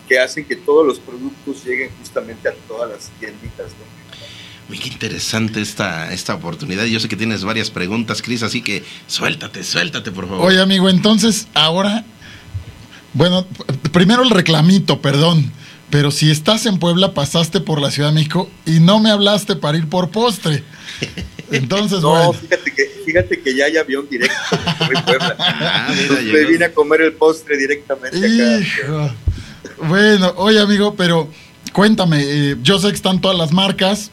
que 0.10 0.20
hacen 0.20 0.44
que 0.44 0.56
todos 0.56 0.84
los 0.84 1.00
productos 1.00 1.64
lleguen 1.64 1.92
justamente 2.00 2.50
a 2.50 2.54
todas 2.68 2.90
las 2.90 3.12
tienditas. 3.20 3.68
¿no? 3.68 4.76
Qué 4.80 4.88
interesante 4.90 5.62
esta, 5.62 6.12
esta 6.12 6.34
oportunidad. 6.34 6.86
Yo 6.86 7.00
sé 7.00 7.08
que 7.08 7.16
tienes 7.16 7.44
varias 7.44 7.70
preguntas, 7.70 8.24
Cris, 8.24 8.42
así 8.42 8.64
que 8.64 8.84
suéltate, 9.06 9.64
suéltate, 9.64 10.12
por 10.12 10.28
favor. 10.28 10.48
Oye, 10.48 10.60
amigo, 10.60 10.90
entonces 10.90 11.48
ahora, 11.54 12.04
bueno, 13.14 13.46
primero 13.92 14.24
el 14.24 14.32
reclamito, 14.32 15.00
perdón, 15.00 15.52
pero 15.92 16.10
si 16.10 16.32
estás 16.32 16.66
en 16.66 16.80
Puebla, 16.80 17.14
pasaste 17.14 17.60
por 17.60 17.80
la 17.80 17.92
Ciudad 17.92 18.10
de 18.10 18.16
México 18.16 18.50
y 18.66 18.80
no 18.80 19.00
me 19.00 19.12
hablaste 19.12 19.56
para 19.56 19.78
ir 19.78 19.88
por 19.88 20.10
postre. 20.10 20.64
Entonces, 21.52 22.02
No, 22.02 22.10
bueno, 22.10 22.34
fíjate 22.34 22.72
que, 22.72 22.86
fíjate 23.06 23.42
que 23.42 23.56
ya 23.56 23.66
hay 23.66 23.78
avión 23.78 24.08
directo 24.10 24.36
desde 24.90 25.04
Puebla. 25.04 25.36
Ah, 25.40 25.94
mira, 25.96 26.22
me 26.22 26.46
vine 26.46 26.66
a 26.66 26.74
comer 26.74 27.02
el 27.02 27.14
postre 27.14 27.58
directamente 27.58 28.18
acá. 28.18 29.16
Bueno, 29.84 30.34
oye, 30.38 30.60
amigo, 30.60 30.96
pero 30.96 31.30
cuéntame, 31.74 32.22
eh, 32.24 32.56
yo 32.62 32.80
sé 32.80 32.90
que 32.90 32.96
están 32.96 33.20
todas 33.22 33.38
las 33.38 33.52
marcas, 33.52 34.12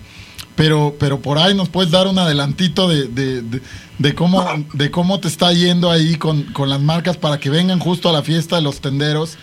pero, 0.56 0.96
pero 0.98 1.20
por 1.20 1.38
ahí 1.38 1.54
nos 1.54 1.68
puedes 1.68 1.90
dar 1.90 2.06
un 2.06 2.18
adelantito 2.18 2.88
de, 2.88 3.06
de, 3.08 3.42
de- 3.42 3.60
de 3.98 4.14
cómo, 4.14 4.44
de 4.74 4.90
cómo 4.92 5.18
te 5.18 5.26
está 5.26 5.52
yendo 5.52 5.90
ahí 5.90 6.14
con, 6.16 6.44
con 6.52 6.68
las 6.68 6.80
marcas 6.80 7.16
para 7.16 7.38
que 7.40 7.50
vengan 7.50 7.80
justo 7.80 8.08
a 8.08 8.12
la 8.12 8.22
fiesta 8.22 8.54
de 8.56 8.62
los 8.62 8.80
tenderos. 8.80 9.36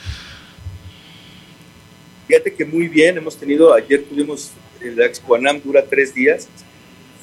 Fíjate 2.27 2.53
que 2.53 2.65
muy 2.65 2.87
bien, 2.87 3.17
hemos 3.17 3.35
tenido, 3.37 3.73
ayer 3.73 4.03
tuvimos, 4.09 4.51
la 4.81 5.05
Expo 5.05 5.35
Anam 5.35 5.61
dura 5.63 5.83
tres 5.87 6.13
días, 6.13 6.47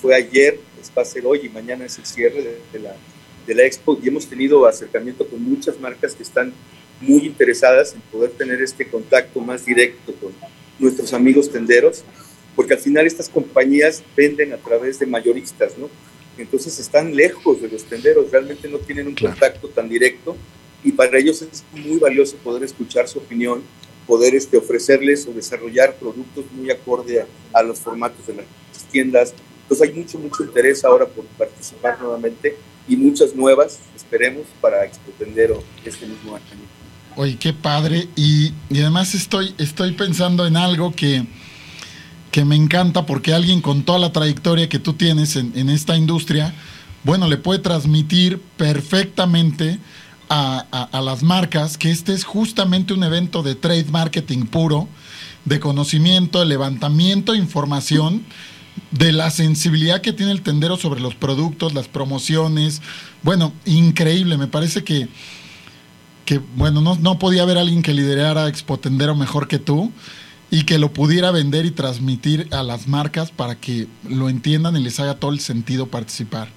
fue 0.02 0.16
ayer, 0.16 0.58
va 0.98 1.02
a 1.02 1.04
ser 1.04 1.24
hoy 1.24 1.42
y 1.44 1.48
mañana 1.48 1.86
es 1.86 1.96
el 1.96 2.04
cierre 2.04 2.58
de, 2.72 2.78
la, 2.80 2.96
de 3.46 3.54
la 3.54 3.62
Expo 3.62 3.96
y 4.02 4.08
hemos 4.08 4.26
tenido 4.26 4.66
acercamiento 4.66 5.24
con 5.26 5.40
muchas 5.40 5.78
marcas 5.78 6.16
que 6.16 6.24
están 6.24 6.52
muy 7.00 7.24
interesadas 7.24 7.94
en 7.94 8.00
poder 8.02 8.30
tener 8.32 8.60
este 8.60 8.86
contacto 8.88 9.40
más 9.40 9.64
directo 9.64 10.12
con 10.20 10.32
nuestros 10.80 11.12
amigos 11.12 11.50
tenderos, 11.50 12.02
porque 12.56 12.74
al 12.74 12.80
final 12.80 13.06
estas 13.06 13.28
compañías 13.28 14.02
venden 14.16 14.52
a 14.52 14.56
través 14.56 14.98
de 14.98 15.06
mayoristas, 15.06 15.78
¿no? 15.78 15.88
Entonces 16.36 16.78
están 16.80 17.14
lejos 17.14 17.62
de 17.62 17.68
los 17.68 17.84
tenderos, 17.84 18.30
realmente 18.30 18.68
no 18.68 18.78
tienen 18.78 19.06
un 19.06 19.14
contacto 19.14 19.68
tan 19.68 19.88
directo 19.88 20.36
y 20.82 20.90
para 20.92 21.16
ellos 21.18 21.42
es 21.42 21.62
muy 21.72 21.98
valioso 21.98 22.36
poder 22.38 22.64
escuchar 22.64 23.06
su 23.06 23.20
opinión, 23.20 23.62
poder 24.06 24.34
este, 24.34 24.56
ofrecerles 24.56 25.26
o 25.28 25.32
desarrollar 25.32 25.94
productos 25.94 26.44
muy 26.52 26.70
acorde 26.70 27.24
a, 27.52 27.62
los 27.62 27.78
formatos 27.78 28.26
de 28.26 28.34
las 28.34 28.46
tiendas. 28.90 29.34
Entonces 29.62 29.88
hay 29.88 29.94
mucho, 29.94 30.18
mucho 30.18 30.44
interés 30.44 30.84
ahora 30.84 31.06
por 31.06 31.24
participar 31.24 32.00
nuevamente 32.00 32.56
y 32.88 32.96
muchas 32.96 33.34
nuevas, 33.34 33.78
esperemos, 33.94 34.46
para 34.60 34.84
Expo 34.84 35.12
este 35.84 36.06
mismo 36.06 36.34
año. 36.34 36.44
Oye, 37.16 37.36
qué 37.38 37.52
padre. 37.52 38.08
Y, 38.16 38.52
además 38.70 39.14
estoy, 39.14 39.54
estoy 39.58 39.92
pensando 39.92 40.46
en 40.46 40.56
algo 40.56 40.92
que, 40.92 41.24
que 42.30 42.44
me 42.44 42.56
encanta 42.56 43.06
porque 43.06 43.32
alguien 43.32 43.60
con 43.60 43.84
toda 43.84 43.98
la 43.98 44.12
trayectoria 44.12 44.68
que 44.68 44.78
tú 44.78 44.94
tienes 44.94 45.36
en, 45.36 45.52
en 45.56 45.68
esta 45.68 45.96
industria, 45.96 46.54
bueno, 47.04 47.28
le 47.28 47.36
puede 47.36 47.60
transmitir 47.60 48.40
perfectamente 48.56 49.78
a, 50.34 51.00
las 51.02 51.22
marcas 51.22 51.76
que 51.76 51.90
este 51.90 52.14
es 52.14 52.24
justamente 52.24 52.94
un 52.94 53.04
evento 53.04 53.42
de 53.42 53.54
trade 53.54 53.86
marketing 53.90 54.46
puro, 54.46 54.88
de 55.44 55.60
conocimiento, 55.60 56.40
de 56.40 56.46
levantamiento 56.46 57.32
de 57.32 57.38
información, 57.38 58.24
de 58.90 59.12
la 59.12 59.30
sensibilidad 59.30 60.00
que 60.00 60.12
tiene 60.12 60.32
el 60.32 60.42
tendero 60.42 60.76
sobre 60.76 61.00
los 61.00 61.14
productos, 61.14 61.74
las 61.74 61.88
promociones. 61.88 62.82
Bueno, 63.22 63.52
increíble, 63.64 64.36
me 64.36 64.46
parece 64.46 64.84
que, 64.84 65.08
que 66.24 66.38
bueno, 66.56 66.80
no, 66.80 66.96
no 66.96 67.18
podía 67.18 67.42
haber 67.42 67.58
alguien 67.58 67.82
que 67.82 67.94
liderara 67.94 68.48
Expo 68.48 68.78
Tendero 68.78 69.14
mejor 69.14 69.48
que 69.48 69.58
tú 69.58 69.90
y 70.50 70.64
que 70.64 70.78
lo 70.78 70.92
pudiera 70.92 71.30
vender 71.30 71.64
y 71.64 71.70
transmitir 71.70 72.48
a 72.50 72.62
las 72.62 72.86
marcas 72.86 73.30
para 73.30 73.54
que 73.54 73.88
lo 74.06 74.28
entiendan 74.28 74.76
y 74.76 74.82
les 74.82 75.00
haga 75.00 75.14
todo 75.14 75.32
el 75.32 75.40
sentido 75.40 75.86
participar. 75.86 76.48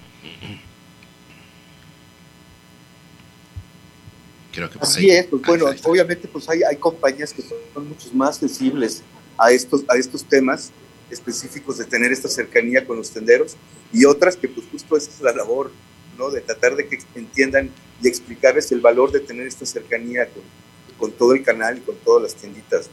Así 4.79 5.09
es, 5.09 5.25
pues 5.27 5.41
bueno, 5.41 5.65
obviamente 5.83 6.27
pues 6.29 6.47
hay, 6.47 6.63
hay 6.63 6.77
compañías 6.77 7.33
que 7.33 7.41
son 7.41 7.89
mucho 7.89 8.09
más 8.13 8.37
sensibles 8.37 9.03
a 9.37 9.51
estos, 9.51 9.83
a 9.89 9.97
estos 9.97 10.23
temas 10.23 10.71
específicos 11.09 11.77
de 11.77 11.85
tener 11.85 12.11
esta 12.11 12.27
cercanía 12.27 12.85
con 12.85 12.97
los 12.97 13.11
tenderos 13.11 13.55
y 13.93 14.05
otras 14.05 14.35
que 14.35 14.47
pues 14.47 14.65
justo 14.71 14.97
esa 14.97 15.11
es 15.11 15.21
la 15.21 15.33
labor, 15.33 15.71
¿no? 16.17 16.29
De 16.31 16.41
tratar 16.41 16.75
de 16.75 16.87
que 16.87 16.99
entiendan 17.15 17.71
y 18.01 18.07
explicarles 18.07 18.71
el 18.71 18.81
valor 18.81 19.11
de 19.11 19.19
tener 19.19 19.47
esta 19.47 19.65
cercanía 19.65 20.27
con, 20.29 20.43
con 20.97 21.11
todo 21.11 21.33
el 21.33 21.43
canal 21.43 21.77
y 21.77 21.81
con 21.81 21.95
todas 21.97 22.23
las 22.23 22.35
tienditas. 22.35 22.89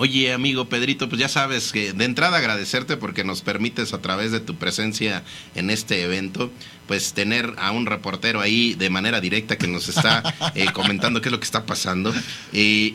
Oye, 0.00 0.32
amigo 0.32 0.68
Pedrito, 0.68 1.08
pues 1.08 1.20
ya 1.20 1.28
sabes 1.28 1.72
que 1.72 1.92
de 1.92 2.04
entrada 2.04 2.38
agradecerte 2.38 2.96
porque 2.96 3.24
nos 3.24 3.42
permites 3.42 3.92
a 3.92 4.00
través 4.00 4.30
de 4.30 4.38
tu 4.38 4.54
presencia 4.54 5.24
en 5.56 5.70
este 5.70 6.04
evento, 6.04 6.52
pues 6.86 7.14
tener 7.14 7.52
a 7.58 7.72
un 7.72 7.84
reportero 7.84 8.40
ahí 8.40 8.74
de 8.74 8.90
manera 8.90 9.20
directa 9.20 9.58
que 9.58 9.66
nos 9.66 9.88
está 9.88 10.22
eh, 10.54 10.66
comentando 10.72 11.20
qué 11.20 11.30
es 11.30 11.32
lo 11.32 11.40
que 11.40 11.46
está 11.46 11.66
pasando. 11.66 12.14
y 12.52 12.94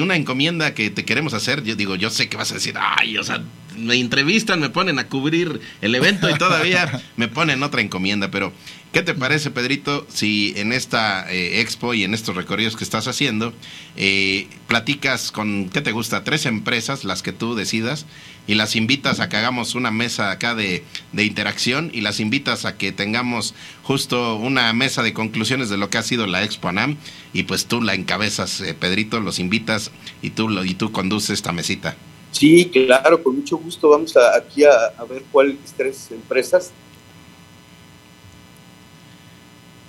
una 0.00 0.16
encomienda 0.16 0.74
que 0.74 0.90
te 0.90 1.04
queremos 1.04 1.34
hacer, 1.34 1.62
yo 1.64 1.76
digo, 1.76 1.96
yo 1.96 2.10
sé 2.10 2.28
que 2.28 2.36
vas 2.36 2.50
a 2.50 2.54
decir, 2.54 2.74
ay, 2.78 3.18
o 3.18 3.24
sea, 3.24 3.42
me 3.76 3.94
entrevistan, 3.96 4.60
me 4.60 4.70
ponen 4.70 4.98
a 4.98 5.08
cubrir 5.08 5.60
el 5.80 5.94
evento 5.94 6.28
y 6.28 6.34
todavía 6.34 7.02
me 7.16 7.28
ponen 7.28 7.62
otra 7.62 7.80
encomienda, 7.80 8.30
pero 8.30 8.52
¿qué 8.92 9.02
te 9.02 9.14
parece, 9.14 9.50
Pedrito, 9.50 10.06
si 10.08 10.54
en 10.56 10.72
esta 10.72 11.30
eh, 11.30 11.60
expo 11.60 11.94
y 11.94 12.04
en 12.04 12.14
estos 12.14 12.36
recorridos 12.36 12.76
que 12.76 12.84
estás 12.84 13.08
haciendo, 13.08 13.52
eh, 13.96 14.48
platicas 14.68 15.32
con, 15.32 15.68
¿qué 15.68 15.80
te 15.80 15.92
gusta? 15.92 16.24
Tres 16.24 16.46
empresas, 16.46 17.04
las 17.04 17.22
que 17.22 17.32
tú 17.32 17.54
decidas, 17.54 18.06
y 18.46 18.54
las 18.54 18.76
invitas 18.76 19.20
a 19.20 19.28
que 19.28 19.36
hagamos 19.36 19.74
una 19.74 19.90
mesa 19.90 20.30
acá 20.30 20.54
de, 20.54 20.84
interacción 21.16 21.90
y 21.92 22.02
las 22.02 22.20
invitas 22.20 22.64
a 22.64 22.76
que 22.76 22.92
tengamos 22.92 23.54
justo 23.82 24.36
una 24.36 24.72
mesa 24.72 25.02
de 25.02 25.12
conclusiones 25.14 25.70
de 25.70 25.78
lo 25.78 25.88
que 25.90 25.98
ha 25.98 26.02
sido 26.02 26.26
la 26.26 26.42
Expo 26.42 26.68
ANAM 26.68 26.96
y 27.32 27.44
pues 27.44 27.66
tú 27.66 27.80
la 27.80 27.94
encabezas, 27.94 28.60
eh, 28.60 28.74
Pedrito, 28.74 29.20
los 29.20 29.38
invitas 29.38 29.90
y 30.22 30.30
tú, 30.30 30.50
y 30.62 30.74
tú 30.74 30.92
conduces 30.92 31.30
esta 31.30 31.52
mesita. 31.52 31.96
Sí, 32.34 32.68
claro, 32.72 33.22
con 33.22 33.36
mucho 33.36 33.56
gusto. 33.56 33.88
Vamos 33.88 34.16
a, 34.16 34.36
aquí 34.36 34.64
a, 34.64 35.04
ver 35.08 35.22
cuáles 35.30 35.56
tres 35.76 36.10
empresas. 36.10 36.72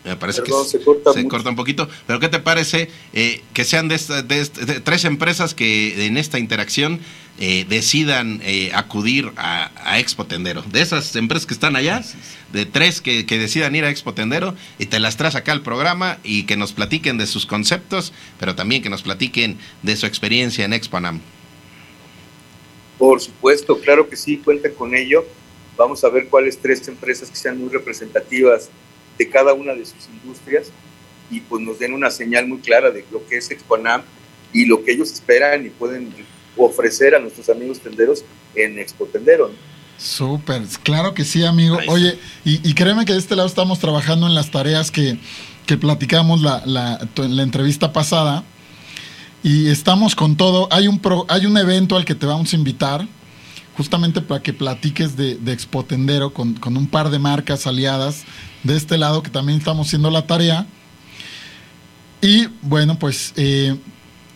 Me 0.03 0.15
parece 0.15 0.43
que 0.43 0.51
se, 0.51 0.79
corta, 0.83 1.49
un 1.49 1.55
poquito. 1.55 1.89
Pero 2.05 2.19
¿qué 2.19 2.29
te 2.29 2.37
parece 2.37 2.91
eh, 3.13 3.41
que 3.53 3.63
sean 3.63 3.87
de, 3.87 3.97
de, 3.97 4.79
tres 4.81 5.03
empresas 5.05 5.55
que 5.55 6.05
en 6.05 6.17
esta 6.17 6.37
interacción 6.37 6.99
eh, 7.39 7.65
decidan 7.67 8.39
eh, 8.43 8.69
acudir 8.75 9.31
a, 9.37 9.97
Expo 9.97 10.27
Tendero? 10.27 10.61
De 10.61 10.83
esas 10.83 11.15
empresas 11.15 11.47
que 11.47 11.55
están 11.55 11.75
allá, 11.75 12.03
de 12.53 12.67
tres 12.67 13.01
que, 13.01 13.25
que, 13.25 13.39
decidan 13.39 13.75
ir 13.75 13.83
a 13.85 13.89
Expo 13.89 14.13
Tendero 14.13 14.53
y 14.77 14.85
te 14.85 14.99
las 14.99 15.17
traes 15.17 15.33
acá 15.33 15.51
al 15.51 15.63
programa 15.63 16.19
y 16.23 16.43
que 16.43 16.55
nos 16.55 16.73
platiquen 16.73 17.17
de 17.17 17.25
sus 17.25 17.47
conceptos, 17.47 18.13
pero 18.39 18.53
también 18.53 18.83
que 18.83 18.91
nos 18.91 19.01
platiquen 19.01 19.57
de 19.81 19.95
su 19.95 20.05
experiencia 20.05 20.65
en 20.65 20.73
Expo 20.73 20.97
Anam. 20.97 21.21
Por 22.97 23.19
supuesto, 23.21 23.79
claro 23.79 24.09
que 24.09 24.15
sí, 24.15 24.37
cuenta 24.37 24.69
con 24.71 24.95
ello. 24.95 25.25
Vamos 25.77 26.03
a 26.03 26.09
ver 26.09 26.27
cuáles 26.29 26.57
tres 26.57 26.87
empresas 26.87 27.29
que 27.29 27.35
sean 27.35 27.59
muy 27.59 27.69
representativas 27.69 28.69
de 29.17 29.29
cada 29.29 29.53
una 29.53 29.73
de 29.73 29.85
sus 29.85 30.07
industrias 30.07 30.71
y 31.29 31.41
pues 31.41 31.61
nos 31.61 31.79
den 31.79 31.93
una 31.93 32.09
señal 32.09 32.47
muy 32.47 32.59
clara 32.59 32.91
de 32.91 33.03
lo 33.11 33.25
que 33.27 33.37
es 33.37 33.51
Exponam 33.51 34.03
y 34.53 34.65
lo 34.65 34.83
que 34.83 34.93
ellos 34.93 35.11
esperan 35.11 35.65
y 35.65 35.69
pueden 35.69 36.13
ofrecer 36.55 37.15
a 37.15 37.19
nuestros 37.19 37.49
amigos 37.49 37.79
tenderos 37.79 38.23
en 38.55 38.79
Expo 38.79 39.05
Tendero. 39.05 39.51
Súper, 39.97 40.61
claro 40.83 41.13
que 41.13 41.23
sí, 41.23 41.43
amigo. 41.45 41.77
Oye, 41.87 42.17
y, 42.43 42.73
créeme 42.73 43.05
que 43.05 43.13
de 43.13 43.19
este 43.19 43.35
lado 43.35 43.47
estamos 43.47 43.79
trabajando 43.79 44.27
en 44.27 44.35
las 44.35 44.51
tareas 44.51 44.91
que, 44.91 45.17
que 45.65 45.77
platicamos 45.77 46.41
la, 46.41 46.61
la, 46.65 47.07
la 47.15 47.43
entrevista 47.43 47.93
pasada 47.93 48.43
y 49.45 49.69
estamos 49.69 50.15
con 50.15 50.37
todo. 50.37 50.67
Hay 50.71 50.87
un, 50.87 50.99
hay 51.27 51.45
un 51.45 51.55
evento 51.55 51.95
al 51.95 52.03
que 52.03 52.15
te 52.15 52.25
vamos 52.25 52.51
a 52.51 52.55
invitar, 52.55 53.07
justamente 53.77 54.19
para 54.19 54.41
que 54.41 54.53
platiques 54.53 55.15
de, 55.15 55.35
de 55.35 55.53
Expotendero 55.53 56.33
con, 56.33 56.55
con 56.55 56.75
un 56.75 56.87
par 56.87 57.11
de 57.11 57.19
marcas 57.19 57.67
aliadas 57.67 58.23
de 58.63 58.75
este 58.75 58.97
lado 58.97 59.21
que 59.21 59.29
también 59.29 59.59
estamos 59.59 59.85
haciendo 59.85 60.09
la 60.09 60.25
tarea. 60.25 60.65
Y 62.23 62.47
bueno, 62.63 62.97
pues 62.97 63.33
eh, 63.35 63.77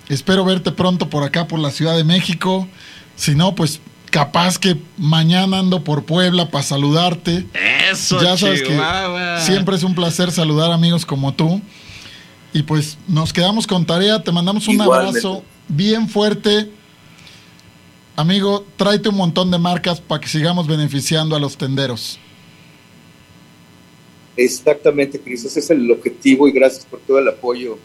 espero 0.09 0.45
verte 0.45 0.71
pronto 0.71 1.09
por 1.09 1.23
acá, 1.23 1.47
por 1.47 1.57
la 1.57 1.71
Ciudad 1.71 1.97
de 1.97 2.03
México. 2.03 2.67
Si 3.15 3.33
no, 3.33 3.55
pues 3.55 3.81
capaz 4.11 4.59
que 4.59 4.77
mañana 4.95 5.57
ando 5.57 5.83
por 5.83 6.03
Puebla 6.03 6.51
para 6.51 6.63
saludarte. 6.63 7.47
Eso, 7.91 8.21
ya 8.21 8.37
sabes 8.37 8.61
que 8.61 8.79
siempre 9.39 9.75
es 9.75 9.81
un 9.81 9.95
placer 9.95 10.31
saludar 10.31 10.71
amigos 10.71 11.03
como 11.03 11.33
tú. 11.33 11.63
Y 12.53 12.63
pues 12.63 12.97
nos 13.07 13.31
quedamos 13.31 13.67
con 13.67 13.85
tarea, 13.85 14.23
te 14.23 14.31
mandamos 14.31 14.67
un 14.67 14.81
abrazo 14.81 15.43
bien 15.67 16.09
fuerte. 16.09 16.69
Amigo, 18.15 18.65
tráete 18.75 19.09
un 19.09 19.15
montón 19.15 19.51
de 19.51 19.59
marcas 19.59 20.01
para 20.01 20.19
que 20.19 20.27
sigamos 20.27 20.67
beneficiando 20.67 21.35
a 21.35 21.39
los 21.39 21.57
tenderos. 21.57 22.19
Exactamente, 24.35 25.19
Cris, 25.19 25.45
ese 25.45 25.59
es 25.59 25.69
el 25.69 25.89
objetivo 25.91 26.47
y 26.47 26.51
gracias 26.51 26.85
por 26.85 26.99
todo 27.01 27.19
el 27.19 27.27
apoyo 27.27 27.77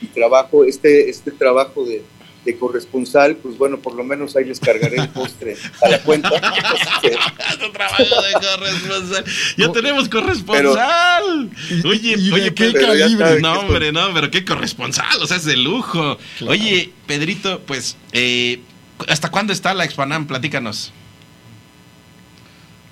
y 0.00 0.06
trabajo. 0.06 0.64
Este, 0.64 1.08
este 1.08 1.30
trabajo 1.30 1.84
de, 1.84 2.02
de 2.44 2.56
corresponsal, 2.56 3.36
pues 3.36 3.58
bueno, 3.58 3.78
por 3.78 3.94
lo 3.94 4.02
menos 4.02 4.34
ahí 4.36 4.44
les 4.44 4.60
cargaré 4.60 4.96
el 4.96 5.08
postre 5.10 5.56
a 5.82 5.88
la 5.88 6.02
cuenta. 6.02 6.30
trabajo 7.72 8.02
de 8.02 8.32
corresponsal. 8.32 9.24
Ya 9.56 9.72
tenemos 9.72 10.08
corresponsal. 10.08 11.50
oye, 11.84 12.32
oye, 12.32 12.54
qué 12.54 12.72
calibre. 12.72 13.40
No, 13.40 13.60
hombre, 13.60 13.92
no, 13.92 14.12
pero 14.14 14.30
qué 14.30 14.44
corresponsal, 14.44 15.20
o 15.20 15.26
sea, 15.26 15.36
es 15.36 15.44
de 15.44 15.56
lujo. 15.56 16.18
Oye, 16.46 16.92
Pedrito, 17.06 17.60
pues, 17.60 17.96
eh, 18.12 18.60
¿hasta 19.08 19.30
cuándo 19.30 19.52
está 19.52 19.74
la 19.74 19.84
Expanam? 19.84 20.26
Platícanos. 20.26 20.92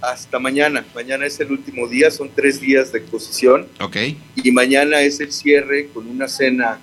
Hasta 0.01 0.39
mañana. 0.39 0.85
Mañana 0.95 1.27
es 1.27 1.41
el 1.41 1.51
último 1.51 1.89
día, 1.89 2.11
son 2.11 2.31
tres 2.35 2.61
días 2.61 2.93
de 2.93 3.01
exposición. 3.01 3.67
Ok. 3.81 3.97
Y 4.37 4.53
mañana 4.53 5.01
es 5.01 5.19
el 5.21 5.33
cierre 5.33 5.89
con 5.89 6.07
una 6.07 6.29
cena 6.29 6.79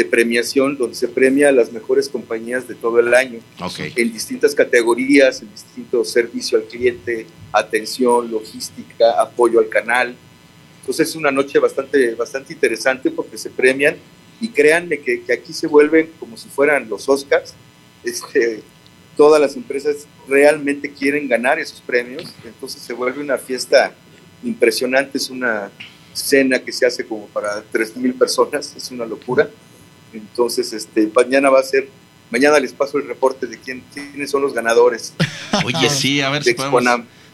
de 0.00 0.06
premiación 0.06 0.78
donde 0.78 0.94
se 0.94 1.08
premia 1.08 1.50
a 1.50 1.52
las 1.52 1.70
mejores 1.72 2.08
compañías 2.08 2.66
de 2.66 2.74
todo 2.74 3.00
el 3.00 3.12
año 3.12 3.40
en 3.76 4.12
distintas 4.12 4.54
categorías, 4.54 5.42
en 5.42 5.50
distintos 5.50 6.10
servicio 6.10 6.56
al 6.56 6.64
cliente, 6.64 7.26
atención, 7.52 8.30
logística, 8.30 9.20
apoyo 9.20 9.60
al 9.60 9.68
canal. 9.68 10.16
Entonces 10.80 11.10
es 11.10 11.16
una 11.16 11.30
noche 11.30 11.58
bastante, 11.58 12.14
bastante 12.14 12.54
interesante 12.54 13.10
porque 13.10 13.36
se 13.36 13.50
premian 13.50 13.96
y 14.40 14.48
créanme 14.48 15.00
que, 15.00 15.20
que 15.22 15.34
aquí 15.34 15.52
se 15.52 15.66
vuelven 15.66 16.10
como 16.18 16.38
si 16.38 16.48
fueran 16.48 16.88
los 16.88 17.06
Oscars, 17.06 17.52
este, 18.02 18.62
todas 19.18 19.38
las 19.38 19.54
empresas 19.54 20.06
realmente 20.26 20.90
quieren 20.90 21.28
ganar 21.28 21.58
esos 21.58 21.82
premios, 21.82 22.24
entonces 22.42 22.80
se 22.80 22.94
vuelve 22.94 23.20
una 23.20 23.36
fiesta 23.36 23.92
impresionante, 24.42 25.18
es 25.18 25.28
una 25.28 25.70
cena 26.14 26.58
que 26.58 26.72
se 26.72 26.86
hace 26.86 27.04
como 27.04 27.26
para 27.26 27.62
3.000 27.70 28.16
personas, 28.16 28.74
es 28.74 28.90
una 28.90 29.04
locura. 29.04 29.50
Entonces, 30.12 30.72
este, 30.72 31.10
mañana 31.14 31.50
va 31.50 31.60
a 31.60 31.62
ser, 31.62 31.88
mañana 32.30 32.58
les 32.58 32.72
paso 32.72 32.98
el 32.98 33.06
reporte 33.06 33.46
de 33.46 33.58
quién, 33.58 33.82
quiénes 33.92 34.30
son 34.30 34.42
los 34.42 34.54
ganadores. 34.54 35.14
Oye, 35.64 35.90
sí, 35.90 36.20
a 36.20 36.30
ver 36.30 36.44
si 36.44 36.54
podemos, 36.54 36.84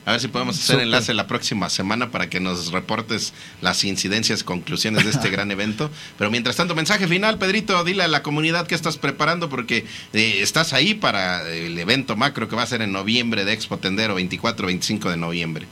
a 0.06 0.12
ver 0.12 0.20
si 0.20 0.28
podemos 0.28 0.56
hacer 0.56 0.76
Súper. 0.76 0.82
enlace 0.82 1.14
la 1.14 1.26
próxima 1.26 1.68
semana 1.68 2.10
para 2.12 2.30
que 2.30 2.38
nos 2.38 2.70
reportes 2.70 3.32
las 3.60 3.82
incidencias 3.82 4.44
conclusiones 4.44 5.04
de 5.04 5.10
este 5.10 5.30
gran 5.32 5.50
evento. 5.50 5.90
Pero 6.16 6.30
mientras 6.30 6.56
tanto, 6.56 6.74
mensaje 6.74 7.08
final, 7.08 7.38
Pedrito, 7.38 7.82
dile 7.82 8.04
a 8.04 8.08
la 8.08 8.22
comunidad 8.22 8.66
que 8.66 8.74
estás 8.74 8.98
preparando 8.98 9.48
porque 9.48 9.84
eh, 10.12 10.38
estás 10.42 10.72
ahí 10.72 10.94
para 10.94 11.50
el 11.50 11.76
evento 11.78 12.14
macro 12.14 12.48
que 12.48 12.54
va 12.54 12.62
a 12.62 12.66
ser 12.66 12.82
en 12.82 12.92
noviembre 12.92 13.44
de 13.44 13.52
Expo 13.52 13.78
Tendero, 13.78 14.18
24-25 14.18 15.10
de 15.10 15.16
noviembre. 15.16 15.66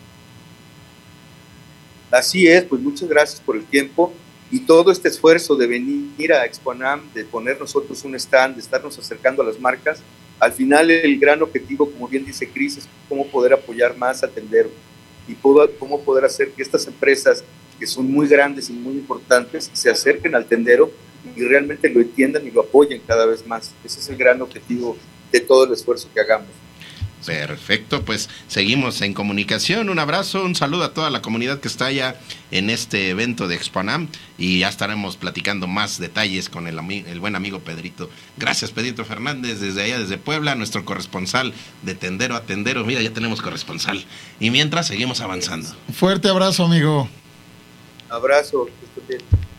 Así 2.10 2.46
es, 2.46 2.64
pues 2.64 2.80
muchas 2.80 3.08
gracias 3.08 3.40
por 3.40 3.56
el 3.56 3.64
tiempo 3.64 4.14
y 4.54 4.60
todo 4.60 4.92
este 4.92 5.08
esfuerzo 5.08 5.56
de 5.56 5.66
venir 5.66 6.32
a 6.32 6.44
Exponam, 6.44 7.12
de 7.12 7.24
poner 7.24 7.58
nosotros 7.58 8.04
un 8.04 8.14
stand, 8.14 8.54
de 8.54 8.60
estarnos 8.60 8.96
acercando 8.96 9.42
a 9.42 9.46
las 9.46 9.58
marcas. 9.58 9.98
Al 10.38 10.52
final 10.52 10.92
el 10.92 11.18
gran 11.18 11.42
objetivo, 11.42 11.90
como 11.90 12.06
bien 12.06 12.24
dice 12.24 12.48
Cris, 12.48 12.76
es 12.76 12.88
cómo 13.08 13.26
poder 13.26 13.54
apoyar 13.54 13.96
más 13.96 14.22
a 14.22 14.28
Tendero 14.28 14.70
y 15.26 15.34
cómo 15.34 16.00
poder 16.02 16.24
hacer 16.24 16.52
que 16.52 16.62
estas 16.62 16.86
empresas 16.86 17.42
que 17.80 17.86
son 17.88 18.08
muy 18.08 18.28
grandes 18.28 18.70
y 18.70 18.74
muy 18.74 18.94
importantes 18.94 19.68
se 19.72 19.90
acerquen 19.90 20.36
al 20.36 20.46
Tendero 20.46 20.88
y 21.34 21.42
realmente 21.42 21.90
lo 21.90 22.00
entiendan 22.00 22.46
y 22.46 22.52
lo 22.52 22.60
apoyen 22.60 23.02
cada 23.04 23.26
vez 23.26 23.44
más. 23.44 23.74
Ese 23.84 23.98
es 23.98 24.08
el 24.08 24.16
gran 24.16 24.40
objetivo 24.40 24.96
de 25.32 25.40
todo 25.40 25.64
el 25.64 25.72
esfuerzo 25.72 26.08
que 26.14 26.20
hagamos. 26.20 26.63
Perfecto, 27.24 28.04
pues 28.04 28.28
seguimos 28.48 29.00
en 29.00 29.14
comunicación. 29.14 29.88
Un 29.88 29.98
abrazo, 29.98 30.44
un 30.44 30.54
saludo 30.54 30.84
a 30.84 30.94
toda 30.94 31.10
la 31.10 31.22
comunidad 31.22 31.60
que 31.60 31.68
está 31.68 31.86
allá 31.86 32.16
en 32.50 32.70
este 32.70 33.08
evento 33.10 33.48
de 33.48 33.54
Exponam 33.54 34.08
y 34.38 34.60
ya 34.60 34.68
estaremos 34.68 35.16
platicando 35.16 35.66
más 35.66 35.98
detalles 35.98 36.48
con 36.48 36.66
el, 36.66 36.78
el 36.78 37.20
buen 37.20 37.36
amigo 37.36 37.60
Pedrito. 37.60 38.10
Gracias, 38.36 38.70
Pedrito 38.70 39.04
Fernández, 39.04 39.60
desde 39.60 39.82
allá, 39.82 39.98
desde 39.98 40.18
Puebla, 40.18 40.54
nuestro 40.54 40.84
corresponsal 40.84 41.54
de 41.82 41.94
Tendero 41.94 42.36
a 42.36 42.42
Tendero. 42.42 42.84
Mira, 42.84 43.00
ya 43.00 43.12
tenemos 43.12 43.40
corresponsal. 43.40 44.04
Y 44.40 44.50
mientras 44.50 44.86
seguimos 44.86 45.20
avanzando. 45.20 45.68
Fuerte 45.92 46.28
abrazo, 46.28 46.64
amigo. 46.64 47.08
Abrazo, 48.10 48.66
que 48.66 48.86
estén 48.86 49.06
bien. 49.08 49.53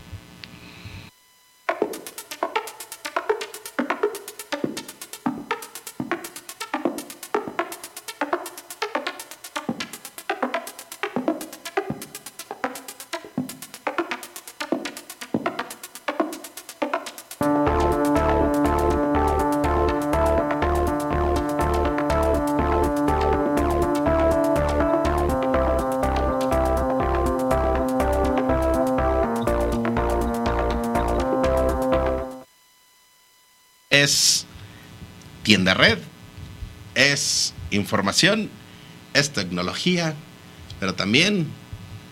Es 34.03 34.45
tienda 35.43 35.73
red, 35.73 35.99
es 36.95 37.53
información, 37.71 38.49
es 39.13 39.31
tecnología, 39.31 40.15
pero 40.79 40.95
también 40.95 41.47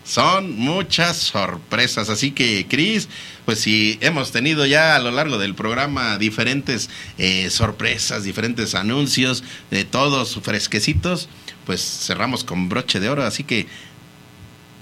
son 0.04 0.56
muchas 0.56 1.16
sorpresas. 1.16 2.08
Así 2.08 2.30
que, 2.30 2.66
Cris, 2.68 3.08
pues 3.44 3.60
si 3.60 3.98
hemos 4.00 4.32
tenido 4.32 4.64
ya 4.66 4.96
a 4.96 4.98
lo 4.98 5.10
largo 5.10 5.38
del 5.38 5.54
programa 5.54 6.16
diferentes 6.18 6.88
eh, 7.18 7.50
sorpresas, 7.50 8.24
diferentes 8.24 8.74
anuncios, 8.74 9.42
de 9.70 9.84
todos 9.84 10.38
fresquecitos, 10.42 11.28
pues 11.66 11.82
cerramos 11.82 12.44
con 12.44 12.68
broche 12.68 13.00
de 13.00 13.08
oro. 13.08 13.24
Así 13.24 13.44
que, 13.44 13.66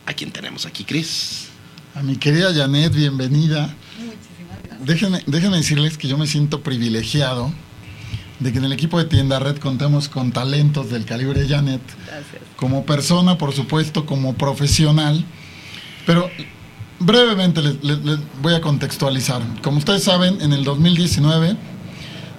¿a 0.06 0.12
quién 0.12 0.30
tenemos 0.30 0.66
aquí, 0.66 0.84
Cris? 0.84 1.48
A 1.94 2.02
mi 2.02 2.16
querida 2.16 2.52
Janet, 2.54 2.94
bienvenida. 2.94 3.74
Déjenme, 4.84 5.22
déjenme 5.26 5.56
decirles 5.58 5.96
que 5.96 6.08
yo 6.08 6.18
me 6.18 6.26
siento 6.26 6.62
privilegiado 6.62 7.52
de 8.40 8.52
que 8.52 8.58
en 8.58 8.64
el 8.64 8.72
equipo 8.72 8.98
de 8.98 9.04
Tienda 9.04 9.38
Red 9.38 9.58
contemos 9.58 10.08
con 10.08 10.32
talentos 10.32 10.90
del 10.90 11.04
calibre 11.04 11.46
Janet, 11.48 11.80
como 12.56 12.84
persona, 12.84 13.38
por 13.38 13.52
supuesto, 13.52 14.04
como 14.06 14.34
profesional. 14.34 15.24
Pero 16.06 16.28
brevemente 16.98 17.62
les, 17.62 17.82
les- 17.84 18.04
les 18.04 18.18
voy 18.40 18.54
a 18.54 18.60
contextualizar. 18.60 19.42
Como 19.62 19.78
ustedes 19.78 20.02
saben, 20.02 20.40
en 20.40 20.52
el 20.52 20.64
2019 20.64 21.56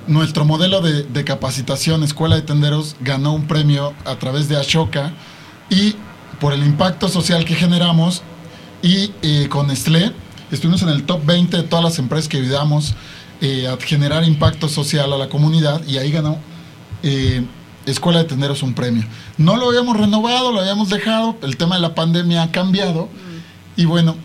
nuestro 0.05 0.43
modelo 0.43 0.81
de, 0.81 1.03
de 1.03 1.23
capacitación 1.23 2.03
Escuela 2.03 2.35
de 2.35 2.41
Tenderos 2.41 2.97
ganó 2.99 3.31
un 3.33 3.47
premio 3.47 3.93
a 4.03 4.15
través 4.15 4.49
de 4.49 4.57
Ashoka 4.57 5.13
y 5.69 5.95
por 6.41 6.51
el 6.51 6.61
impacto 6.65 7.07
social 7.07 7.45
que 7.45 7.55
generamos 7.55 8.21
y 8.81 9.11
eh, 9.21 9.47
con 9.49 9.67
Nestlé 9.67 10.11
estuvimos 10.55 10.81
en 10.83 10.89
el 10.89 11.03
top 11.03 11.25
20 11.25 11.57
de 11.57 11.63
todas 11.63 11.83
las 11.83 11.99
empresas 11.99 12.27
que 12.27 12.37
ayudamos 12.37 12.93
eh, 13.41 13.67
a 13.67 13.77
generar 13.77 14.23
impacto 14.23 14.69
social 14.69 15.11
a 15.11 15.17
la 15.17 15.29
comunidad 15.29 15.85
y 15.85 15.97
ahí 15.97 16.11
ganó 16.11 16.37
eh, 17.01 17.43
Escuela 17.85 18.19
de 18.19 18.25
Tenderos 18.25 18.63
un 18.63 18.73
premio. 18.73 19.03
No 19.37 19.57
lo 19.57 19.67
habíamos 19.67 19.97
renovado, 19.97 20.51
lo 20.51 20.61
habíamos 20.61 20.89
dejado, 20.89 21.35
el 21.41 21.57
tema 21.57 21.75
de 21.75 21.81
la 21.81 21.95
pandemia 21.95 22.43
ha 22.43 22.51
cambiado 22.51 23.09
y 23.75 23.85
bueno, 23.85 24.15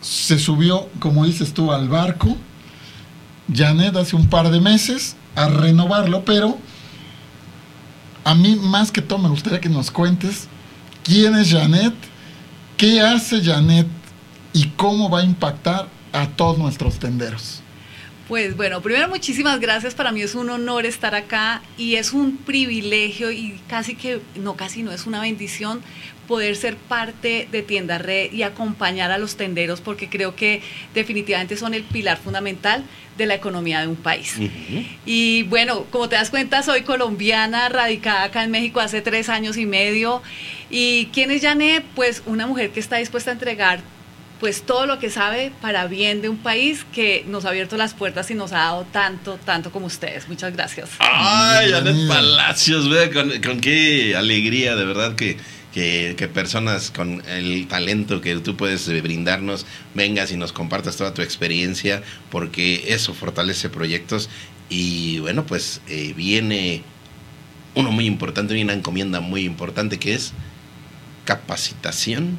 se 0.00 0.38
subió, 0.38 0.88
como 1.00 1.24
dices 1.24 1.54
tú, 1.54 1.72
al 1.72 1.88
barco. 1.88 2.36
Janet 3.52 3.96
hace 3.96 4.16
un 4.16 4.28
par 4.28 4.50
de 4.50 4.60
meses 4.60 5.16
a 5.34 5.48
renovarlo, 5.48 6.24
pero 6.24 6.58
a 8.24 8.34
mí 8.34 8.56
más 8.56 8.90
que 8.90 9.00
todo 9.00 9.18
me 9.18 9.28
gustaría 9.28 9.60
que 9.60 9.68
nos 9.68 9.90
cuentes 9.90 10.48
quién 11.04 11.36
es 11.36 11.52
Janet, 11.52 11.94
qué 12.76 13.00
hace 13.00 13.42
Janet 13.42 13.86
y 14.56 14.68
cómo 14.68 15.10
va 15.10 15.20
a 15.20 15.22
impactar 15.22 15.86
a 16.14 16.28
todos 16.28 16.56
nuestros 16.56 16.98
tenderos. 16.98 17.60
Pues 18.26 18.56
bueno, 18.56 18.80
primero 18.80 19.06
muchísimas 19.06 19.60
gracias. 19.60 19.94
Para 19.94 20.12
mí 20.12 20.22
es 20.22 20.34
un 20.34 20.48
honor 20.48 20.86
estar 20.86 21.14
acá 21.14 21.60
y 21.76 21.96
es 21.96 22.14
un 22.14 22.38
privilegio 22.38 23.30
y 23.30 23.60
casi 23.68 23.94
que, 23.94 24.20
no 24.34 24.56
casi 24.56 24.82
no, 24.82 24.92
es 24.92 25.06
una 25.06 25.20
bendición 25.20 25.82
poder 26.26 26.56
ser 26.56 26.76
parte 26.76 27.46
de 27.52 27.62
Tienda 27.62 27.98
Red 27.98 28.32
y 28.32 28.44
acompañar 28.44 29.10
a 29.10 29.18
los 29.18 29.36
tenderos 29.36 29.82
porque 29.82 30.08
creo 30.08 30.34
que 30.34 30.62
definitivamente 30.94 31.58
son 31.58 31.74
el 31.74 31.84
pilar 31.84 32.16
fundamental 32.16 32.82
de 33.18 33.26
la 33.26 33.34
economía 33.34 33.82
de 33.82 33.88
un 33.88 33.96
país. 33.96 34.36
Y 35.04 35.42
bueno, 35.44 35.84
como 35.90 36.08
te 36.08 36.16
das 36.16 36.30
cuenta, 36.30 36.62
soy 36.62 36.80
colombiana, 36.80 37.68
radicada 37.68 38.24
acá 38.24 38.42
en 38.42 38.50
México 38.50 38.80
hace 38.80 39.02
tres 39.02 39.28
años 39.28 39.58
y 39.58 39.66
medio. 39.66 40.22
¿Y 40.70 41.06
quién 41.12 41.30
es 41.30 41.42
Janet? 41.42 41.84
Pues 41.94 42.22
una 42.24 42.46
mujer 42.46 42.70
que 42.70 42.80
está 42.80 42.96
dispuesta 42.96 43.30
a 43.30 43.34
entregar 43.34 43.80
pues 44.40 44.62
todo 44.62 44.86
lo 44.86 44.98
que 44.98 45.10
sabe 45.10 45.52
para 45.62 45.86
bien 45.86 46.20
de 46.20 46.28
un 46.28 46.36
país 46.36 46.84
que 46.92 47.24
nos 47.26 47.44
ha 47.44 47.50
abierto 47.50 47.76
las 47.76 47.94
puertas 47.94 48.30
y 48.30 48.34
nos 48.34 48.52
ha 48.52 48.58
dado 48.58 48.84
tanto, 48.92 49.38
tanto 49.44 49.70
como 49.70 49.86
ustedes. 49.86 50.28
Muchas 50.28 50.52
gracias. 50.52 50.90
Ay, 50.98 51.70
Bienvenida. 51.72 52.14
Palacios, 52.14 52.88
vea, 52.90 53.10
con, 53.10 53.30
con 53.42 53.60
qué 53.60 54.14
alegría, 54.14 54.76
de 54.76 54.84
verdad, 54.84 55.14
que, 55.14 55.38
que, 55.72 56.14
que 56.18 56.28
personas 56.28 56.90
con 56.90 57.22
el 57.26 57.66
talento 57.66 58.20
que 58.20 58.36
tú 58.36 58.56
puedes 58.56 58.86
eh, 58.88 59.00
brindarnos 59.00 59.64
vengas 59.94 60.30
y 60.32 60.36
nos 60.36 60.52
compartas 60.52 60.96
toda 60.96 61.14
tu 61.14 61.22
experiencia, 61.22 62.02
porque 62.30 62.84
eso 62.88 63.14
fortalece 63.14 63.70
proyectos. 63.70 64.28
Y 64.68 65.20
bueno, 65.20 65.46
pues 65.46 65.80
eh, 65.88 66.12
viene 66.14 66.82
uno 67.74 67.90
muy 67.90 68.04
importante, 68.04 68.60
una 68.60 68.74
encomienda 68.74 69.20
muy 69.20 69.44
importante 69.44 69.98
que 69.98 70.14
es 70.14 70.32
capacitación 71.24 72.38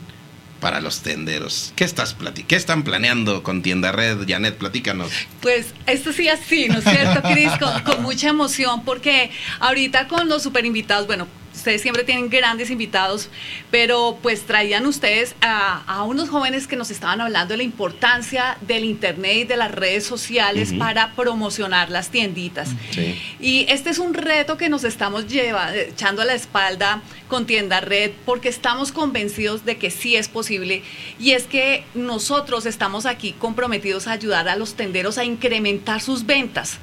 para 0.60 0.82
los 0.82 1.02
tenderos. 1.02 1.74
¿Qué, 1.76 1.84
estás 1.84 2.16
¿Qué 2.48 2.56
están 2.56 2.84
planeando 2.84 3.44
con 3.44 3.62
Tienda 3.62 3.92
Red? 3.92 4.28
Janet, 4.28 4.58
platícanos. 4.58 5.12
Pues 5.42 5.74
esto 5.86 6.14
sí 6.14 6.28
así, 6.30 6.68
¿no 6.68 6.80
es 6.80 6.84
cierto, 6.84 7.22
Cris? 7.30 7.52
Con, 7.60 7.82
con 7.82 8.02
mucha 8.04 8.30
emoción, 8.30 8.84
porque 8.84 9.32
ahorita 9.60 10.08
con 10.08 10.28
los 10.28 10.44
super 10.44 10.66
invitados, 10.66 11.08
bueno, 11.08 11.28
ustedes 11.58 11.82
siempre 11.82 12.04
tienen 12.04 12.30
grandes 12.30 12.70
invitados, 12.70 13.30
pero 13.72 14.18
pues 14.22 14.46
traían 14.46 14.86
ustedes 14.86 15.36
a, 15.42 15.84
a 15.86 16.04
unos 16.04 16.30
jóvenes 16.30 16.68
que 16.68 16.76
nos 16.76 16.92
estaban 16.92 17.20
hablando 17.20 17.54
de 17.54 17.58
la 17.58 17.64
importancia 17.64 18.58
del 18.62 18.86
Internet 18.86 19.38
y 19.38 19.44
de 19.44 19.58
las 19.58 19.72
redes 19.72 20.06
sociales 20.06 20.74
para 20.74 21.14
promocionar 21.16 21.90
las 21.90 22.10
tienditas. 22.10 22.70
Sí. 22.92 23.20
Y 23.40 23.66
este 23.70 23.90
es 23.90 24.00
un 24.00 24.14
reto 24.14 24.58
que 24.58 24.70
nos 24.70 24.84
estamos 24.84 25.28
lleva, 25.28 25.76
echando 25.76 26.22
a 26.22 26.26
la 26.26 26.34
espalda 26.34 27.02
con 27.28 27.46
Tienda 27.46 27.82
Red 27.82 28.12
porque 28.26 28.50
estamos 28.50 28.92
convencidos 28.92 29.66
de 29.66 29.78
que 29.78 29.92
sí 29.92 30.16
es 30.16 30.30
posible 30.30 30.84
y 31.20 31.32
es 31.32 31.44
que 31.44 31.84
nosotros 31.94 32.66
estamos 32.66 33.06
aquí 33.06 33.34
comprometidos 33.34 34.08
a 34.08 34.14
ayudar 34.14 34.48
a 34.48 34.56
los 34.56 34.76
tenderos 34.76 35.18
a 35.18 35.26
incrementar 35.26 36.02
sus 36.02 36.26
ventas. 36.26 36.80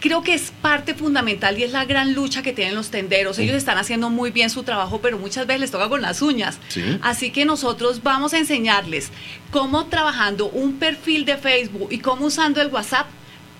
Creo 0.00 0.22
que 0.22 0.34
es 0.34 0.52
parte 0.62 0.94
fundamental 0.94 1.58
y 1.58 1.64
es 1.64 1.72
la 1.72 1.84
gran 1.84 2.14
lucha 2.14 2.42
que 2.42 2.52
tienen 2.52 2.74
los 2.74 2.90
tenderos. 2.90 3.38
Ellos 3.38 3.56
están 3.56 3.78
haciendo 3.78 4.10
muy 4.10 4.30
bien 4.30 4.50
su 4.50 4.62
trabajo, 4.62 5.00
pero 5.00 5.18
muchas 5.18 5.46
veces 5.46 5.60
les 5.60 5.70
toca 5.70 5.88
con 5.88 6.02
las 6.02 6.22
uñas. 6.22 6.58
Sí. 6.68 6.98
Así 7.02 7.30
que 7.30 7.44
nosotros 7.44 8.02
vamos 8.02 8.32
a 8.32 8.38
enseñarles 8.38 9.10
cómo 9.50 9.86
trabajando 9.86 10.48
un 10.48 10.78
perfil 10.78 11.24
de 11.24 11.36
Facebook 11.36 11.88
y 11.90 11.98
cómo 11.98 12.26
usando 12.26 12.60
el 12.62 12.68
WhatsApp 12.68 13.06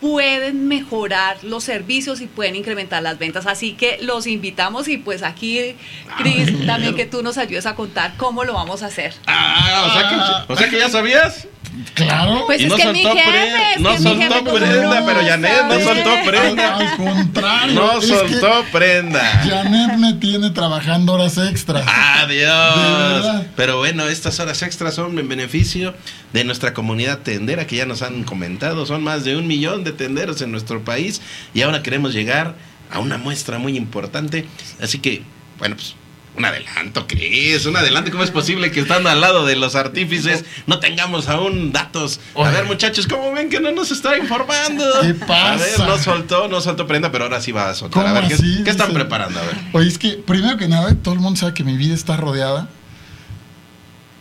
pueden 0.01 0.66
mejorar 0.66 1.36
los 1.45 1.64
servicios 1.64 2.20
y 2.20 2.26
pueden 2.26 2.57
incrementar 2.57 3.03
las 3.03 3.18
ventas. 3.18 3.47
Así 3.47 3.74
que 3.74 3.99
los 4.01 4.26
invitamos 4.26 4.88
y 4.88 4.97
pues 4.97 5.22
aquí, 5.22 5.76
Cris, 6.18 6.66
también 6.66 6.97
que 6.97 7.05
tú 7.05 7.22
nos 7.22 7.36
ayudes 7.38 7.66
a 7.66 7.74
contar 7.74 8.14
cómo 8.16 8.45
lo 8.45 8.55
vamos 8.55 8.82
a 8.82 8.86
hacer. 8.86 9.14
Ah, 9.26 9.86
o 9.86 9.93
sea 9.93 10.09
que, 10.09 10.53
o 10.53 10.57
sea 10.57 10.70
que 10.70 10.78
ya 10.78 10.88
sabías. 10.88 11.47
Claro. 11.95 12.45
Pues 12.47 12.61
Y 12.61 12.64
es 12.64 12.70
no 12.70 12.76
que 12.76 12.83
soltó 12.83 12.99
mi 13.14 13.20
jefe, 13.20 13.72
es 13.74 13.81
no 13.81 13.91
que 13.91 13.99
mi 13.99 14.03
soltó 14.05 14.20
jefe 14.20 14.43
prenda, 14.43 15.01
no 15.01 15.07
pero 15.07 15.20
Janet 15.20 15.64
no 15.66 15.81
soltó 15.81 16.11
prenda. 16.26 16.76
Al 16.76 16.97
contrario. 16.97 17.74
No 17.74 18.03
soltó 18.03 18.64
prenda. 18.72 19.43
Janet 19.49 19.97
me 19.99 20.12
tiene 20.14 20.51
trabajando 20.51 21.12
horas 21.14 21.39
extras. 21.39 21.85
De 21.87 22.47
Adiós. 22.47 22.76
verdad. 22.76 23.47
Pero 23.57 23.78
bueno, 23.78 24.09
estas 24.09 24.39
horas 24.41 24.62
extras 24.62 24.95
son 24.95 25.18
en 25.18 25.28
beneficio 25.28 25.95
de 26.33 26.45
nuestra 26.45 26.74
comunidad 26.74 27.18
tendera 27.18 27.66
que 27.66 27.76
ya 27.76 27.87
nos 27.87 28.03
han 28.03 28.24
comentado. 28.24 28.87
Son 28.87 29.03
más 29.03 29.24
de 29.24 29.37
un 29.37 29.47
millón 29.47 29.85
de 29.85 29.93
tenderos 29.93 30.41
en 30.43 30.51
nuestro 30.53 30.85
país 30.85 31.20
y 31.55 31.62
ahora 31.62 31.83
queremos 31.83 32.12
llegar 32.12 32.55
a 32.91 32.99
una 32.99 33.18
muestra 33.18 33.59
muy 33.59 33.76
importante. 33.76 34.47
Así 34.81 34.99
que, 34.99 35.22
bueno, 35.59 35.76
pues 35.76 35.95
un 36.37 36.45
adelanto, 36.45 37.07
Cris, 37.07 37.66
un 37.66 37.76
adelanto. 37.76 38.11
¿Cómo 38.11 38.22
es 38.22 38.31
posible 38.31 38.70
que 38.70 38.81
estando 38.81 39.11
al 39.11 39.20
lado 39.20 39.45
de 39.45 39.57
los 39.57 39.74
artífices 39.74 40.45
no 40.66 40.78
tengamos 40.78 41.28
aún 41.28 41.72
datos? 41.72 42.20
A 42.37 42.51
ver, 42.51 42.64
muchachos, 42.64 43.07
¿cómo 43.07 43.33
ven 43.33 43.51
que 43.51 43.61
no 43.61 43.72
nos 43.72 43.91
está 43.91 44.16
informando? 44.16 44.85
¿Qué 45.01 45.09
A 45.09 45.12
ver, 45.12 45.18
pasa? 45.26 45.87
no 45.87 45.99
soltó, 45.99 46.49
no 46.49 46.61
soltó 46.61 46.87
prenda, 46.87 47.11
pero 47.12 47.24
ahora 47.24 47.41
sí 47.41 47.53
va 47.53 47.68
a 47.70 47.74
soltar. 47.74 48.07
A 48.07 48.09
¿Cómo 48.11 48.20
ver, 48.20 48.28
¿qué, 48.28 48.35
así? 48.35 48.62
qué 48.64 48.70
están 48.70 48.93
preparando? 48.93 49.39
A 49.39 49.43
ver. 49.43 49.57
Oye, 49.72 49.89
es 49.89 49.99
que 49.99 50.12
primero 50.12 50.57
que 50.57 50.68
nada, 50.68 50.95
todo 50.95 51.14
el 51.14 51.20
mundo 51.20 51.39
sabe 51.39 51.53
que 51.55 51.64
mi 51.64 51.76
vida 51.76 51.95
está 51.95 52.16
rodeada 52.16 52.68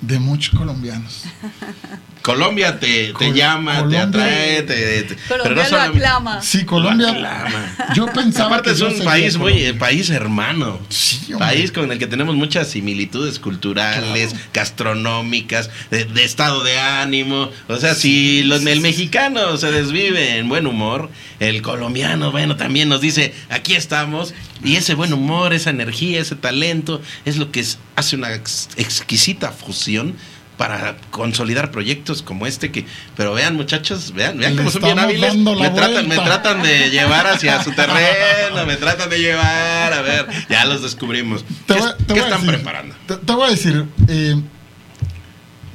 de 0.01 0.17
muchos 0.19 0.55
colombianos. 0.57 1.23
Colombia 2.33 2.79
te, 2.79 3.07
te 3.07 3.13
Col- 3.13 3.33
llama, 3.33 3.87
te 3.89 3.97
atrae, 3.97 4.63
te, 4.63 5.03
te- 5.03 5.15
Colombia 5.27 5.63
lo 5.63 5.69
solamente- 5.69 6.05
aclama. 6.05 6.41
Sí, 6.41 6.65
Colombia. 6.65 7.07
Lo 7.07 7.13
aclama. 7.13 7.75
Yo 7.95 8.05
pensaba 8.07 8.47
Aparte 8.57 8.69
que 8.69 8.73
es 8.73 8.79
yo 8.79 8.87
un 8.89 8.99
país 9.03 9.37
muy, 9.37 9.73
país 9.73 10.09
hermano. 10.09 10.79
Sí, 10.89 11.33
hombre. 11.33 11.47
País 11.47 11.71
con 11.71 11.91
el 11.91 11.97
que 11.99 12.07
tenemos 12.07 12.35
muchas 12.35 12.67
similitudes 12.69 13.39
culturales, 13.39 14.35
gastronómicas, 14.53 15.69
de, 15.91 16.05
de 16.05 16.23
estado 16.23 16.63
de 16.63 16.79
ánimo. 16.79 17.49
O 17.67 17.77
sea, 17.77 17.93
si 17.95 18.43
los, 18.43 18.65
el 18.65 18.81
mexicano 18.81 19.57
se 19.57 19.71
desvive 19.71 20.37
en 20.37 20.49
buen 20.49 20.67
humor, 20.67 21.09
el 21.39 21.61
colombiano, 21.61 22.31
bueno, 22.31 22.55
también 22.55 22.89
nos 22.89 23.01
dice, 23.01 23.33
aquí 23.49 23.75
estamos. 23.75 24.33
Y 24.63 24.75
ese 24.75 24.93
buen 24.93 25.13
humor, 25.13 25.53
esa 25.53 25.69
energía, 25.69 26.19
ese 26.19 26.35
talento, 26.35 27.01
es 27.25 27.37
lo 27.37 27.51
que 27.51 27.61
es- 27.61 27.77
hace 27.95 28.15
una 28.15 28.33
ex- 28.33 28.69
exquisita 28.77 29.51
fusión 29.51 30.15
para 30.59 30.97
consolidar 31.09 31.71
proyectos 31.71 32.21
como 32.21 32.45
este 32.45 32.69
que 32.69 32.85
pero 33.15 33.33
vean 33.33 33.55
muchachos 33.55 34.11
vean 34.13 34.37
vean 34.37 34.57
cómo 34.57 34.69
son 34.69 34.81
bien 34.81 34.99
hábiles 34.99 35.33
me 35.37 35.69
tratan 35.69 36.05
me 36.09 36.17
tratan 36.17 36.61
de 36.61 36.89
llevar 36.89 37.27
hacia 37.27 37.63
su 37.63 37.71
terreno 37.71 38.65
me 38.67 38.75
tratan 38.75 39.09
de 39.09 39.19
llevar 39.19 39.93
a 39.93 40.01
ver 40.01 40.27
ya 40.49 40.65
los 40.65 40.81
descubrimos 40.81 41.45
Te 41.65 41.75
¿Qué, 41.75 41.79
voy- 41.79 41.91
te 41.97 42.05
qué 42.07 42.13
voy 42.13 42.19
a 42.19 42.23
están 42.25 42.41
decir- 42.41 42.53
preparando? 42.55 42.95
Te, 43.07 43.15
te 43.15 43.33
voy 43.33 43.47
a 43.47 43.51
decir 43.51 43.85
eh, 44.09 44.35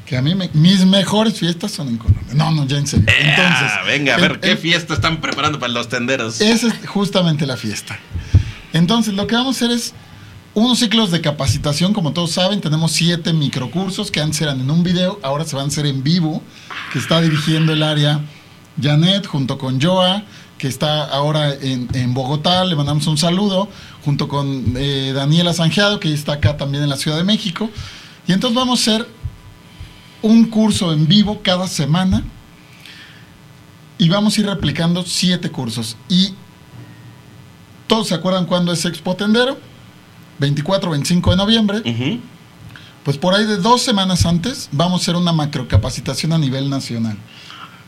que 0.05 0.19
a 0.19 0.23
mí 0.23 0.35
me- 0.35 0.51
mis 0.53 0.85
mejores 0.85 1.39
fiestas 1.39 1.73
son 1.73 1.89
en 1.89 1.97
Colombia. 1.97 2.35
No, 2.35 2.51
no, 2.51 2.67
ya 2.67 2.77
en 2.77 2.87
serio. 2.87 3.07
Entonces, 3.09 3.71
Ah, 3.73 3.85
venga, 3.87 4.13
a 4.13 4.17
el- 4.17 4.21
ver, 4.29 4.41
¿qué 4.41 4.51
el- 4.53 4.59
fiesta 4.59 4.93
están 4.93 5.23
preparando 5.23 5.59
para 5.59 5.73
los 5.73 5.89
tenderos? 5.89 6.43
Esa 6.43 6.69
es 6.69 6.75
justamente 6.87 7.47
la 7.47 7.57
fiesta. 7.57 7.99
Entonces, 8.75 9.15
lo 9.15 9.27
que 9.27 9.35
vamos 9.35 9.63
a 9.63 9.65
hacer 9.65 9.75
es 9.75 9.95
unos 10.55 10.79
ciclos 10.79 11.11
de 11.11 11.21
capacitación. 11.21 11.93
Como 11.93 12.13
todos 12.13 12.33
saben, 12.33 12.61
tenemos 12.61 12.93
siete 12.93 13.33
microcursos 13.33 14.11
que 14.11 14.21
antes 14.21 14.41
eran 14.41 14.61
en 14.61 14.71
un 14.71 14.83
video, 14.83 15.19
ahora 15.23 15.45
se 15.45 15.57
van 15.57 15.67
a 15.67 15.69
hacer 15.69 15.87
en 15.87 16.03
vivo, 16.03 16.43
que 16.93 16.99
está 16.99 17.21
dirigiendo 17.21 17.73
el 17.73 17.83
área 17.83 18.21
Janet 18.81 19.27
junto 19.27 19.59
con 19.59 19.81
Joa, 19.81 20.25
que 20.59 20.69
está 20.69 21.05
ahora 21.05 21.53
en, 21.55 22.15
Bogotá. 22.15 22.65
Le 22.65 22.77
mandamos 22.77 23.07
un 23.07 23.19
saludo, 23.19 23.69
junto 24.05 24.29
con 24.29 24.75
eh, 24.77 25.13
Daniela 25.15 25.53
Sanjeado, 25.53 26.01
que 26.01 26.13
está 26.13 26.35
acá 26.35 26.57
también 26.57 26.85
en 26.85 26.91
la 26.91 26.97
Ciudad 26.97 27.17
de 27.17 27.25
México. 27.25 27.69
Y 28.27 28.33
entonces 28.33 28.57
vamos 28.57 28.79
a 28.79 28.83
hacer 28.83 29.09
un 30.23 30.47
curso 30.47 30.93
en 30.93 31.07
vivo 31.07 31.41
cada 31.43 31.69
semana. 31.69 32.23
Y 33.99 34.09
vamos 34.09 34.37
a 34.37 34.41
ir 34.41 34.47
replicando 34.47 35.05
siete 35.05 35.51
cursos. 35.51 35.97
Y 36.09 36.35
todos 37.87 38.09
se 38.09 38.15
acuerdan 38.15 38.47
cuándo 38.47 38.73
es 38.73 38.85
Expo 38.85 39.15
Tendero, 39.15 39.59
24, 40.39 40.91
25 40.91 41.31
de 41.31 41.37
noviembre. 41.37 41.83
Pues 43.05 43.19
por 43.19 43.35
ahí 43.35 43.45
de 43.45 43.59
dos 43.59 43.83
semanas 43.83 44.25
antes 44.25 44.69
vamos 44.73 45.01
a 45.01 45.03
hacer 45.03 45.17
una 45.17 45.33
macrocapacitación 45.33 46.33
a 46.33 46.39
nivel 46.39 46.71
nacional, 46.71 47.19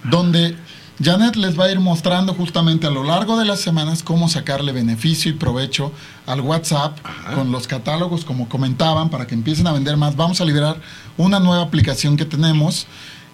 donde 0.05 0.57
Janet 1.03 1.37
les 1.37 1.59
va 1.59 1.65
a 1.65 1.71
ir 1.71 1.79
mostrando 1.79 2.33
justamente 2.35 2.87
a 2.87 2.91
lo 2.91 3.03
largo 3.03 3.39
de 3.39 3.45
las 3.45 3.61
semanas 3.61 4.03
cómo 4.03 4.29
sacarle 4.29 4.73
beneficio 4.73 5.31
y 5.31 5.35
provecho 5.35 5.93
al 6.27 6.41
WhatsApp 6.41 6.99
con 7.35 7.53
los 7.53 7.67
catálogos, 7.67 8.25
como 8.25 8.49
comentaban, 8.49 9.11
para 9.11 9.27
que 9.27 9.35
empiecen 9.35 9.67
a 9.67 9.73
vender 9.73 9.97
más. 9.97 10.17
Vamos 10.17 10.41
a 10.41 10.45
liberar 10.45 10.81
una 11.19 11.39
nueva 11.39 11.63
aplicación 11.63 12.17
que 12.17 12.25
tenemos 12.25 12.87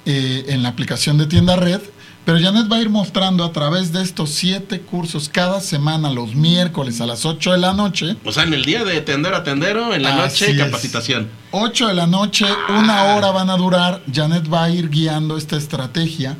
eh, 0.06 0.46
en 0.48 0.62
la 0.64 0.70
aplicación 0.70 1.18
de 1.18 1.26
tienda 1.26 1.54
red. 1.54 1.80
Pero 2.24 2.38
Janet 2.38 2.70
va 2.70 2.76
a 2.76 2.80
ir 2.80 2.88
mostrando 2.88 3.42
a 3.44 3.52
través 3.52 3.92
de 3.92 4.00
estos 4.00 4.30
siete 4.30 4.80
cursos 4.80 5.28
cada 5.28 5.60
semana, 5.60 6.08
los 6.10 6.36
miércoles 6.36 7.00
a 7.00 7.06
las 7.06 7.26
8 7.26 7.52
de 7.52 7.58
la 7.58 7.72
noche, 7.72 8.16
O 8.24 8.30
sea, 8.30 8.44
en 8.44 8.54
el 8.54 8.64
día 8.64 8.84
de 8.84 9.00
tendero 9.00 9.34
a 9.36 9.42
tendero, 9.42 9.92
en 9.92 10.04
la 10.04 10.22
Así 10.24 10.44
noche, 10.44 10.52
es. 10.52 10.58
capacitación. 10.64 11.28
8 11.50 11.88
de 11.88 11.94
la 11.94 12.06
noche, 12.06 12.46
una 12.68 13.14
hora 13.14 13.32
van 13.32 13.50
a 13.50 13.56
durar. 13.56 14.02
Janet 14.12 14.52
va 14.52 14.64
a 14.64 14.70
ir 14.70 14.88
guiando 14.88 15.36
esta 15.36 15.56
estrategia 15.56 16.36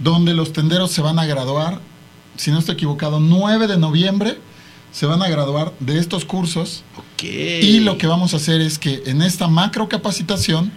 donde 0.00 0.34
los 0.34 0.52
tenderos 0.52 0.90
se 0.90 1.02
van 1.02 1.20
a 1.20 1.26
graduar, 1.26 1.78
si 2.36 2.50
no 2.50 2.58
estoy 2.58 2.74
equivocado, 2.74 3.20
9 3.20 3.68
de 3.68 3.76
noviembre 3.76 4.40
se 4.90 5.06
van 5.06 5.22
a 5.22 5.28
graduar 5.28 5.72
de 5.78 5.98
estos 5.98 6.24
cursos. 6.24 6.82
Ok. 6.96 7.22
Y 7.22 7.80
lo 7.80 7.96
que 7.96 8.08
vamos 8.08 8.34
a 8.34 8.38
hacer 8.38 8.60
es 8.60 8.78
que 8.78 9.04
en 9.06 9.22
esta 9.22 9.46
macro 9.46 9.88
capacitación 9.88 10.72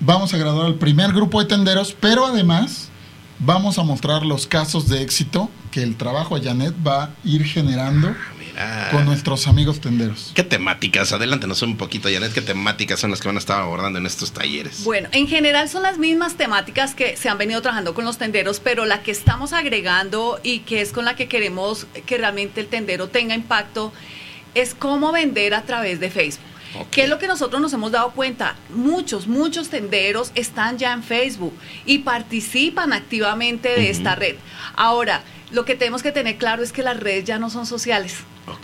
vamos 0.00 0.34
a 0.34 0.38
graduar 0.38 0.66
al 0.66 0.74
primer 0.74 1.12
grupo 1.12 1.38
de 1.40 1.46
tenderos, 1.46 1.94
pero 1.98 2.26
además 2.26 2.88
vamos 3.44 3.78
a 3.78 3.82
mostrar 3.82 4.24
los 4.24 4.46
casos 4.46 4.88
de 4.88 5.02
éxito 5.02 5.50
que 5.70 5.82
el 5.82 5.96
trabajo 5.96 6.38
de 6.38 6.48
Janet 6.48 6.74
va 6.86 7.04
a 7.04 7.10
ir 7.24 7.44
generando 7.44 8.14
Ah, 8.58 8.88
con 8.90 9.06
nuestros 9.06 9.46
amigos 9.46 9.80
tenderos. 9.80 10.32
¿Qué 10.34 10.42
temáticas? 10.42 11.12
Adelántanos 11.12 11.62
un 11.62 11.76
poquito, 11.76 12.08
Janet. 12.12 12.32
¿Qué 12.32 12.42
temáticas 12.42 13.00
son 13.00 13.10
las 13.10 13.20
que 13.20 13.28
van 13.28 13.36
a 13.36 13.38
estar 13.38 13.60
abordando 13.60 13.98
en 13.98 14.06
estos 14.06 14.32
talleres? 14.32 14.84
Bueno, 14.84 15.08
en 15.12 15.26
general 15.26 15.68
son 15.68 15.82
las 15.82 15.98
mismas 15.98 16.34
temáticas 16.34 16.94
que 16.94 17.16
se 17.16 17.28
han 17.28 17.38
venido 17.38 17.62
trabajando 17.62 17.94
con 17.94 18.04
los 18.04 18.18
tenderos, 18.18 18.60
pero 18.60 18.84
la 18.84 19.02
que 19.02 19.10
estamos 19.10 19.52
agregando 19.52 20.38
y 20.42 20.60
que 20.60 20.82
es 20.82 20.92
con 20.92 21.04
la 21.04 21.16
que 21.16 21.28
queremos 21.28 21.86
que 22.04 22.18
realmente 22.18 22.60
el 22.60 22.66
tendero 22.66 23.08
tenga 23.08 23.34
impacto 23.34 23.92
es 24.54 24.74
cómo 24.74 25.12
vender 25.12 25.54
a 25.54 25.62
través 25.62 25.98
de 25.98 26.10
Facebook. 26.10 26.44
¿Qué 26.90 27.04
es 27.04 27.08
lo 27.08 27.18
que 27.18 27.26
nosotros 27.26 27.60
nos 27.60 27.72
hemos 27.72 27.92
dado 27.92 28.12
cuenta? 28.12 28.56
Muchos, 28.70 29.26
muchos 29.26 29.68
tenderos 29.68 30.32
están 30.34 30.78
ya 30.78 30.92
en 30.92 31.02
Facebook 31.02 31.54
y 31.84 31.98
participan 31.98 32.92
activamente 32.92 33.68
de 33.68 33.90
esta 33.90 34.14
red. 34.14 34.36
Ahora, 34.74 35.22
lo 35.50 35.64
que 35.64 35.74
tenemos 35.74 36.02
que 36.02 36.12
tener 36.12 36.38
claro 36.38 36.62
es 36.62 36.72
que 36.72 36.82
las 36.82 36.98
redes 36.98 37.24
ya 37.24 37.38
no 37.38 37.50
son 37.50 37.66
sociales. 37.66 38.16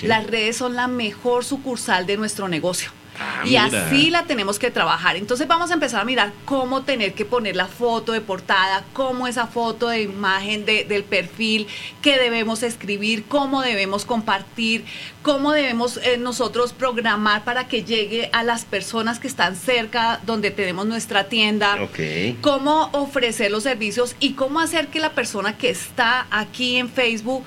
Las 0.03 0.27
redes 0.27 0.57
son 0.57 0.75
la 0.75 0.89
mejor 0.89 1.45
sucursal 1.45 2.07
de 2.07 2.17
nuestro 2.17 2.49
negocio. 2.49 2.91
Ah, 3.21 3.43
y 3.45 3.51
mira. 3.51 3.65
así 3.65 4.11
la 4.11 4.25
tenemos 4.25 4.59
que 4.59 4.71
trabajar. 4.71 5.17
Entonces 5.17 5.47
vamos 5.49 5.71
a 5.71 5.75
empezar 5.75 6.01
a 6.01 6.05
mirar 6.05 6.33
cómo 6.45 6.83
tener 6.83 7.15
que 7.15 7.25
poner 7.25 7.57
la 7.57 7.67
foto 7.67 8.13
de 8.13 8.21
portada, 8.21 8.85
cómo 8.93 9.27
esa 9.27 9.47
foto 9.47 9.89
de 9.89 10.03
imagen 10.03 10.65
de- 10.65 10.85
del 10.85 11.05
perfil, 11.05 11.67
qué 12.03 12.17
debemos 12.19 12.63
escribir, 12.63 13.25
cómo 13.27 13.63
debemos 13.63 14.05
compartir, 14.05 14.85
cómo 15.23 15.53
debemos 15.53 15.97
eh, 15.99 16.17
nosotros 16.19 16.73
programar 16.73 17.45
para 17.45 17.67
que 17.69 17.85
llegue 17.85 18.31
a 18.33 18.43
las 18.43 18.65
personas 18.65 19.19
que 19.19 19.27
están 19.29 19.57
cerca 19.57 20.21
donde 20.25 20.51
tenemos 20.51 20.87
nuestra 20.87 21.25
tienda 21.25 21.77
Ok. 21.83 21.99
cómo 22.41 22.89
ofrecer 22.93 23.51
los 23.51 23.65
servicios 23.65 24.15
y 24.21 24.33
cómo 24.35 24.61
hacer 24.61 24.89
que 24.89 25.01
la 25.01 25.11
persona 25.11 25.57
que 25.59 25.71
está 25.71 26.27
aquí 26.31 26.77
en 26.77 26.89
Facebook 26.89 27.45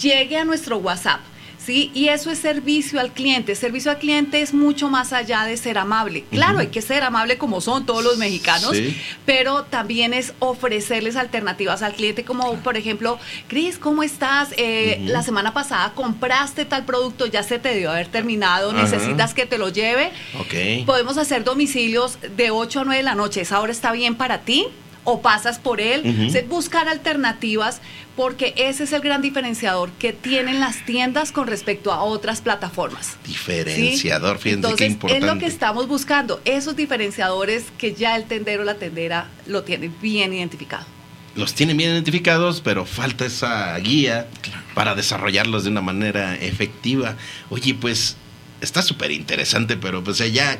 llegue 0.00 0.36
a 0.36 0.44
nuestro 0.44 0.76
WhatsApp. 0.78 1.20
¿Sí? 1.64 1.90
Y 1.94 2.08
eso 2.08 2.30
es 2.30 2.38
servicio 2.38 3.00
al 3.00 3.12
cliente. 3.12 3.54
Servicio 3.54 3.90
al 3.90 3.98
cliente 3.98 4.40
es 4.40 4.52
mucho 4.54 4.88
más 4.90 5.12
allá 5.12 5.44
de 5.44 5.56
ser 5.56 5.78
amable. 5.78 6.24
Claro, 6.30 6.58
hay 6.58 6.68
que 6.68 6.82
ser 6.82 7.02
amable 7.02 7.38
como 7.38 7.60
son 7.60 7.86
todos 7.86 8.02
los 8.04 8.18
mexicanos, 8.18 8.72
Sí. 8.76 8.96
pero 9.26 9.64
también 9.64 10.12
es 10.14 10.32
ofrecerles 10.40 11.16
alternativas 11.16 11.82
al 11.82 11.92
cliente, 11.94 12.24
como 12.24 12.54
por 12.58 12.76
ejemplo, 12.76 13.18
Cris, 13.48 13.78
¿cómo 13.78 14.02
estás? 14.02 14.50
Eh, 14.56 15.00
La 15.04 15.22
semana 15.22 15.52
pasada 15.54 15.92
compraste 15.94 16.64
tal 16.64 16.84
producto, 16.84 17.26
ya 17.26 17.42
se 17.42 17.58
te 17.58 17.74
dio 17.76 17.90
haber 17.90 18.08
terminado, 18.08 18.72
necesitas 18.72 19.34
que 19.34 19.46
te 19.46 19.58
lo 19.58 19.68
lleve. 19.68 20.10
Ok. 20.40 20.84
Podemos 20.86 21.18
hacer 21.18 21.44
domicilios 21.44 22.18
de 22.36 22.50
8 22.50 22.80
a 22.80 22.84
9 22.84 22.98
de 22.98 23.02
la 23.04 23.14
noche. 23.14 23.40
¿Esa 23.42 23.60
hora 23.60 23.72
está 23.72 23.92
bien 23.92 24.14
para 24.14 24.40
ti? 24.42 24.66
¿O 25.04 25.20
pasas 25.20 25.58
por 25.58 25.80
él? 25.80 26.30
Sea, 26.30 26.42
buscar 26.48 26.88
alternativas 26.88 27.80
porque 28.16 28.54
ese 28.56 28.84
es 28.84 28.92
el 28.92 29.00
gran 29.00 29.22
diferenciador 29.22 29.90
que 29.92 30.12
tienen 30.12 30.60
las 30.60 30.84
tiendas 30.84 31.32
con 31.32 31.46
respecto 31.46 31.92
a 31.92 32.02
otras 32.02 32.40
plataformas. 32.40 33.18
¿sí? 33.24 33.32
Diferenciador, 33.32 34.38
fíjense 34.38 34.54
Entonces, 34.54 34.78
qué 34.78 34.92
importante. 34.92 35.26
es 35.26 35.32
lo 35.32 35.38
que 35.38 35.46
estamos 35.46 35.88
buscando, 35.88 36.40
esos 36.44 36.76
diferenciadores 36.76 37.64
que 37.76 37.94
ya 37.94 38.16
el 38.16 38.24
tendero 38.24 38.62
o 38.62 38.64
la 38.64 38.76
tendera 38.76 39.28
lo 39.46 39.62
tienen 39.64 39.94
bien 40.00 40.32
identificado. 40.32 40.86
Los 41.34 41.54
tienen 41.54 41.76
bien 41.76 41.90
identificados, 41.90 42.60
pero 42.60 42.86
falta 42.86 43.26
esa 43.26 43.76
guía 43.78 44.28
para 44.74 44.94
desarrollarlos 44.94 45.64
de 45.64 45.70
una 45.70 45.80
manera 45.80 46.36
efectiva. 46.36 47.16
Oye, 47.50 47.74
pues 47.74 48.16
está 48.60 48.82
súper 48.82 49.10
interesante, 49.10 49.76
pero 49.76 50.04
pues 50.04 50.18
ya, 50.32 50.58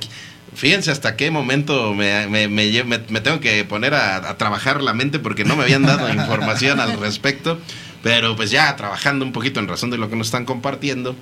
fíjense 0.55 0.91
hasta 0.91 1.17
qué 1.17 1.31
momento 1.31 1.95
me, 1.95 2.27
me- 2.29 2.49
me 2.49 2.85
me 2.85 3.21
tengo 3.21 3.41
que 3.41 3.65
poner 3.65 3.95
a, 3.95 4.17
a 4.31 4.39
trabajar 4.39 4.83
la 4.83 4.95
mente 4.95 5.19
porque 5.19 5.45
no 5.45 5.57
me 5.57 5.65
habían 5.65 5.83
dado 5.83 6.13
información 6.13 6.81
al 6.81 6.99
respecto. 7.01 7.59
Pero 8.03 8.37
pues 8.37 8.51
ya 8.51 8.75
trabajando 8.77 9.25
un 9.25 9.33
poquito 9.33 9.61
en 9.61 9.69
razón 9.69 9.91
de 9.91 9.97
lo 9.97 10.11
que 10.11 10.17
nos 10.17 10.27
están 10.27 10.45
compartiendo, 10.45 11.17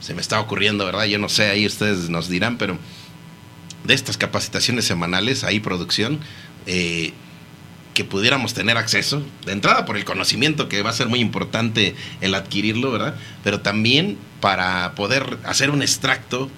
se 0.00 0.14
me 0.14 0.20
está 0.22 0.40
ocurriendo, 0.40 0.84
¿verdad? 0.86 1.04
Yo 1.04 1.18
no 1.18 1.28
sé, 1.28 1.50
ahí 1.50 1.66
ustedes 1.66 2.08
nos 2.08 2.28
dirán, 2.28 2.56
pero 2.56 2.78
de 3.84 3.92
estas 3.94 4.16
capacitaciones 4.16 4.84
semanales, 4.86 5.44
ahí 5.44 5.60
producción, 5.60 6.20
eh, 6.66 7.12
que 7.92 8.04
pudiéramos 8.04 8.54
tener 8.54 8.78
acceso, 8.78 9.22
de 9.44 9.52
entrada 9.52 9.84
por 9.84 9.98
el 9.98 10.06
conocimiento 10.06 10.70
que 10.70 10.80
va 10.82 10.88
a 10.88 10.94
ser 10.94 11.08
muy 11.08 11.20
importante 11.20 11.94
el 12.22 12.34
adquirirlo, 12.34 12.90
¿verdad? 12.90 13.14
Pero 13.44 13.60
también 13.60 14.16
para 14.40 14.92
poder 14.94 15.36
hacer 15.44 15.68
un 15.70 15.82
extracto 15.82 16.48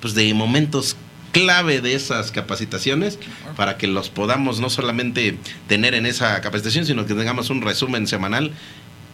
pues 0.00 0.14
de 0.14 0.32
momentos 0.32 0.96
clave 1.38 1.80
de 1.80 1.94
esas 1.94 2.32
capacitaciones 2.32 3.18
para 3.56 3.76
que 3.76 3.86
los 3.86 4.10
podamos 4.10 4.60
no 4.60 4.70
solamente 4.70 5.38
tener 5.68 5.94
en 5.94 6.04
esa 6.06 6.40
capacitación, 6.40 6.84
sino 6.84 7.06
que 7.06 7.14
tengamos 7.14 7.50
un 7.50 7.62
resumen 7.62 8.06
semanal 8.06 8.52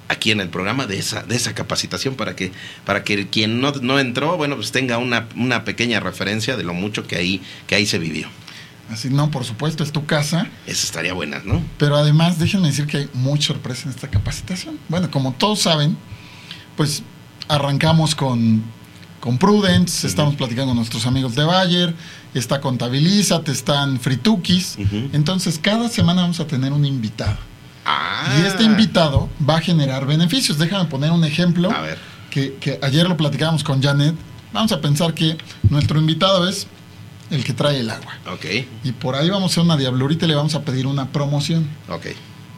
aquí 0.08 0.30
en 0.30 0.40
el 0.40 0.48
programa 0.48 0.86
de 0.86 0.98
esa, 0.98 1.22
de 1.22 1.36
esa 1.36 1.54
capacitación 1.54 2.14
para 2.14 2.34
que, 2.34 2.52
para 2.84 3.04
que 3.04 3.28
quien 3.28 3.60
no, 3.60 3.72
no 3.72 3.98
entró, 3.98 4.36
bueno, 4.36 4.56
pues 4.56 4.72
tenga 4.72 4.98
una, 4.98 5.28
una 5.36 5.64
pequeña 5.64 6.00
referencia 6.00 6.56
de 6.56 6.64
lo 6.64 6.72
mucho 6.72 7.06
que 7.06 7.16
ahí, 7.16 7.42
que 7.66 7.74
ahí 7.74 7.86
se 7.86 7.98
vivió. 7.98 8.28
Así, 8.90 9.08
no, 9.10 9.30
por 9.30 9.44
supuesto, 9.44 9.82
es 9.82 9.92
tu 9.92 10.04
casa. 10.06 10.46
Eso 10.66 10.86
estaría 10.86 11.14
buena, 11.14 11.40
¿no? 11.44 11.62
Pero 11.78 11.96
además, 11.96 12.38
déjenme 12.38 12.68
decir 12.68 12.86
que 12.86 12.98
hay 12.98 13.08
mucha 13.14 13.48
sorpresa 13.48 13.84
en 13.84 13.90
esta 13.90 14.08
capacitación. 14.08 14.78
Bueno, 14.88 15.10
como 15.10 15.32
todos 15.32 15.60
saben, 15.60 15.96
pues 16.76 17.02
arrancamos 17.48 18.14
con, 18.14 18.62
con 19.24 19.38
Prudence, 19.38 20.06
estamos 20.06 20.34
platicando 20.34 20.72
con 20.72 20.76
nuestros 20.76 21.06
amigos 21.06 21.34
de 21.34 21.44
Bayer, 21.44 21.94
está 22.34 22.60
Contabilizate, 22.60 23.52
están 23.52 23.98
Fritukis. 23.98 24.76
Ujú. 24.78 25.08
Entonces, 25.14 25.58
cada 25.58 25.88
semana 25.88 26.20
vamos 26.20 26.40
a 26.40 26.46
tener 26.46 26.74
un 26.74 26.84
invitado. 26.84 27.38
Ah. 27.86 28.36
Y 28.38 28.46
este 28.46 28.64
invitado 28.64 29.30
va 29.48 29.56
a 29.56 29.60
generar 29.62 30.04
beneficios. 30.04 30.58
Déjame 30.58 30.90
poner 30.90 31.10
un 31.10 31.24
ejemplo 31.24 31.70
A 31.70 31.80
ver. 31.80 31.98
que, 32.28 32.56
que 32.60 32.78
ayer 32.82 33.08
lo 33.08 33.16
platicábamos 33.16 33.64
con 33.64 33.82
Janet. 33.82 34.14
Vamos 34.52 34.72
a 34.72 34.82
pensar 34.82 35.14
que 35.14 35.38
nuestro 35.70 35.98
invitado 35.98 36.46
es 36.46 36.66
el 37.30 37.44
que 37.44 37.54
trae 37.54 37.80
el 37.80 37.88
agua. 37.88 38.12
Ok, 38.30 38.44
Y 38.84 38.92
por 38.92 39.14
ahí 39.14 39.30
vamos 39.30 39.44
a 39.44 39.54
hacer 39.54 39.64
una 39.64 39.78
diablurita 39.78 40.26
y 40.26 40.28
le 40.28 40.34
vamos 40.34 40.54
a 40.54 40.60
pedir 40.66 40.86
una 40.86 41.08
promoción. 41.08 41.66
ok. 41.88 42.08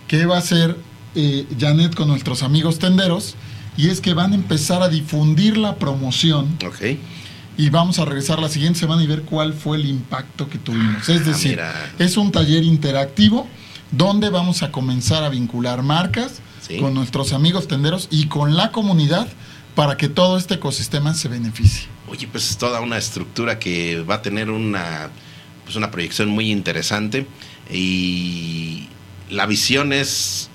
¿Qué 0.09 0.27
va 0.27 0.35
a 0.35 0.39
hacer 0.41 0.77
eh, 1.15 1.47
Janet 1.61 1.95
con 1.95 2.09
nuestros 2.09 2.43
amigos 2.43 2.81
tenderos? 2.81 3.37
Y 3.77 3.89
es 3.91 4.01
que 4.01 4.15
van 4.15 4.33
a 4.33 4.35
empezar 4.35 4.83
a 4.83 4.89
difundir 4.89 5.57
la 5.57 5.77
promoción 5.77 6.57
Ok. 6.67 6.97
y 7.59 7.71
vamos 7.71 7.99
a 7.99 8.05
regresar 8.05 8.39
la 8.39 8.49
siguiente 8.49 8.79
semana 8.79 9.03
y 9.03 9.07
ver 9.07 9.23
cuál 9.23 9.53
fue 9.53 9.77
el 9.79 9.87
impacto 9.87 10.49
que 10.49 10.59
tuvimos. 10.59 11.09
Es 11.09 11.21
Ah, 11.23 11.25
decir, 11.25 11.61
es 11.99 12.17
un 12.17 12.33
taller 12.33 12.63
interactivo 12.65 13.47
donde 13.91 14.31
vamos 14.31 14.63
a 14.63 14.73
comenzar 14.73 15.25
a 15.25 15.29
vincular 15.29 15.83
marcas 15.83 16.41
Sí. 16.67 16.79
con 16.79 16.95
nuestros 16.95 17.33
amigos 17.33 17.69
tenderos 17.69 18.09
y 18.11 18.27
con 18.27 18.57
la 18.57 18.73
comunidad 18.73 19.29
para 19.77 19.97
que 19.97 20.09
todo 20.09 20.37
este 20.39 20.55
ecosistema 20.55 21.15
se 21.15 21.29
beneficie. 21.29 21.87
Oye, 22.09 22.27
pues 22.27 22.51
es 22.51 22.57
toda 22.57 22.81
una 22.81 22.97
estructura 22.99 23.59
que 23.59 24.03
va 24.03 24.17
a 24.17 24.23
tener 24.23 24.51
una, 24.51 25.11
pues 25.65 25.77
una 25.77 25.91
proyección 25.91 26.29
muy 26.31 26.51
interesante 26.51 27.27
y 27.71 28.89
la 29.31 29.47
visión 29.47 29.93
es 29.93 30.49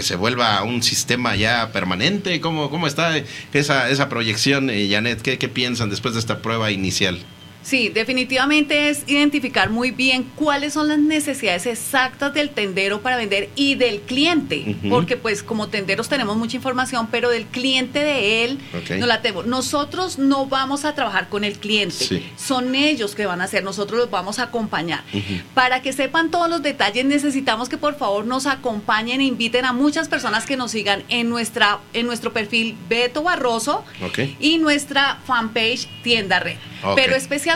que 0.00 0.06
se 0.06 0.16
vuelva 0.16 0.62
un 0.62 0.82
sistema 0.82 1.36
ya 1.36 1.72
permanente. 1.72 2.40
¿Cómo, 2.40 2.70
cómo 2.70 2.86
está 2.86 3.22
esa, 3.52 3.90
esa 3.90 4.08
proyección, 4.08 4.70
eh, 4.70 4.88
Janet? 4.90 5.20
¿Qué, 5.20 5.36
¿Qué 5.36 5.48
piensan 5.48 5.90
después 5.90 6.14
de 6.14 6.20
esta 6.20 6.40
prueba 6.40 6.70
inicial? 6.70 7.18
Sí, 7.62 7.90
definitivamente 7.90 8.88
es 8.88 9.02
identificar 9.06 9.68
muy 9.68 9.90
bien 9.90 10.24
cuáles 10.34 10.72
son 10.72 10.88
las 10.88 10.98
necesidades 10.98 11.66
exactas 11.66 12.32
del 12.32 12.48
tendero 12.50 13.02
para 13.02 13.18
vender 13.18 13.50
y 13.54 13.74
del 13.74 14.00
cliente, 14.00 14.76
porque 14.88 15.18
pues 15.18 15.42
como 15.42 15.68
tenderos 15.68 16.08
tenemos 16.08 16.38
mucha 16.38 16.56
información, 16.56 17.08
pero 17.10 17.28
del 17.28 17.44
cliente 17.44 17.98
de 18.02 18.44
él 18.44 18.58
Ok. 18.74 18.92
no 18.98 19.04
la 19.06 19.20
tenemos. 19.20 19.46
Nosotros 19.46 20.18
no 20.18 20.46
vamos 20.46 20.86
a 20.86 20.94
trabajar 20.94 21.28
con 21.28 21.44
el 21.44 21.58
cliente, 21.58 21.94
Sí. 22.06 22.26
son 22.38 22.74
ellos 22.74 23.14
que 23.14 23.26
van 23.26 23.42
a 23.42 23.44
hacer, 23.44 23.62
nosotros 23.62 24.00
los 24.00 24.10
vamos 24.10 24.38
a 24.38 24.44
acompañar. 24.44 25.04
Para 25.52 25.82
que 25.82 25.92
sepan 25.92 26.30
todos 26.30 26.48
los 26.48 26.62
detalles, 26.62 27.04
necesitamos 27.04 27.68
que 27.68 27.76
por 27.76 27.94
favor 27.98 28.24
nos 28.24 28.46
acompañen 28.46 29.20
e 29.20 29.24
inviten 29.24 29.66
a 29.66 29.74
muchas 29.74 30.08
personas 30.08 30.46
que 30.46 30.56
nos 30.56 30.70
sigan 30.70 31.02
en 31.10 31.28
nuestra 31.28 31.80
en 31.92 32.06
nuestro 32.06 32.32
perfil 32.32 32.74
Beto 32.88 33.22
Barroso 33.22 33.84
y 34.40 34.56
nuestra 34.56 35.18
fanpage 35.26 35.88
Tienda 36.02 36.40
Red. 36.40 36.56
Pero 36.96 37.14
especialmente 37.14 37.49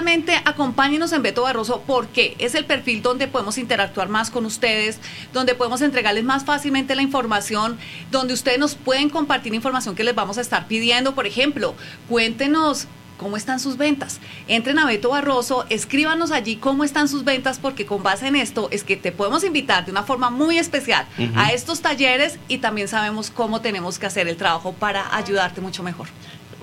acompáñenos 0.44 1.12
en 1.12 1.22
Beto 1.22 1.42
Barroso 1.42 1.82
porque 1.86 2.34
es 2.38 2.54
el 2.54 2.64
perfil 2.64 3.02
donde 3.02 3.28
podemos 3.28 3.58
interactuar 3.58 4.08
más 4.08 4.30
con 4.30 4.44
ustedes, 4.44 4.98
donde 5.32 5.54
podemos 5.54 5.82
entregarles 5.82 6.24
más 6.24 6.44
fácilmente 6.44 6.96
la 6.96 7.02
información, 7.02 7.78
donde 8.10 8.34
ustedes 8.34 8.58
nos 8.58 8.74
pueden 8.74 9.08
compartir 9.08 9.54
información 9.54 9.94
que 9.94 10.04
les 10.04 10.14
vamos 10.14 10.38
a 10.38 10.40
estar 10.40 10.66
pidiendo. 10.66 11.14
Por 11.14 11.26
ejemplo, 11.26 11.74
cuéntenos 12.08 12.88
cómo 13.18 13.36
están 13.36 13.60
sus 13.60 13.76
ventas. 13.76 14.20
Entren 14.48 14.80
a 14.80 14.86
Beto 14.86 15.10
Barroso, 15.10 15.64
escríbanos 15.68 16.32
allí 16.32 16.56
cómo 16.56 16.82
están 16.82 17.08
sus 17.08 17.24
ventas 17.24 17.60
porque 17.60 17.86
con 17.86 18.02
base 18.02 18.26
en 18.26 18.34
esto 18.34 18.68
es 18.72 18.82
que 18.82 18.96
te 18.96 19.12
podemos 19.12 19.44
invitar 19.44 19.84
de 19.84 19.92
una 19.92 20.02
forma 20.02 20.30
muy 20.30 20.58
especial 20.58 21.06
a 21.36 21.52
estos 21.52 21.80
talleres 21.80 22.38
y 22.48 22.58
también 22.58 22.88
sabemos 22.88 23.30
cómo 23.30 23.60
tenemos 23.60 24.00
que 24.00 24.06
hacer 24.06 24.26
el 24.26 24.36
trabajo 24.36 24.72
para 24.72 25.16
ayudarte 25.16 25.60
mucho 25.60 25.84
mejor. 25.84 26.08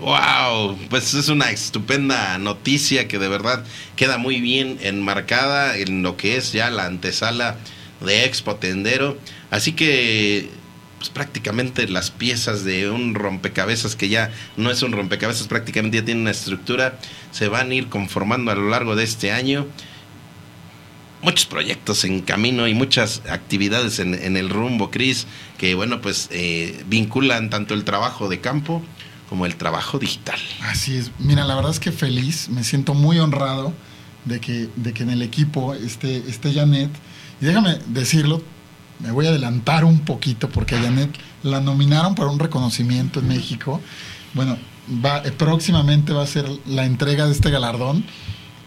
Wow, 0.01 0.79
pues 0.89 1.13
es 1.13 1.29
una 1.29 1.51
estupenda 1.51 2.39
noticia 2.39 3.07
que 3.07 3.19
de 3.19 3.27
verdad 3.27 3.63
queda 3.95 4.17
muy 4.17 4.41
bien 4.41 4.79
enmarcada 4.81 5.77
en 5.77 6.01
lo 6.01 6.17
que 6.17 6.37
es 6.37 6.53
ya 6.53 6.71
la 6.71 6.87
antesala 6.87 7.57
de 8.03 8.25
Expo 8.25 8.55
Tendero. 8.55 9.19
Así 9.51 9.73
que, 9.73 10.49
pues 10.97 11.11
prácticamente 11.11 11.87
las 11.87 12.09
piezas 12.09 12.63
de 12.63 12.89
un 12.89 13.13
rompecabezas 13.13 13.95
que 13.95 14.09
ya 14.09 14.31
no 14.57 14.71
es 14.71 14.81
un 14.81 14.91
rompecabezas, 14.91 15.47
prácticamente 15.47 15.97
ya 15.97 16.05
tiene 16.05 16.21
una 16.21 16.31
estructura, 16.31 16.97
se 17.29 17.47
van 17.47 17.69
a 17.69 17.75
ir 17.75 17.87
conformando 17.87 18.49
a 18.49 18.55
lo 18.55 18.69
largo 18.69 18.95
de 18.95 19.03
este 19.03 19.31
año. 19.31 19.67
Muchos 21.21 21.45
proyectos 21.45 22.05
en 22.05 22.21
camino 22.21 22.67
y 22.67 22.73
muchas 22.73 23.21
actividades 23.29 23.99
en, 23.99 24.35
el 24.35 24.49
rumbo, 24.49 24.89
Cris, 24.89 25.27
que 25.59 25.75
bueno, 25.75 26.01
pues 26.01 26.27
eh, 26.31 26.83
vinculan 26.87 27.51
tanto 27.51 27.75
el 27.75 27.83
trabajo 27.83 28.29
de 28.29 28.39
campo 28.39 28.83
como 29.31 29.45
el 29.45 29.55
trabajo 29.55 29.97
digital. 29.97 30.37
Así 30.63 30.97
es. 30.97 31.09
Mira, 31.17 31.45
la 31.45 31.55
verdad 31.55 31.71
es 31.71 31.79
que 31.79 31.93
feliz, 31.93 32.49
me 32.49 32.65
siento 32.65 32.93
muy 32.93 33.17
honrado 33.17 33.71
de 34.25 34.41
que, 34.41 34.67
de 34.75 34.91
que 34.91 35.03
en 35.03 35.09
el 35.09 35.21
equipo 35.21 35.73
esté, 35.73 36.17
esté 36.27 36.53
Janet. 36.53 36.89
Y 37.39 37.45
déjame 37.45 37.79
decirlo, 37.87 38.43
me 38.99 39.11
voy 39.11 39.27
a 39.27 39.29
adelantar 39.29 39.85
un 39.85 40.01
poquito 40.01 40.49
porque 40.49 40.75
a 40.75 40.81
Janet 40.81 41.17
la 41.43 41.61
nominaron 41.61 42.13
para 42.13 42.29
un 42.29 42.39
reconocimiento 42.39 43.21
en 43.21 43.29
México. 43.29 43.79
Bueno, 44.33 44.57
va, 45.03 45.19
eh, 45.19 45.31
próximamente 45.31 46.11
va 46.11 46.23
a 46.23 46.27
ser 46.27 46.45
la 46.65 46.83
entrega 46.83 47.25
de 47.25 47.31
este 47.31 47.51
galardón. 47.51 48.03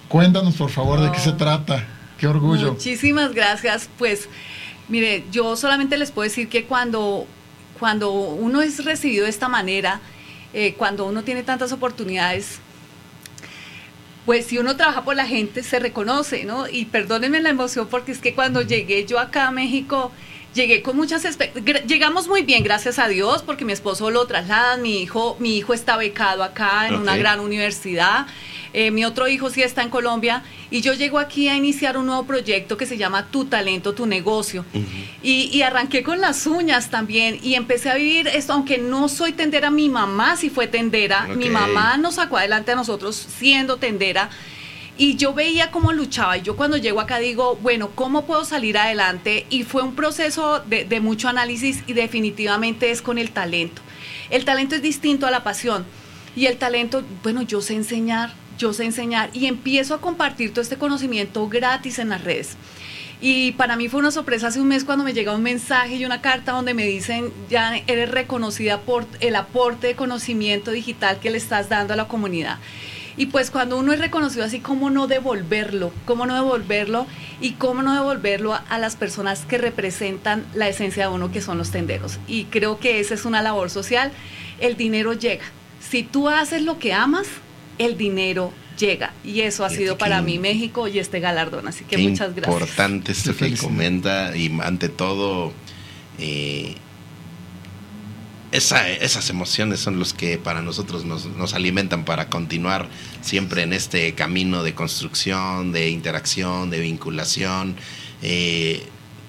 Cuéntanos, 0.09 0.55
por 0.55 0.71
favor, 0.71 0.99
de 0.99 1.13
qué 1.13 1.19
se 1.19 1.33
trata. 1.33 1.87
Qué 2.17 2.27
orgullo. 2.27 2.73
Muchísimas 2.73 3.35
gracias. 3.35 3.91
Pues, 3.99 4.31
mire, 4.89 5.27
yo 5.31 5.57
solamente 5.57 5.99
les 5.99 6.11
puedo 6.11 6.27
decir 6.27 6.49
que 6.49 6.65
cuando, 6.65 7.27
cuando 7.79 8.13
uno 8.13 8.63
es 8.63 8.83
recibido 8.83 9.25
de 9.25 9.31
esta 9.31 9.49
manera, 9.49 10.01
eh, 10.55 10.75
cuando 10.75 11.05
uno 11.05 11.25
tiene 11.25 11.43
tantas 11.43 11.73
oportunidades, 11.73 12.61
pues 14.25 14.47
si 14.47 14.59
uno 14.59 14.77
trabaja 14.77 15.05
por 15.05 15.17
la 15.17 15.27
gente, 15.27 15.63
se 15.63 15.79
reconoce, 15.79 16.45
¿no? 16.45 16.69
Y 16.69 16.87
perdónenme 16.87 17.41
la 17.41 17.51
emoción 17.51 17.89
porque 17.89 18.13
es 18.13 18.21
que 18.21 18.35
cuando 18.35 18.63
llegué 18.63 19.05
yo 19.05 19.19
acá 19.19 19.49
a 19.49 19.51
México, 19.51 20.13
llegué 20.55 20.83
con 20.83 20.97
muchas 20.97 21.25
expectativas. 21.25 21.85
Llegamos 21.87 22.29
muy 22.29 22.43
bien, 22.43 22.63
gracias 22.63 22.99
a 22.99 23.09
Dios, 23.09 23.43
porque 23.43 23.65
mi 23.65 23.73
esposo 23.73 24.11
lo 24.11 24.27
traslada, 24.27 24.77
mi 24.77 25.03
hijo, 25.03 25.37
mi 25.41 25.57
hijo 25.59 25.75
está 25.75 25.97
becado 25.97 26.43
acá 26.43 26.89
en 26.89 26.95
una 26.95 27.17
gran 27.17 27.41
universidad. 27.41 28.27
eh, 28.73 28.91
mi 28.91 29.05
otro 29.05 29.29
hijo 29.29 29.51
sí 29.51 29.63
está 29.63 29.83
en 29.83 29.89
Colombia 29.89 30.43
y 30.71 30.81
yo 30.81 30.95
llego 30.95 31.19
aquí 31.21 31.49
a 31.49 31.55
iniciar 31.57 31.97
un 31.97 32.07
nuevo 32.07 32.25
proyecto 32.25 32.77
que 32.77 32.87
se 32.87 32.97
llama 32.97 33.27
Tu 33.31 33.45
talento, 33.45 33.93
tu 33.95 34.05
negocio. 34.07 34.65
y, 35.23 35.49
y 35.57 35.63
arranqué 35.63 36.03
con 36.03 36.21
las 36.21 36.47
uñas 36.47 36.91
también 36.91 37.39
y 37.43 37.55
empecé 37.55 37.91
a 37.91 37.95
vivir 37.95 38.27
esto, 38.29 38.53
aunque 38.53 38.79
no 38.79 39.09
soy 39.09 39.33
tendera, 39.33 39.71
mi 39.71 39.89
mamá 39.89 40.37
sí 40.37 40.51
fue 40.51 40.67
tendera, 40.67 41.27
mi 41.29 41.49
mamá 41.51 41.97
nos 41.99 42.17
sacó 42.17 42.37
adelante 42.37 42.73
a 42.73 42.75
nosotros 42.77 43.15
siendo 43.39 43.77
tendera. 43.77 44.29
Y 44.97 45.17
yo 45.17 45.35
veía 45.35 45.73
cómo 45.73 45.93
luchaba 45.93 46.39
y 46.39 46.43
yo 46.43 46.55
cuando 46.55 46.77
llego 46.77 47.01
acá 47.01 47.19
digo, 47.19 47.57
bueno, 47.57 47.91
¿cómo 47.97 48.27
puedo 48.27 48.45
salir 48.45 48.79
adelante? 48.79 49.47
Y 49.51 49.65
fue 49.65 49.83
un 49.83 49.97
proceso 49.97 50.61
de, 50.61 50.85
de 50.85 51.01
mucho 51.01 51.29
análisis 51.29 51.83
y 51.89 51.95
definitivamente 51.95 52.91
es 52.91 53.03
con 53.03 53.19
el 53.19 53.33
talento. 53.33 53.83
El 54.31 54.45
talento 54.45 54.77
es 54.77 54.83
distinto 54.83 55.27
a 55.27 55.33
la 55.33 55.43
pasión. 55.43 55.85
Y 56.37 56.47
el 56.47 56.59
talento, 56.59 57.03
bueno, 57.23 57.43
yo 57.43 57.61
sé 57.61 57.75
enseñar, 57.75 58.33
yo 58.59 58.73
sé 58.73 58.85
enseñar 58.85 59.31
y 59.33 59.47
empiezo 59.47 59.95
a 59.95 60.01
compartir 60.01 60.53
todo 60.53 60.63
este 60.63 60.79
conocimiento 60.79 61.49
gratis 61.49 61.99
en 61.99 62.09
las 62.11 62.23
redes. 62.23 62.57
Y 63.21 63.53
para 63.53 63.77
mí 63.77 63.89
fue 63.89 64.01
una 64.01 64.11
sorpresa 64.11 64.49
hace 64.49 64.61
un 64.61 64.69
mes 64.69 64.85
cuando 64.85 65.05
me 65.05 65.13
llega 65.13 65.35
un 65.35 65.43
mensaje 65.43 65.97
y 65.97 66.05
una 66.05 66.21
carta 66.21 66.53
donde 66.53 66.75
me 66.75 66.85
dicen, 66.85 67.33
ya 67.49 67.77
eres 67.87 68.11
reconocida 68.11 68.81
por 68.81 69.07
el 69.21 69.37
aporte 69.37 69.87
de 69.87 69.95
conocimiento 69.97 70.73
digital 70.73 71.21
que 71.21 71.31
le 71.31 71.39
estás 71.39 71.69
dando 71.69 71.95
a 71.95 71.97
la 71.97 72.07
comunidad. 72.07 72.59
Y 73.17 73.27
pues 73.27 73.51
cuando 73.51 73.79
uno 73.79 73.93
es 73.93 74.01
reconocido 74.01 74.45
así, 74.45 74.61
¿cómo 74.61 74.91
no 74.91 75.07
devolverlo? 75.07 75.93
¿Cómo 76.05 76.27
no 76.27 76.35
devolverlo? 76.35 77.07
Y 77.41 77.53
cómo 77.53 77.83
no 77.83 77.95
devolverlo 77.95 78.55
a, 78.55 78.59
a 78.69 78.79
las 78.79 78.97
personas 78.97 79.45
que 79.47 79.59
representan 79.59 80.45
la 80.55 80.69
esencia 80.69 81.09
de 81.09 81.15
uno, 81.15 81.31
que 81.31 81.41
son 81.41 81.59
los 81.59 81.71
tenderos. 81.71 82.19
Y 82.27 82.45
creo 82.45 82.79
que 82.79 83.01
esa 83.01 83.15
es 83.15 83.25
una 83.25 83.43
labor 83.43 83.71
social. 83.71 84.11
El 84.61 84.77
dinero 84.77 85.13
llega. 85.13 85.45
Si 85.81 86.03
tú 86.03 86.29
haces 86.29 86.63
lo 86.63 86.79
que 86.79 86.93
amas, 86.93 87.27
el 87.79 87.97
dinero 87.97 88.53
llega. 88.79 89.13
Y 89.25 89.41
eso 89.43 89.65
ha 89.65 89.71
sido 89.71 89.99
para 89.99 90.23
mí 90.23 90.39
México 90.39 90.89
y 90.89 90.99
este 90.99 91.21
galardón. 91.21 91.69
Así 91.69 91.85
que 91.85 91.99
muchas 91.99 92.35
gracias. 92.35 92.61
importante 92.61 93.13
esto 93.13 93.37
que 93.37 93.57
comenta 93.57 94.37
y 94.37 94.51
ante 94.61 94.89
todo 94.89 95.53
eh, 96.19 96.77
esa- 98.55 98.89
esas 98.89 99.31
emociones 99.31 99.81
son 99.81 99.99
los 99.99 100.15
que 100.15 100.39
para 100.39 100.63
nosotros 100.63 101.05
nos, 101.05 101.55
alimentan 101.55 102.05
para 102.05 102.29
continuar 102.29 102.89
siempre 103.21 103.63
en 103.63 103.73
este 103.73 104.15
camino 104.15 104.63
de 104.63 104.75
construcción, 104.75 105.73
de 105.73 105.91
interacción, 105.91 106.71
de 106.71 106.79
vinculación. 106.79 107.75
Eh, 108.23 108.87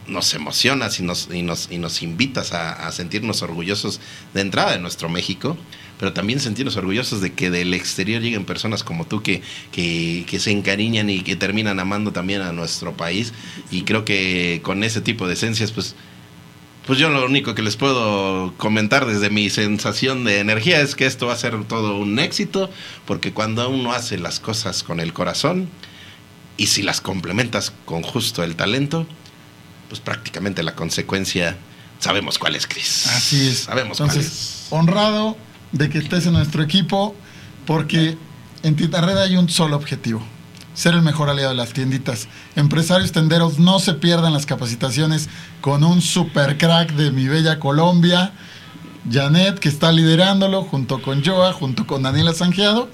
nos 0.07 0.36
emocionas 0.36 0.99
y 0.99 1.03
nos, 1.03 1.30
y 1.34 1.41
nos, 1.41 1.69
y 1.71 1.80
nos 1.80 2.03
invitas 2.03 2.53
a, 2.53 2.91
sentirnos 2.91 3.41
orgullosos 3.41 3.99
de 4.36 4.41
entrada 4.41 4.73
de 4.73 4.80
nuestro 4.80 5.09
México, 5.09 5.57
pero 5.97 6.13
también 6.13 6.39
sentirnos 6.39 6.76
orgullosos 6.78 7.21
de 7.21 7.34
que 7.34 7.49
del 7.49 7.73
exterior 7.73 8.21
lleguen 8.21 8.45
personas 8.45 8.84
como 8.84 9.07
tú 9.07 9.23
que 9.23 9.41
se 10.38 10.51
encariñan 10.51 11.09
y 11.09 11.21
que 11.21 11.36
terminan 11.36 11.80
amando 11.80 12.11
también 12.11 12.41
a 12.41 12.51
nuestro 12.51 12.95
país. 12.95 13.34
Y 13.71 13.82
creo 13.82 14.05
que 14.05 14.59
con 14.63 14.84
ese 14.84 15.01
tipo 15.01 15.28
de 15.28 15.34
esencias, 15.34 15.71
pues, 15.71 15.95
pues 16.86 16.99
yo 16.99 17.09
lo 17.09 17.25
único 17.25 17.55
que 17.55 17.61
les 17.61 17.77
puedo 17.77 18.53
comentar 18.57 19.05
desde 19.05 19.29
mi 19.29 19.49
sensación 19.49 20.23
de 20.23 20.39
energía 20.39 20.81
es 20.81 20.95
que 20.95 21.05
esto 21.05 21.27
va 21.27 21.33
a 21.33 21.38
ser 21.38 21.63
todo 21.65 21.97
un 21.97 22.19
éxito, 22.19 22.69
porque 23.05 23.33
cuando 23.33 23.67
uno 23.69 23.91
hace 23.91 24.17
las 24.17 24.39
cosas 24.39 24.83
con 24.83 24.99
el 24.99 25.11
corazón 25.13 25.67
y 26.57 26.67
si 26.67 26.83
las 26.83 27.01
complementas 27.01 27.73
con 27.86 28.03
justo 28.03 28.43
el 28.43 28.55
talento, 28.55 29.07
pues 29.89 29.99
prácticamente 29.99 30.63
la 30.63 30.75
consecuencia 30.75 31.57
sabemos 31.99 32.38
cuál 32.38 32.55
es, 32.55 32.67
Cris. 32.67 33.07
Así 33.07 33.49
es. 33.49 33.59
Sabemos 33.59 33.97
cuál 33.97 34.09
Entonces, 34.09 34.33
es. 34.33 34.67
honrado 34.69 35.38
de 35.71 35.89
que 35.89 35.97
estés 35.97 36.25
en 36.27 36.33
nuestro 36.33 36.61
equipo, 36.63 37.15
porque 37.65 38.17
en 38.63 38.75
Tita 38.75 39.01
Red 39.01 39.17
hay 39.17 39.38
un 39.38 39.49
solo 39.49 39.75
objetivo: 39.75 40.25
ser 40.76 40.93
el 40.93 41.01
mejor 41.01 41.30
aliado 41.30 41.49
de 41.49 41.55
las 41.55 41.73
tienditas. 41.73 42.28
Empresarios 42.55 43.11
tenderos, 43.11 43.57
no 43.57 43.80
se 43.80 43.95
pierdan 43.95 44.34
las 44.34 44.45
capacitaciones 44.45 45.30
con 45.61 45.84
un 45.84 46.01
super 46.01 46.57
crack 46.59 46.91
de 46.93 47.11
mi 47.11 47.28
bella 47.28 47.59
Colombia, 47.59 48.34
Janet, 49.09 49.57
que 49.59 49.69
está 49.69 49.91
liderándolo, 49.91 50.63
junto 50.63 51.01
con 51.01 51.23
Joa, 51.23 51.53
junto 51.53 51.88
con 51.88 52.03
Daniela 52.03 52.34
Sanjeado. 52.34 52.89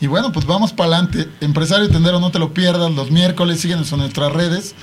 Y 0.00 0.08
bueno, 0.08 0.32
pues 0.32 0.46
vamos 0.46 0.72
para 0.72 0.96
adelante. 0.96 1.28
Empresario 1.40 1.88
tendero, 1.88 2.20
no 2.20 2.30
te 2.30 2.38
lo 2.38 2.52
pierdas. 2.52 2.90
Los 2.92 3.10
miércoles 3.10 3.60
síguenos 3.60 3.92
en 3.92 3.98
nuestras 3.98 4.32
redes 4.32 4.74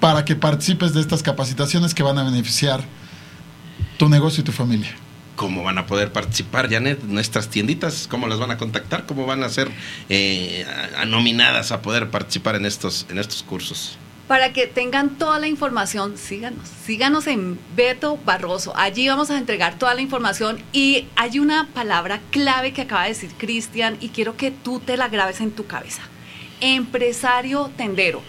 para 0.00 0.24
que 0.24 0.36
participes 0.36 0.92
de 0.92 1.00
estas 1.00 1.22
capacitaciones 1.22 1.94
que 1.94 2.02
van 2.02 2.18
a 2.18 2.24
beneficiar 2.24 2.84
tu 3.98 4.08
negocio 4.08 4.42
y 4.42 4.44
tu 4.44 4.52
familia. 4.52 4.94
¿Cómo 5.36 5.64
van 5.64 5.78
a 5.78 5.86
poder 5.86 6.12
participar, 6.12 6.70
Janet? 6.70 7.02
Nuestras 7.02 7.48
tienditas, 7.48 8.06
¿cómo 8.08 8.28
las 8.28 8.38
van 8.38 8.52
a 8.52 8.58
contactar? 8.58 9.04
¿Cómo 9.04 9.26
van 9.26 9.42
a 9.42 9.48
ser 9.48 9.68
eh, 10.08 10.64
nominadas 11.06 11.72
a 11.72 11.82
poder 11.82 12.10
participar 12.10 12.54
en 12.54 12.66
estos, 12.66 13.06
en 13.10 13.18
estos 13.18 13.42
cursos? 13.42 13.98
Para 14.28 14.52
que 14.52 14.66
tengan 14.66 15.18
toda 15.18 15.38
la 15.38 15.48
información, 15.48 16.16
síganos. 16.16 16.68
Síganos 16.68 17.26
en 17.26 17.58
Beto 17.76 18.16
Barroso. 18.24 18.72
Allí 18.76 19.06
vamos 19.08 19.30
a 19.30 19.36
entregar 19.36 19.78
toda 19.78 19.94
la 19.94 20.00
información 20.00 20.62
y 20.72 21.08
hay 21.16 21.40
una 21.40 21.68
palabra 21.74 22.20
clave 22.30 22.72
que 22.72 22.82
acaba 22.82 23.02
de 23.02 23.08
decir 23.08 23.30
Cristian 23.36 23.98
y 24.00 24.10
quiero 24.10 24.36
que 24.36 24.50
tú 24.50 24.80
te 24.80 24.96
la 24.96 25.08
grabes 25.08 25.40
en 25.40 25.50
tu 25.50 25.66
cabeza. 25.66 26.02
Empresario 26.60 27.70
tendero. 27.76 28.22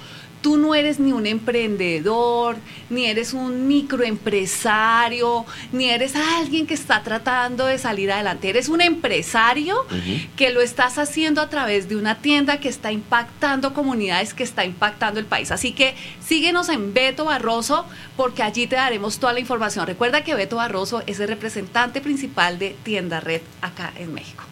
Tú 0.45 0.57
no 0.57 0.75
eres 0.75 0.99
ni 0.99 1.11
un 1.11 1.25
emprendedor, 1.25 2.57
ni 2.91 3.07
eres 3.07 3.33
un 3.33 3.67
microempresario, 3.67 5.43
ni 5.71 5.89
eres 5.89 6.15
alguien 6.15 6.67
que 6.67 6.75
está 6.75 7.01
tratando 7.01 7.65
de 7.65 7.79
salir 7.79 8.11
adelante. 8.11 8.49
Eres 8.49 8.69
un 8.69 8.79
empresario 8.79 9.87
que 10.35 10.51
lo 10.51 10.61
estás 10.61 10.99
haciendo 10.99 11.41
a 11.41 11.49
través 11.49 11.89
de 11.89 11.95
una 11.95 12.19
tienda 12.21 12.59
que 12.59 12.69
está 12.69 12.91
impactando 12.91 13.73
comunidades, 13.73 14.35
que 14.35 14.43
está 14.43 14.63
impactando 14.65 15.19
el 15.19 15.25
país. 15.25 15.49
Así 15.49 15.71
que 15.71 15.95
síguenos 16.23 16.69
en 16.69 16.93
Beto 16.93 17.25
Barroso 17.25 17.87
porque 18.15 18.43
allí 18.43 18.67
te 18.67 18.75
daremos 18.75 19.17
toda 19.17 19.33
la 19.33 19.39
información. 19.39 19.87
Recuerda 19.87 20.23
que 20.23 20.35
Beto 20.35 20.57
Barroso 20.57 21.01
es 21.07 21.19
el 21.19 21.27
representante 21.27 22.01
principal 22.01 22.59
de 22.59 22.75
Tienda 22.83 23.19
Red 23.19 23.41
acá 23.63 23.93
en 23.97 24.13
México. 24.13 24.43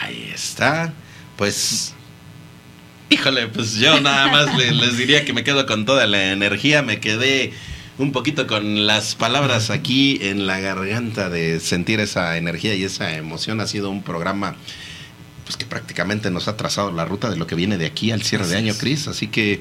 Ahí 0.00 0.30
está. 0.32 0.92
Pues, 1.36 1.92
híjole, 3.20 3.48
pues 3.48 3.74
yo 3.76 4.00
nada 4.00 4.28
más 4.28 4.56
le- 4.56 4.72
les 4.72 4.96
diría 4.96 5.24
que 5.24 5.32
me 5.32 5.44
quedo 5.44 5.66
con 5.66 5.84
toda 5.84 6.06
la 6.06 6.32
energía. 6.32 6.82
Me 6.82 7.00
quedé 7.00 7.52
un 7.98 8.12
poquito 8.12 8.46
con 8.46 8.86
las 8.86 9.14
palabras 9.14 9.68
aquí 9.70 10.18
en 10.22 10.46
la 10.46 10.58
garganta 10.60 11.28
de 11.28 11.60
sentir 11.60 12.00
esa 12.00 12.36
energía 12.38 12.74
y 12.74 12.84
esa 12.84 13.14
emoción. 13.16 13.60
Ha 13.60 13.66
sido 13.66 13.90
un 13.90 14.02
programa 14.02 14.56
pues 15.44 15.56
que 15.56 15.66
prácticamente 15.66 16.30
nos 16.30 16.48
ha 16.48 16.56
trazado 16.56 16.92
la 16.92 17.04
ruta 17.04 17.28
de 17.28 17.36
lo 17.36 17.46
que 17.46 17.54
viene 17.56 17.76
de 17.76 17.86
aquí 17.86 18.10
al 18.12 18.22
cierre 18.22 18.46
de 18.46 18.56
año, 18.56 18.72
Cris. 18.78 19.06
Así 19.08 19.26
que 19.26 19.60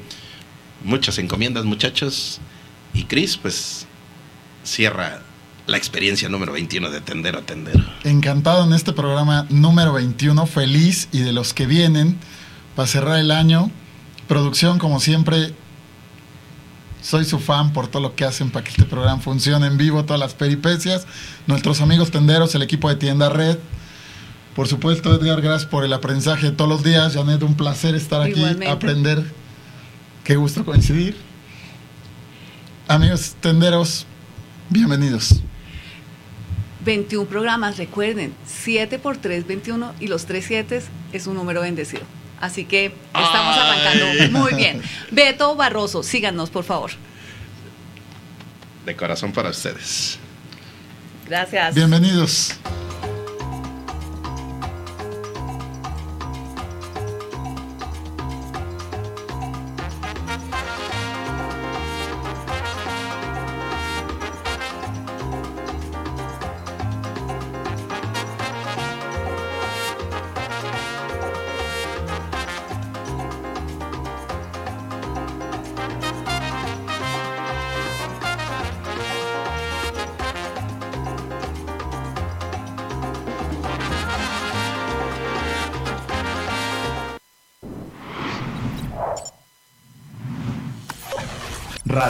muchas 0.84 1.18
encomiendas, 1.18 1.66
muchachos. 1.66 2.39
Y 2.93 3.03
Cris, 3.05 3.38
pues 3.38 3.88
cierra 4.64 5.22
la 5.68 5.78
experiencia 5.78 6.30
número 6.30 6.53
21 6.53 6.89
de 6.91 7.01
Tendero 7.01 7.39
a 7.39 7.41
Tendero. 7.41 7.84
Encantado 8.03 8.66
en 8.66 8.74
este 8.74 8.93
programa 8.93 9.45
número 9.49 9.93
21, 9.93 10.45
feliz 10.47 11.10
y 11.12 11.20
de 11.20 11.34
los 11.34 11.53
que 11.53 11.66
vienen 11.68 12.18
para 12.80 12.88
cerrar 12.88 13.19
el 13.19 13.32
año. 13.32 13.69
Producción, 14.30 14.80
como 14.80 15.01
siempre, 15.01 15.53
soy 17.01 17.25
su 17.25 17.38
fan 17.38 17.73
por 17.73 17.89
todo 17.89 18.01
lo 18.01 18.15
que 18.15 18.23
hacen 18.23 18.51
para 18.51 18.63
que 18.63 18.69
este 18.69 18.86
programa 18.86 19.21
funcione 19.21 19.67
en 19.67 19.75
vivo, 19.75 20.05
todas 20.05 20.17
las 20.17 20.34
peripecias. 20.34 21.05
Nuestros 21.45 21.82
amigos 21.82 22.09
tenderos, 22.09 22.55
el 22.55 22.61
equipo 22.61 22.88
de 22.88 22.95
Tienda 22.95 23.27
Red. 23.27 23.57
Por 24.55 24.69
supuesto, 24.69 25.13
Edgar, 25.13 25.41
gracias 25.41 25.69
por 25.69 25.84
el 25.84 25.91
aprendizaje 25.91 26.51
de 26.51 26.51
todos 26.53 26.69
los 26.69 26.82
días. 26.82 27.15
Janet, 27.15 27.43
un 27.43 27.55
placer 27.55 27.95
estar 27.95 28.21
aquí, 28.21 28.39
Igualmente. 28.39 28.69
aprender. 28.69 29.30
Qué 30.23 30.38
gusto 30.38 30.63
coincidir. 30.63 31.17
Amigos 32.88 33.36
tenderos, 33.41 34.05
bienvenidos. 34.69 35.41
21 36.86 37.27
programas, 37.27 37.75
recuerden, 37.75 38.34
7 38.45 38.99
por 38.99 39.17
3, 39.17 39.45
21 39.45 39.95
y 39.99 40.07
los 40.07 40.25
3 40.27 40.45
7 40.47 40.82
es 41.11 41.27
un 41.27 41.36
número 41.36 41.59
bendecido. 41.59 42.03
Así 42.39 42.65
que 42.65 42.85
estamos 42.85 43.55
Ay. 43.57 43.59
arrancando 43.59 44.39
muy 44.39 44.53
bien. 44.53 44.81
Beto 45.11 45.55
Barroso, 45.55 46.03
síganos 46.03 46.49
por 46.49 46.63
favor. 46.63 46.91
De 48.85 48.95
corazón 48.95 49.33
para 49.33 49.49
ustedes. 49.49 50.17
Gracias. 51.27 51.75
Bienvenidos. 51.75 52.53